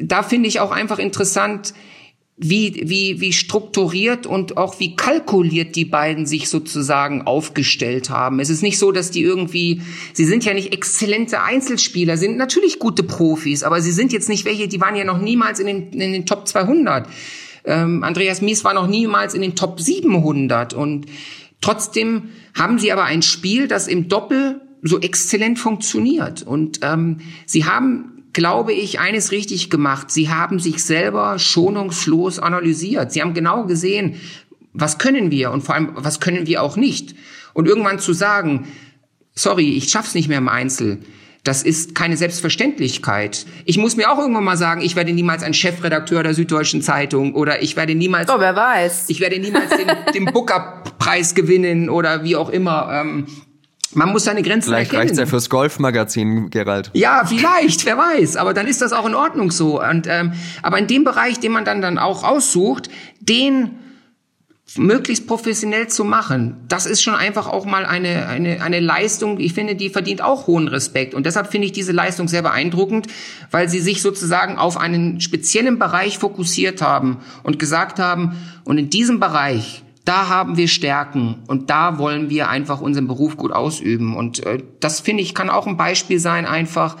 da 0.00 0.22
finde 0.22 0.48
ich 0.48 0.60
auch 0.60 0.70
einfach 0.70 0.98
interessant, 0.98 1.74
wie, 2.36 2.82
wie, 2.86 3.20
wie 3.20 3.32
strukturiert 3.32 4.26
und 4.26 4.56
auch 4.56 4.80
wie 4.80 4.96
kalkuliert 4.96 5.76
die 5.76 5.84
beiden 5.84 6.26
sich 6.26 6.48
sozusagen 6.48 7.22
aufgestellt 7.22 8.08
haben. 8.08 8.40
Es 8.40 8.48
ist 8.48 8.62
nicht 8.62 8.78
so, 8.78 8.90
dass 8.90 9.10
die 9.10 9.22
irgendwie, 9.22 9.82
sie 10.14 10.24
sind 10.24 10.44
ja 10.44 10.54
nicht 10.54 10.72
exzellente 10.72 11.42
Einzelspieler, 11.42 12.16
sind 12.16 12.38
natürlich 12.38 12.78
gute 12.78 13.02
Profis, 13.02 13.62
aber 13.62 13.82
sie 13.82 13.92
sind 13.92 14.12
jetzt 14.12 14.28
nicht 14.30 14.44
welche, 14.46 14.66
die 14.66 14.80
waren 14.80 14.96
ja 14.96 15.04
noch 15.04 15.20
niemals 15.20 15.60
in 15.60 15.66
den, 15.66 15.92
in 15.92 16.12
den 16.12 16.24
Top 16.24 16.48
200. 16.48 17.06
Ähm, 17.64 18.02
Andreas 18.02 18.40
Mies 18.40 18.64
war 18.64 18.74
noch 18.74 18.88
niemals 18.88 19.34
in 19.34 19.42
den 19.42 19.54
Top 19.54 19.78
700 19.78 20.72
und 20.72 21.06
trotzdem 21.60 22.30
haben 22.54 22.78
sie 22.78 22.92
aber 22.92 23.04
ein 23.04 23.22
Spiel, 23.22 23.68
das 23.68 23.86
im 23.88 24.08
Doppel 24.08 24.62
so 24.82 24.98
exzellent 24.98 25.58
funktioniert 25.58 26.42
und 26.42 26.80
ähm, 26.82 27.18
sie 27.46 27.66
haben 27.66 28.11
glaube 28.32 28.72
ich, 28.72 29.00
eines 29.00 29.32
richtig 29.32 29.70
gemacht. 29.70 30.10
Sie 30.10 30.30
haben 30.30 30.58
sich 30.58 30.84
selber 30.84 31.38
schonungslos 31.38 32.38
analysiert. 32.38 33.12
Sie 33.12 33.20
haben 33.20 33.34
genau 33.34 33.64
gesehen, 33.64 34.20
was 34.72 34.98
können 34.98 35.30
wir 35.30 35.50
und 35.50 35.62
vor 35.62 35.74
allem, 35.74 35.92
was 35.94 36.20
können 36.20 36.46
wir 36.46 36.62
auch 36.62 36.76
nicht. 36.76 37.14
Und 37.52 37.68
irgendwann 37.68 37.98
zu 37.98 38.12
sagen, 38.12 38.66
sorry, 39.34 39.76
ich 39.76 39.90
schaff's 39.90 40.14
nicht 40.14 40.28
mehr 40.28 40.38
im 40.38 40.48
Einzel. 40.48 41.00
Das 41.44 41.64
ist 41.64 41.96
keine 41.96 42.16
Selbstverständlichkeit. 42.16 43.46
Ich 43.64 43.76
muss 43.76 43.96
mir 43.96 44.12
auch 44.12 44.18
irgendwann 44.18 44.44
mal 44.44 44.56
sagen, 44.56 44.80
ich 44.80 44.94
werde 44.94 45.12
niemals 45.12 45.42
ein 45.42 45.54
Chefredakteur 45.54 46.22
der 46.22 46.34
Süddeutschen 46.34 46.82
Zeitung 46.82 47.34
oder 47.34 47.62
ich 47.62 47.76
werde 47.76 47.96
niemals. 47.96 48.30
Oh, 48.30 48.38
wer 48.38 48.54
weiß. 48.54 49.06
Ich 49.08 49.18
werde 49.18 49.40
niemals 49.40 49.70
den, 49.70 49.88
den 50.14 50.24
Booker-Preis 50.26 51.34
gewinnen 51.34 51.90
oder 51.90 52.22
wie 52.22 52.36
auch 52.36 52.48
immer. 52.48 52.88
Ähm, 52.92 53.26
man 53.94 54.10
muss 54.10 54.24
seine 54.24 54.42
Grenzen 54.42 54.70
Vielleicht 54.70 54.92
erkennen. 54.92 55.08
reicht's 55.08 55.18
ja 55.18 55.26
fürs 55.26 55.50
Golfmagazin, 55.50 56.50
Gerald. 56.50 56.90
Ja, 56.94 57.24
vielleicht, 57.26 57.84
wer 57.84 57.98
weiß. 57.98 58.36
Aber 58.36 58.54
dann 58.54 58.66
ist 58.66 58.80
das 58.82 58.92
auch 58.92 59.06
in 59.06 59.14
Ordnung 59.14 59.50
so. 59.50 59.82
Und, 59.82 60.06
ähm, 60.08 60.32
aber 60.62 60.78
in 60.78 60.86
dem 60.86 61.04
Bereich, 61.04 61.40
den 61.40 61.52
man 61.52 61.64
dann, 61.64 61.80
dann 61.80 61.98
auch 61.98 62.24
aussucht, 62.24 62.88
den 63.20 63.70
möglichst 64.76 65.26
professionell 65.26 65.88
zu 65.88 66.04
machen, 66.04 66.64
das 66.68 66.86
ist 66.86 67.02
schon 67.02 67.14
einfach 67.14 67.46
auch 67.46 67.66
mal 67.66 67.84
eine, 67.84 68.26
eine, 68.26 68.62
eine 68.62 68.80
Leistung, 68.80 69.38
ich 69.38 69.52
finde, 69.52 69.74
die 69.74 69.90
verdient 69.90 70.22
auch 70.22 70.46
hohen 70.46 70.68
Respekt. 70.68 71.14
Und 71.14 71.26
deshalb 71.26 71.50
finde 71.50 71.66
ich 71.66 71.72
diese 71.72 71.92
Leistung 71.92 72.28
sehr 72.28 72.42
beeindruckend, 72.42 73.06
weil 73.50 73.68
sie 73.68 73.80
sich 73.80 74.00
sozusagen 74.00 74.56
auf 74.56 74.78
einen 74.78 75.20
speziellen 75.20 75.78
Bereich 75.78 76.18
fokussiert 76.18 76.80
haben 76.80 77.18
und 77.42 77.58
gesagt 77.58 77.98
haben, 77.98 78.36
und 78.64 78.78
in 78.78 78.88
diesem 78.88 79.20
Bereich, 79.20 79.82
da 80.04 80.28
haben 80.28 80.56
wir 80.56 80.68
Stärken 80.68 81.42
und 81.46 81.70
da 81.70 81.98
wollen 81.98 82.28
wir 82.28 82.48
einfach 82.48 82.80
unseren 82.80 83.06
Beruf 83.06 83.36
gut 83.36 83.52
ausüben. 83.52 84.16
Und 84.16 84.44
äh, 84.44 84.62
das 84.80 85.00
finde 85.00 85.22
ich 85.22 85.34
kann 85.34 85.50
auch 85.50 85.66
ein 85.66 85.76
Beispiel 85.76 86.18
sein, 86.18 86.44
einfach, 86.44 86.96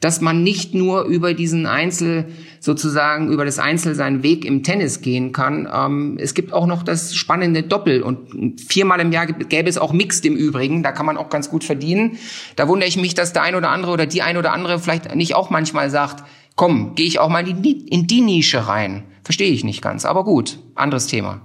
dass 0.00 0.20
man 0.20 0.42
nicht 0.42 0.74
nur 0.74 1.04
über 1.04 1.34
diesen 1.34 1.66
Einzel 1.66 2.26
sozusagen 2.60 3.32
über 3.32 3.44
das 3.44 3.58
Einzel 3.58 3.94
seinen 3.94 4.22
Weg 4.22 4.44
im 4.44 4.62
Tennis 4.62 5.00
gehen 5.00 5.32
kann. 5.32 5.68
Ähm, 5.72 6.16
es 6.20 6.34
gibt 6.34 6.52
auch 6.52 6.66
noch 6.66 6.82
das 6.82 7.14
spannende 7.14 7.62
Doppel 7.62 8.02
und 8.02 8.60
viermal 8.60 9.00
im 9.00 9.10
Jahr 9.10 9.26
gäbe 9.26 9.68
es 9.68 9.78
auch 9.78 9.92
Mixed 9.92 10.24
im 10.24 10.36
Übrigen. 10.36 10.82
Da 10.82 10.92
kann 10.92 11.06
man 11.06 11.16
auch 11.16 11.30
ganz 11.30 11.50
gut 11.50 11.64
verdienen. 11.64 12.18
Da 12.54 12.68
wundere 12.68 12.88
ich 12.88 12.96
mich, 12.96 13.14
dass 13.14 13.32
der 13.32 13.42
ein 13.42 13.54
oder 13.54 13.70
andere 13.70 13.92
oder 13.92 14.06
die 14.06 14.22
ein 14.22 14.36
oder 14.36 14.52
andere 14.52 14.78
vielleicht 14.78 15.14
nicht 15.14 15.34
auch 15.34 15.50
manchmal 15.50 15.90
sagt, 15.90 16.24
komm, 16.54 16.94
gehe 16.94 17.06
ich 17.06 17.18
auch 17.18 17.28
mal 17.28 17.48
in 17.48 17.62
die, 17.62 17.88
in 17.88 18.06
die 18.06 18.20
Nische 18.20 18.68
rein. 18.68 19.02
Verstehe 19.24 19.50
ich 19.50 19.64
nicht 19.64 19.82
ganz, 19.82 20.04
aber 20.04 20.22
gut, 20.22 20.60
anderes 20.74 21.06
Thema. 21.06 21.40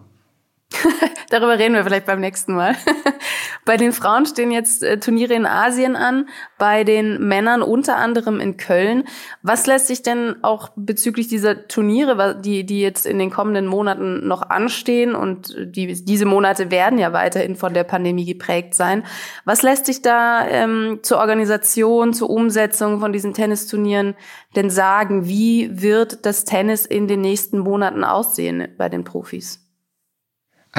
Darüber 1.30 1.57
reden 1.57 1.74
wir 1.74 1.84
vielleicht 1.84 2.05
beim 2.05 2.20
nächsten 2.20 2.53
Mal. 2.53 2.76
bei 3.65 3.76
den 3.76 3.91
Frauen 3.91 4.26
stehen 4.26 4.51
jetzt 4.51 4.84
äh, 4.84 4.99
Turniere 4.99 5.34
in 5.34 5.45
Asien 5.45 5.95
an, 5.95 6.30
bei 6.57 6.84
den 6.84 7.28
Männern 7.28 7.61
unter 7.61 7.97
anderem 7.97 8.39
in 8.39 8.57
Köln. 8.57 9.05
Was 9.41 9.65
lässt 9.65 9.88
sich 9.88 10.03
denn 10.03 10.43
auch 10.43 10.70
bezüglich 10.76 11.28
dieser 11.28 11.67
Turniere, 11.67 12.39
die, 12.39 12.65
die 12.65 12.82
jetzt 12.82 13.07
in 13.07 13.17
den 13.17 13.32
kommenden 13.32 13.65
Monaten 13.65 14.28
noch 14.28 14.43
anstehen 14.43 15.15
und 15.15 15.55
die, 15.57 16.03
diese 16.03 16.26
Monate 16.26 16.70
werden 16.70 16.99
ja 16.99 17.13
weiterhin 17.13 17.55
von 17.55 17.74
der 17.74 17.84
Pandemie 17.84 18.26
geprägt 18.26 18.76
sein, 18.76 19.03
was 19.45 19.63
lässt 19.63 19.88
sich 19.88 20.01
da 20.03 20.47
ähm, 20.47 20.99
zur 21.01 21.17
Organisation, 21.17 22.13
zur 22.13 22.30
Umsetzung 22.30 22.99
von 22.99 23.11
diesen 23.11 23.34
Tennisturnieren 23.34 24.15
denn 24.55 24.70
sagen? 24.70 25.28
Wie 25.28 25.82
wird 25.82 26.26
das 26.26 26.45
Tennis 26.45 26.86
in 26.86 27.07
den 27.07 27.22
nächsten 27.22 27.57
Monaten 27.59 28.03
aussehen 28.03 28.67
bei 28.78 28.88
den 28.88 29.03
Profis? 29.03 29.68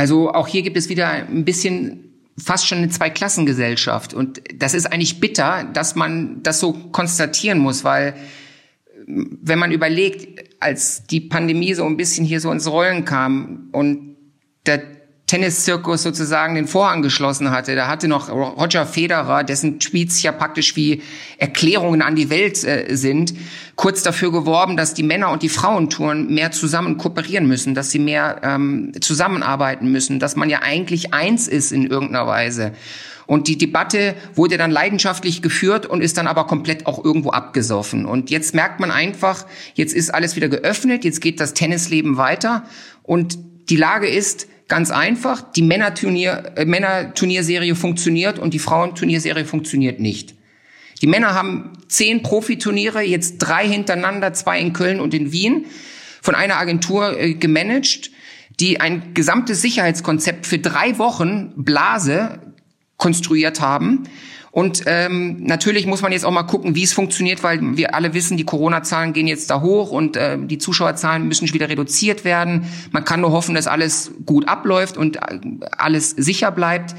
Also 0.01 0.33
auch 0.33 0.49
hier 0.49 0.63
gibt 0.63 0.79
es 0.79 0.89
wieder 0.89 1.11
ein 1.11 1.45
bisschen 1.45 2.05
fast 2.39 2.67
schon 2.67 2.79
eine 2.79 2.89
Zweiklassengesellschaft. 2.89 4.15
Und 4.15 4.41
das 4.55 4.73
ist 4.73 4.87
eigentlich 4.87 5.21
bitter, 5.21 5.65
dass 5.75 5.95
man 5.95 6.43
das 6.43 6.59
so 6.59 6.73
konstatieren 6.73 7.59
muss, 7.59 7.85
weil 7.85 8.15
wenn 9.07 9.59
man 9.59 9.73
überlegt, 9.73 10.55
als 10.59 11.05
die 11.05 11.21
Pandemie 11.21 11.75
so 11.75 11.85
ein 11.85 11.99
bisschen 11.99 12.25
hier 12.25 12.41
so 12.41 12.51
ins 12.51 12.67
Rollen 12.67 13.05
kam 13.05 13.69
und 13.73 14.17
der 14.65 14.81
Tenniszirkus 15.31 16.03
sozusagen 16.03 16.57
den 16.57 16.67
Vorhang 16.67 17.03
geschlossen 17.03 17.53
hatte. 17.53 17.77
Da 17.77 17.87
hatte 17.87 18.09
noch 18.09 18.29
Roger 18.31 18.85
Federer, 18.85 19.45
dessen 19.45 19.79
Tweets 19.79 20.21
ja 20.23 20.33
praktisch 20.33 20.75
wie 20.75 21.03
Erklärungen 21.39 22.03
an 22.03 22.17
die 22.17 22.31
Welt 22.31 22.65
äh, 22.65 22.97
sind, 22.97 23.35
kurz 23.77 24.03
dafür 24.03 24.33
geworben, 24.33 24.77
dass 24.77 24.93
die 24.93 25.05
Männer- 25.05 25.31
und 25.31 25.45
die 25.45 25.49
Frauentouren 25.49 26.35
mehr 26.35 26.51
zusammen 26.51 26.97
kooperieren 26.97 27.47
müssen, 27.47 27.77
dass 27.77 27.93
sie 27.93 28.01
mehr 28.01 28.41
ähm, 28.43 28.91
zusammenarbeiten 29.01 29.93
müssen, 29.93 30.19
dass 30.19 30.35
man 30.35 30.51
ja 30.51 30.63
eigentlich 30.63 31.15
eins 31.15 31.47
ist 31.47 31.71
in 31.71 31.87
irgendeiner 31.87 32.27
Weise. 32.27 32.73
Und 33.29 33.47
die 33.47 33.57
Debatte 33.57 34.17
wurde 34.35 34.59
dann 34.59 34.73
leidenschaftlich 34.73 35.43
geführt 35.43 35.87
und 35.87 36.03
ist 36.03 36.17
dann 36.17 36.27
aber 36.27 36.49
komplett 36.49 36.87
auch 36.87 37.05
irgendwo 37.05 37.31
abgesoffen. 37.31 38.05
Und 38.05 38.31
jetzt 38.31 38.53
merkt 38.53 38.81
man 38.81 38.91
einfach, 38.91 39.47
jetzt 39.75 39.95
ist 39.95 40.13
alles 40.13 40.35
wieder 40.35 40.49
geöffnet, 40.49 41.05
jetzt 41.05 41.21
geht 41.21 41.39
das 41.39 41.55
Tennisleben 41.55 42.17
weiter 42.17 42.65
und 43.05 43.39
die 43.69 43.77
Lage 43.77 44.09
ist, 44.09 44.49
Ganz 44.71 44.93
einfach, 44.93 45.43
die 45.43 45.63
äh, 45.63 46.65
Männerturnierserie 46.65 47.75
funktioniert 47.75 48.39
und 48.39 48.55
die 48.55 48.61
Frauenturnierserie 48.61 49.45
funktioniert 49.45 49.99
nicht. 49.99 50.37
Die 51.03 51.09
Männer 51.09 51.35
haben 51.35 51.73
zehn 51.89 52.23
Profiturniere, 52.23 53.03
jetzt 53.03 53.39
drei 53.39 53.67
hintereinander, 53.67 54.33
zwei 54.33 54.61
in 54.61 54.73
Köln 54.73 55.01
und 55.01 55.13
in 55.13 55.33
Wien, 55.33 55.67
von 56.23 56.37
einer 56.37 56.59
Agentur 56.59 57.19
äh, 57.19 57.35
gemanagt, 57.35 58.13
die 58.61 58.81
ein 58.81 59.13
gesamtes 59.13 59.61
Sicherheitskonzept 59.61 60.47
für 60.47 60.61
drei 60.61 60.99
Wochen 60.99 61.53
Blase 61.57 62.39
konstruiert 62.97 63.61
haben 63.61 64.05
und 64.53 64.83
ähm, 64.87 65.45
natürlich 65.45 65.87
muss 65.87 66.03
man 66.03 66.11
jetzt 66.11 66.25
auch 66.25 66.33
mal 66.33 66.43
gucken, 66.43 66.75
wie 66.75 66.83
es 66.83 66.93
funktioniert, 66.93 67.45
weil 67.45 67.77
wir 67.77 67.95
alle 67.95 68.15
wissen, 68.15 68.37
die 68.37 68.45
Corona-Zahlen 68.45 69.13
gehen 69.13 69.29
jetzt 69.29 69.49
da 69.51 69.61
hoch 69.61 69.93
und 69.93 70.17
äh, 70.17 70.39
die 70.41 70.59
Zuschauerzahlen 70.59 71.29
müssen 71.29 71.53
wieder 71.53 71.69
reduziert 71.69 72.25
werden. 72.25 72.67
Man 72.91 73.05
kann 73.05 73.21
nur 73.21 73.31
hoffen, 73.31 73.55
dass 73.55 73.69
alles 73.69 74.11
gut 74.27 74.49
abläuft 74.49 74.97
und 74.97 75.17
äh, 75.17 75.21
alles 75.79 76.11
sicher 76.11 76.51
bleibt. 76.51 76.97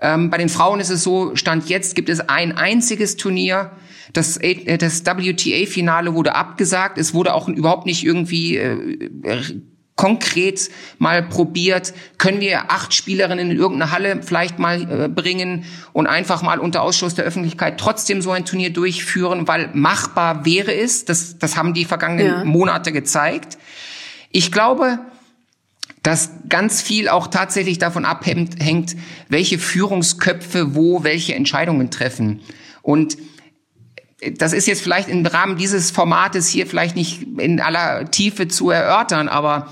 Ähm, 0.00 0.30
bei 0.30 0.38
den 0.38 0.48
Frauen 0.48 0.78
ist 0.78 0.90
es 0.90 1.02
so, 1.02 1.34
Stand 1.34 1.68
jetzt 1.68 1.96
gibt 1.96 2.08
es 2.08 2.20
ein 2.20 2.56
einziges 2.56 3.16
Turnier. 3.16 3.72
Das, 4.12 4.36
äh, 4.36 4.78
das 4.78 5.04
WTA-Finale 5.04 6.14
wurde 6.14 6.36
abgesagt. 6.36 6.98
Es 6.98 7.14
wurde 7.14 7.34
auch 7.34 7.48
überhaupt 7.48 7.86
nicht 7.86 8.04
irgendwie 8.04 8.58
äh, 8.58 9.60
konkret 9.96 10.70
mal 10.98 11.22
probiert, 11.22 11.94
können 12.18 12.40
wir 12.40 12.70
acht 12.70 12.92
Spielerinnen 12.92 13.50
in 13.50 13.56
irgendeine 13.56 13.90
Halle 13.90 14.22
vielleicht 14.22 14.58
mal 14.58 15.04
äh, 15.04 15.08
bringen 15.08 15.64
und 15.94 16.06
einfach 16.06 16.42
mal 16.42 16.58
unter 16.58 16.82
Ausschluss 16.82 17.14
der 17.14 17.24
Öffentlichkeit 17.24 17.80
trotzdem 17.80 18.20
so 18.20 18.30
ein 18.30 18.44
Turnier 18.44 18.72
durchführen, 18.72 19.48
weil 19.48 19.70
machbar 19.72 20.44
wäre 20.44 20.74
es. 20.74 21.06
Das, 21.06 21.38
das 21.38 21.56
haben 21.56 21.72
die 21.72 21.86
vergangenen 21.86 22.26
ja. 22.26 22.44
Monate 22.44 22.92
gezeigt. 22.92 23.56
Ich 24.30 24.52
glaube, 24.52 24.98
dass 26.02 26.30
ganz 26.48 26.82
viel 26.82 27.08
auch 27.08 27.26
tatsächlich 27.26 27.78
davon 27.78 28.04
abhängt, 28.04 28.96
welche 29.28 29.58
Führungsköpfe 29.58 30.74
wo 30.74 31.04
welche 31.04 31.34
Entscheidungen 31.34 31.90
treffen. 31.90 32.42
Und 32.82 33.16
das 34.34 34.52
ist 34.52 34.66
jetzt 34.66 34.82
vielleicht 34.82 35.08
im 35.08 35.24
Rahmen 35.24 35.56
dieses 35.56 35.90
Formates 35.90 36.48
hier 36.48 36.66
vielleicht 36.66 36.96
nicht 36.96 37.22
in 37.38 37.60
aller 37.60 38.10
Tiefe 38.10 38.48
zu 38.48 38.70
erörtern, 38.70 39.28
aber 39.28 39.68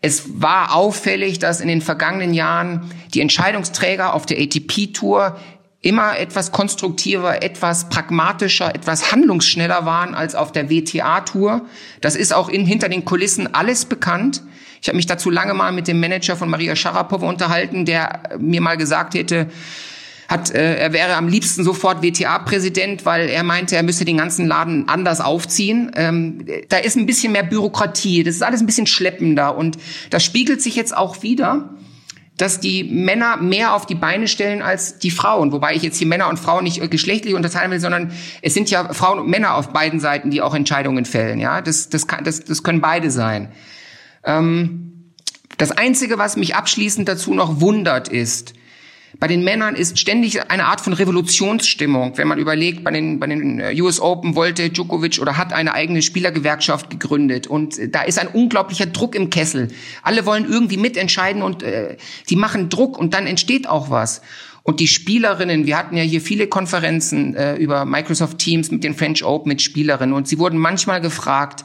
es 0.00 0.40
war 0.40 0.74
auffällig, 0.74 1.38
dass 1.38 1.60
in 1.60 1.68
den 1.68 1.80
vergangenen 1.80 2.34
Jahren 2.34 2.90
die 3.14 3.20
Entscheidungsträger 3.20 4.12
auf 4.12 4.26
der 4.26 4.38
ATP-Tour 4.38 5.38
immer 5.80 6.18
etwas 6.18 6.50
konstruktiver, 6.50 7.42
etwas 7.42 7.88
pragmatischer, 7.88 8.74
etwas 8.74 9.12
handlungsschneller 9.12 9.84
waren 9.84 10.14
als 10.14 10.34
auf 10.34 10.50
der 10.52 10.70
WTA-Tour. 10.70 11.62
Das 12.00 12.16
ist 12.16 12.32
auch 12.32 12.48
in, 12.48 12.66
hinter 12.66 12.88
den 12.88 13.04
Kulissen 13.04 13.54
alles 13.54 13.84
bekannt. 13.84 14.42
Ich 14.80 14.88
habe 14.88 14.96
mich 14.96 15.06
dazu 15.06 15.30
lange 15.30 15.54
mal 15.54 15.72
mit 15.72 15.88
dem 15.88 16.00
Manager 16.00 16.36
von 16.36 16.48
Maria 16.48 16.76
Sharapova 16.76 17.26
unterhalten, 17.26 17.84
der 17.84 18.22
mir 18.38 18.60
mal 18.60 18.76
gesagt 18.76 19.14
hätte, 19.14 19.48
hat, 20.34 20.50
äh, 20.50 20.76
er 20.76 20.92
wäre 20.92 21.14
am 21.14 21.28
liebsten 21.28 21.64
sofort 21.64 22.02
WTA-Präsident, 22.02 23.06
weil 23.06 23.28
er 23.28 23.42
meinte, 23.42 23.76
er 23.76 23.82
müsse 23.82 24.04
den 24.04 24.18
ganzen 24.18 24.46
Laden 24.46 24.88
anders 24.88 25.20
aufziehen. 25.20 25.92
Ähm, 25.96 26.44
da 26.68 26.78
ist 26.78 26.96
ein 26.96 27.06
bisschen 27.06 27.32
mehr 27.32 27.44
Bürokratie, 27.44 28.22
das 28.22 28.34
ist 28.34 28.42
alles 28.42 28.60
ein 28.60 28.66
bisschen 28.66 28.86
schleppender 28.86 29.56
und 29.56 29.78
das 30.10 30.24
spiegelt 30.24 30.60
sich 30.60 30.76
jetzt 30.76 30.96
auch 30.96 31.22
wieder 31.22 31.70
dass 32.36 32.58
die 32.58 32.82
Männer 32.82 33.36
mehr 33.36 33.74
auf 33.74 33.86
die 33.86 33.94
Beine 33.94 34.26
stellen 34.26 34.60
als 34.60 34.98
die 34.98 35.12
Frauen. 35.12 35.52
Wobei 35.52 35.74
ich 35.74 35.82
jetzt 35.82 35.98
hier 35.98 36.08
Männer 36.08 36.28
und 36.28 36.38
Frauen 36.38 36.64
nicht 36.64 36.90
geschlechtlich 36.90 37.34
unterteilen 37.34 37.70
will, 37.70 37.78
sondern 37.78 38.12
es 38.42 38.54
sind 38.54 38.70
ja 38.70 38.92
Frauen 38.92 39.20
und 39.20 39.28
Männer 39.28 39.54
auf 39.54 39.68
beiden 39.68 40.00
Seiten, 40.00 40.30
die 40.30 40.42
auch 40.42 40.54
Entscheidungen 40.54 41.04
fällen. 41.04 41.38
Ja, 41.38 41.60
das, 41.60 41.90
das, 41.90 42.08
kann, 42.08 42.24
das, 42.24 42.42
das 42.42 42.64
können 42.64 42.80
beide 42.80 43.12
sein. 43.12 43.52
Ähm, 44.24 45.12
das 45.58 45.70
Einzige, 45.70 46.18
was 46.18 46.36
mich 46.36 46.56
abschließend 46.56 47.08
dazu 47.08 47.34
noch 47.34 47.60
wundert, 47.60 48.08
ist, 48.08 48.54
bei 49.20 49.28
den 49.28 49.44
Männern 49.44 49.76
ist 49.76 49.98
ständig 49.98 50.50
eine 50.50 50.66
Art 50.66 50.80
von 50.80 50.92
Revolutionsstimmung. 50.92 52.16
Wenn 52.16 52.28
man 52.28 52.38
überlegt, 52.38 52.82
bei 52.84 52.90
den, 52.90 53.20
bei 53.20 53.26
den 53.26 53.60
äh, 53.60 53.80
US 53.80 54.00
Open 54.00 54.34
wollte 54.34 54.70
Djokovic 54.70 55.20
oder 55.20 55.36
hat 55.36 55.52
eine 55.52 55.74
eigene 55.74 56.02
Spielergewerkschaft 56.02 56.90
gegründet. 56.90 57.46
Und 57.46 57.78
äh, 57.78 57.88
da 57.88 58.02
ist 58.02 58.18
ein 58.18 58.28
unglaublicher 58.28 58.86
Druck 58.86 59.14
im 59.14 59.30
Kessel. 59.30 59.68
Alle 60.02 60.26
wollen 60.26 60.44
irgendwie 60.50 60.76
mitentscheiden 60.76 61.42
und 61.42 61.62
äh, 61.62 61.96
die 62.28 62.36
machen 62.36 62.68
Druck 62.68 62.98
und 62.98 63.14
dann 63.14 63.26
entsteht 63.26 63.68
auch 63.68 63.90
was. 63.90 64.20
Und 64.62 64.80
die 64.80 64.88
Spielerinnen, 64.88 65.66
wir 65.66 65.76
hatten 65.76 65.96
ja 65.96 66.02
hier 66.02 66.22
viele 66.22 66.46
Konferenzen 66.46 67.36
äh, 67.36 67.56
über 67.56 67.84
Microsoft 67.84 68.38
Teams 68.38 68.70
mit 68.70 68.82
den 68.82 68.94
French 68.94 69.22
Open 69.22 69.50
mit 69.50 69.60
Spielerinnen 69.60 70.14
und 70.14 70.26
sie 70.26 70.38
wurden 70.38 70.58
manchmal 70.58 71.00
gefragt, 71.02 71.64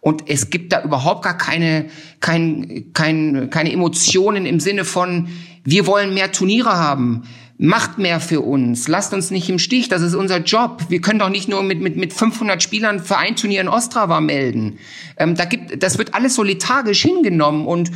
und 0.00 0.28
es 0.28 0.50
gibt 0.50 0.72
da 0.72 0.82
überhaupt 0.82 1.24
gar 1.24 1.36
keine, 1.36 1.86
kein, 2.20 2.90
kein, 2.94 3.50
keine 3.50 3.72
Emotionen 3.72 4.46
im 4.46 4.60
Sinne 4.60 4.84
von, 4.84 5.28
wir 5.64 5.86
wollen 5.86 6.14
mehr 6.14 6.32
Turniere 6.32 6.76
haben. 6.76 7.24
Macht 7.58 7.98
mehr 7.98 8.20
für 8.20 8.40
uns. 8.40 8.88
Lasst 8.88 9.12
uns 9.12 9.30
nicht 9.30 9.50
im 9.50 9.58
Stich. 9.58 9.90
Das 9.90 10.00
ist 10.00 10.14
unser 10.14 10.38
Job. 10.38 10.84
Wir 10.88 11.02
können 11.02 11.18
doch 11.18 11.28
nicht 11.28 11.46
nur 11.46 11.62
mit, 11.62 11.82
mit, 11.82 11.96
mit 11.96 12.14
500 12.14 12.62
Spielern 12.62 13.00
für 13.00 13.18
ein 13.18 13.36
Turnier 13.36 13.60
in 13.60 13.68
Ostrava 13.68 14.22
melden. 14.22 14.78
Ähm, 15.18 15.34
da 15.34 15.44
gibt, 15.44 15.82
das 15.82 15.98
wird 15.98 16.14
alles 16.14 16.34
so 16.34 16.42
lethargisch 16.42 17.02
hingenommen 17.02 17.66
und 17.66 17.90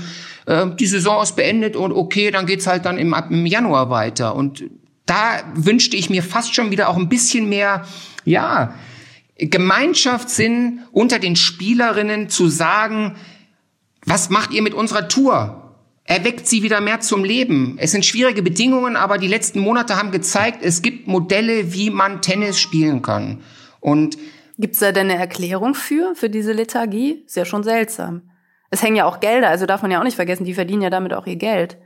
äh, 0.44 0.66
die 0.78 0.86
Saison 0.86 1.22
ist 1.22 1.36
beendet 1.36 1.76
und 1.76 1.92
okay, 1.92 2.30
dann 2.30 2.44
geht's 2.44 2.66
halt 2.66 2.84
dann 2.84 2.98
im, 2.98 3.14
im 3.30 3.46
Januar 3.46 3.88
weiter. 3.88 4.36
Und 4.36 4.64
da 5.06 5.42
wünschte 5.54 5.96
ich 5.96 6.10
mir 6.10 6.22
fast 6.22 6.54
schon 6.54 6.70
wieder 6.70 6.90
auch 6.90 6.98
ein 6.98 7.08
bisschen 7.08 7.48
mehr, 7.48 7.86
ja, 8.26 8.74
Gemeinschaftssinn 9.50 10.80
unter 10.92 11.18
den 11.18 11.36
Spielerinnen 11.36 12.28
zu 12.28 12.48
sagen, 12.48 13.16
was 14.06 14.30
macht 14.30 14.52
ihr 14.52 14.62
mit 14.62 14.74
unserer 14.74 15.08
Tour? 15.08 15.60
Erweckt 16.04 16.46
sie 16.46 16.62
wieder 16.62 16.80
mehr 16.80 17.00
zum 17.00 17.24
Leben. 17.24 17.76
Es 17.78 17.92
sind 17.92 18.04
schwierige 18.04 18.42
Bedingungen, 18.42 18.96
aber 18.96 19.16
die 19.16 19.28
letzten 19.28 19.60
Monate 19.60 19.96
haben 19.96 20.10
gezeigt, 20.10 20.58
es 20.62 20.82
gibt 20.82 21.06
Modelle, 21.08 21.72
wie 21.72 21.90
man 21.90 22.20
Tennis 22.20 22.60
spielen 22.60 23.00
kann. 23.00 23.40
Und 23.80 24.18
Gibt's 24.58 24.78
da 24.78 24.92
denn 24.92 25.10
eine 25.10 25.18
Erklärung 25.18 25.74
für, 25.74 26.14
für 26.14 26.30
diese 26.30 26.52
Lethargie? 26.52 27.24
Ist 27.26 27.36
ja 27.36 27.44
schon 27.44 27.64
seltsam. 27.64 28.30
Es 28.70 28.82
hängen 28.82 28.96
ja 28.96 29.04
auch 29.04 29.20
Gelder, 29.20 29.48
also 29.48 29.66
darf 29.66 29.82
man 29.82 29.90
ja 29.90 29.98
auch 29.98 30.04
nicht 30.04 30.16
vergessen, 30.16 30.44
die 30.44 30.54
verdienen 30.54 30.82
ja 30.82 30.90
damit 30.90 31.12
auch 31.12 31.26
ihr 31.26 31.36
Geld. 31.36 31.78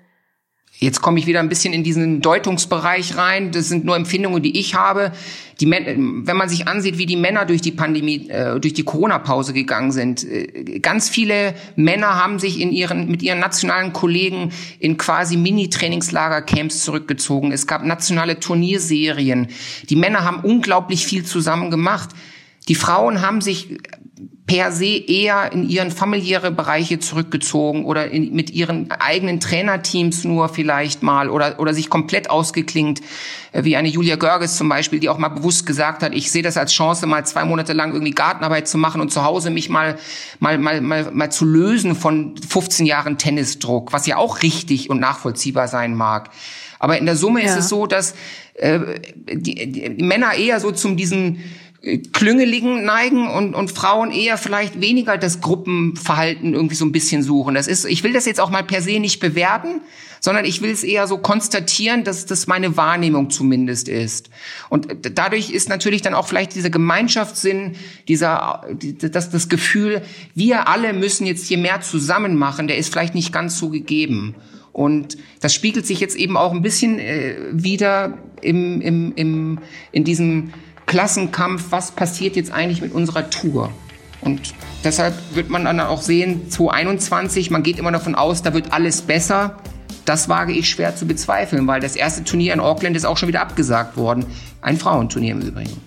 Jetzt 0.80 1.02
komme 1.02 1.18
ich 1.18 1.26
wieder 1.26 1.40
ein 1.40 1.48
bisschen 1.48 1.74
in 1.74 1.82
diesen 1.82 2.20
Deutungsbereich 2.20 3.16
rein. 3.16 3.50
Das 3.50 3.68
sind 3.68 3.84
nur 3.84 3.96
Empfindungen, 3.96 4.42
die 4.42 4.60
ich 4.60 4.76
habe. 4.76 5.10
Die, 5.60 5.68
wenn 5.68 6.36
man 6.36 6.48
sich 6.48 6.68
ansieht, 6.68 6.98
wie 6.98 7.06
die 7.06 7.16
Männer 7.16 7.46
durch 7.46 7.60
die 7.60 7.72
Pandemie, 7.72 8.28
äh, 8.28 8.60
durch 8.60 8.74
die 8.74 8.84
Corona-Pause 8.84 9.52
gegangen 9.52 9.90
sind, 9.90 10.22
äh, 10.22 10.78
ganz 10.78 11.08
viele 11.08 11.54
Männer 11.74 12.14
haben 12.14 12.38
sich 12.38 12.60
in 12.60 12.70
ihren, 12.70 13.10
mit 13.10 13.24
ihren 13.24 13.40
nationalen 13.40 13.92
Kollegen 13.92 14.52
in 14.78 14.96
quasi 14.98 15.36
Mini-Trainingslager-Camps 15.36 16.84
zurückgezogen. 16.84 17.50
Es 17.50 17.66
gab 17.66 17.84
nationale 17.84 18.38
Turnierserien. 18.38 19.48
Die 19.90 19.96
Männer 19.96 20.24
haben 20.24 20.44
unglaublich 20.44 21.06
viel 21.06 21.24
zusammen 21.24 21.72
gemacht. 21.72 22.10
Die 22.68 22.76
Frauen 22.76 23.20
haben 23.20 23.40
sich 23.40 23.78
per 24.48 24.72
se 24.72 24.96
eher 24.96 25.52
in 25.52 25.68
ihren 25.68 25.90
familiäre 25.90 26.50
Bereiche 26.50 26.98
zurückgezogen 26.98 27.84
oder 27.84 28.10
in, 28.10 28.34
mit 28.34 28.48
ihren 28.50 28.90
eigenen 28.90 29.40
Trainerteams 29.40 30.24
nur 30.24 30.48
vielleicht 30.48 31.02
mal 31.02 31.28
oder, 31.28 31.60
oder 31.60 31.74
sich 31.74 31.90
komplett 31.90 32.30
ausgeklingt, 32.30 33.02
äh, 33.52 33.64
wie 33.64 33.76
eine 33.76 33.88
Julia 33.88 34.16
Görges 34.16 34.56
zum 34.56 34.70
Beispiel, 34.70 35.00
die 35.00 35.10
auch 35.10 35.18
mal 35.18 35.28
bewusst 35.28 35.66
gesagt 35.66 36.02
hat, 36.02 36.14
ich 36.14 36.30
sehe 36.30 36.42
das 36.42 36.56
als 36.56 36.72
Chance, 36.72 37.06
mal 37.06 37.26
zwei 37.26 37.44
Monate 37.44 37.74
lang 37.74 37.92
irgendwie 37.92 38.12
Gartenarbeit 38.12 38.66
zu 38.66 38.78
machen 38.78 39.02
und 39.02 39.12
zu 39.12 39.22
Hause 39.22 39.50
mich 39.50 39.68
mal, 39.68 39.98
mal, 40.40 40.56
mal, 40.56 40.80
mal, 40.80 41.10
mal 41.12 41.30
zu 41.30 41.44
lösen 41.44 41.94
von 41.94 42.34
15 42.38 42.86
Jahren 42.86 43.18
Tennisdruck, 43.18 43.92
was 43.92 44.06
ja 44.06 44.16
auch 44.16 44.42
richtig 44.42 44.88
und 44.88 44.98
nachvollziehbar 44.98 45.68
sein 45.68 45.94
mag. 45.94 46.30
Aber 46.78 46.96
in 46.96 47.04
der 47.04 47.16
Summe 47.16 47.44
ja. 47.44 47.50
ist 47.50 47.58
es 47.58 47.68
so, 47.68 47.86
dass 47.86 48.14
äh, 48.54 48.80
die, 49.30 49.70
die 49.70 50.02
Männer 50.02 50.32
eher 50.32 50.58
so 50.58 50.70
zum 50.70 50.96
diesen 50.96 51.44
Klüngeligen 51.80 52.84
neigen 52.84 53.28
und, 53.28 53.54
und 53.54 53.70
Frauen 53.70 54.10
eher 54.10 54.36
vielleicht 54.36 54.80
weniger 54.80 55.16
das 55.16 55.40
Gruppenverhalten 55.40 56.52
irgendwie 56.52 56.74
so 56.74 56.84
ein 56.84 56.90
bisschen 56.90 57.22
suchen. 57.22 57.54
Das 57.54 57.68
ist, 57.68 57.84
ich 57.84 58.02
will 58.02 58.12
das 58.12 58.26
jetzt 58.26 58.40
auch 58.40 58.50
mal 58.50 58.64
per 58.64 58.82
se 58.82 58.98
nicht 58.98 59.20
bewerten, 59.20 59.80
sondern 60.20 60.44
ich 60.44 60.60
will 60.60 60.70
es 60.70 60.82
eher 60.82 61.06
so 61.06 61.18
konstatieren, 61.18 62.02
dass 62.02 62.26
das 62.26 62.48
meine 62.48 62.76
Wahrnehmung 62.76 63.30
zumindest 63.30 63.88
ist. 63.88 64.28
Und 64.68 64.88
dadurch 65.14 65.50
ist 65.50 65.68
natürlich 65.68 66.02
dann 66.02 66.14
auch 66.14 66.26
vielleicht 66.26 66.56
dieser 66.56 66.70
Gemeinschaftssinn, 66.70 67.76
dieser, 68.08 68.64
das, 69.00 69.30
das 69.30 69.48
Gefühl, 69.48 70.02
wir 70.34 70.66
alle 70.66 70.92
müssen 70.92 71.26
jetzt 71.26 71.46
hier 71.46 71.58
mehr 71.58 71.80
zusammen 71.80 72.36
machen, 72.36 72.66
der 72.66 72.78
ist 72.78 72.90
vielleicht 72.90 73.14
nicht 73.14 73.32
ganz 73.32 73.56
so 73.56 73.70
gegeben. 73.70 74.34
Und 74.72 75.16
das 75.40 75.54
spiegelt 75.54 75.86
sich 75.86 76.00
jetzt 76.00 76.16
eben 76.16 76.36
auch 76.36 76.52
ein 76.52 76.62
bisschen 76.62 76.98
äh, 76.98 77.36
wieder 77.52 78.18
im, 78.42 78.80
im, 78.80 79.12
im, 79.14 79.58
in 79.92 80.04
diesem 80.04 80.52
Klassenkampf, 80.88 81.66
was 81.70 81.92
passiert 81.92 82.34
jetzt 82.34 82.50
eigentlich 82.50 82.80
mit 82.80 82.92
unserer 82.92 83.30
Tour? 83.30 83.70
Und 84.20 84.54
deshalb 84.82 85.14
wird 85.34 85.48
man 85.48 85.64
dann 85.64 85.78
auch 85.78 86.02
sehen, 86.02 86.50
2021, 86.50 87.50
man 87.50 87.62
geht 87.62 87.78
immer 87.78 87.92
davon 87.92 88.16
aus, 88.16 88.42
da 88.42 88.52
wird 88.52 88.72
alles 88.72 89.02
besser. 89.02 89.58
Das 90.04 90.28
wage 90.28 90.52
ich 90.52 90.68
schwer 90.68 90.96
zu 90.96 91.06
bezweifeln, 91.06 91.66
weil 91.66 91.80
das 91.80 91.94
erste 91.94 92.24
Turnier 92.24 92.54
in 92.54 92.60
Auckland 92.60 92.96
ist 92.96 93.04
auch 93.04 93.16
schon 93.16 93.28
wieder 93.28 93.42
abgesagt 93.42 93.96
worden. 93.96 94.24
Ein 94.62 94.78
Frauenturnier 94.78 95.32
im 95.32 95.42
Übrigen. 95.42 95.80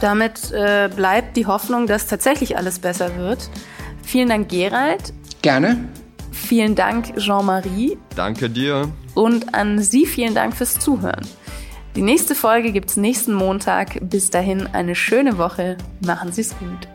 Damit 0.00 0.52
äh, 0.52 0.88
bleibt 0.94 1.36
die 1.36 1.46
Hoffnung, 1.46 1.88
dass 1.88 2.06
tatsächlich 2.06 2.56
alles 2.56 2.78
besser 2.78 3.16
wird. 3.16 3.50
Vielen 4.04 4.28
Dank, 4.28 4.48
Gerald. 4.48 5.12
Gerne. 5.42 5.88
Vielen 6.30 6.76
Dank, 6.76 7.16
Jean-Marie. 7.16 7.98
Danke 8.14 8.48
dir. 8.48 8.88
Und 9.14 9.54
an 9.54 9.80
Sie 9.80 10.06
vielen 10.06 10.36
Dank 10.36 10.54
fürs 10.54 10.78
Zuhören. 10.78 11.26
Die 11.96 12.02
nächste 12.02 12.34
Folge 12.34 12.72
gibt 12.72 12.90
es 12.90 12.96
nächsten 12.96 13.32
Montag. 13.32 13.98
Bis 14.02 14.30
dahin 14.30 14.66
eine 14.72 14.94
schöne 14.94 15.38
Woche. 15.38 15.76
Machen 16.04 16.32
Sie 16.32 16.42
es 16.42 16.56
gut. 16.58 16.88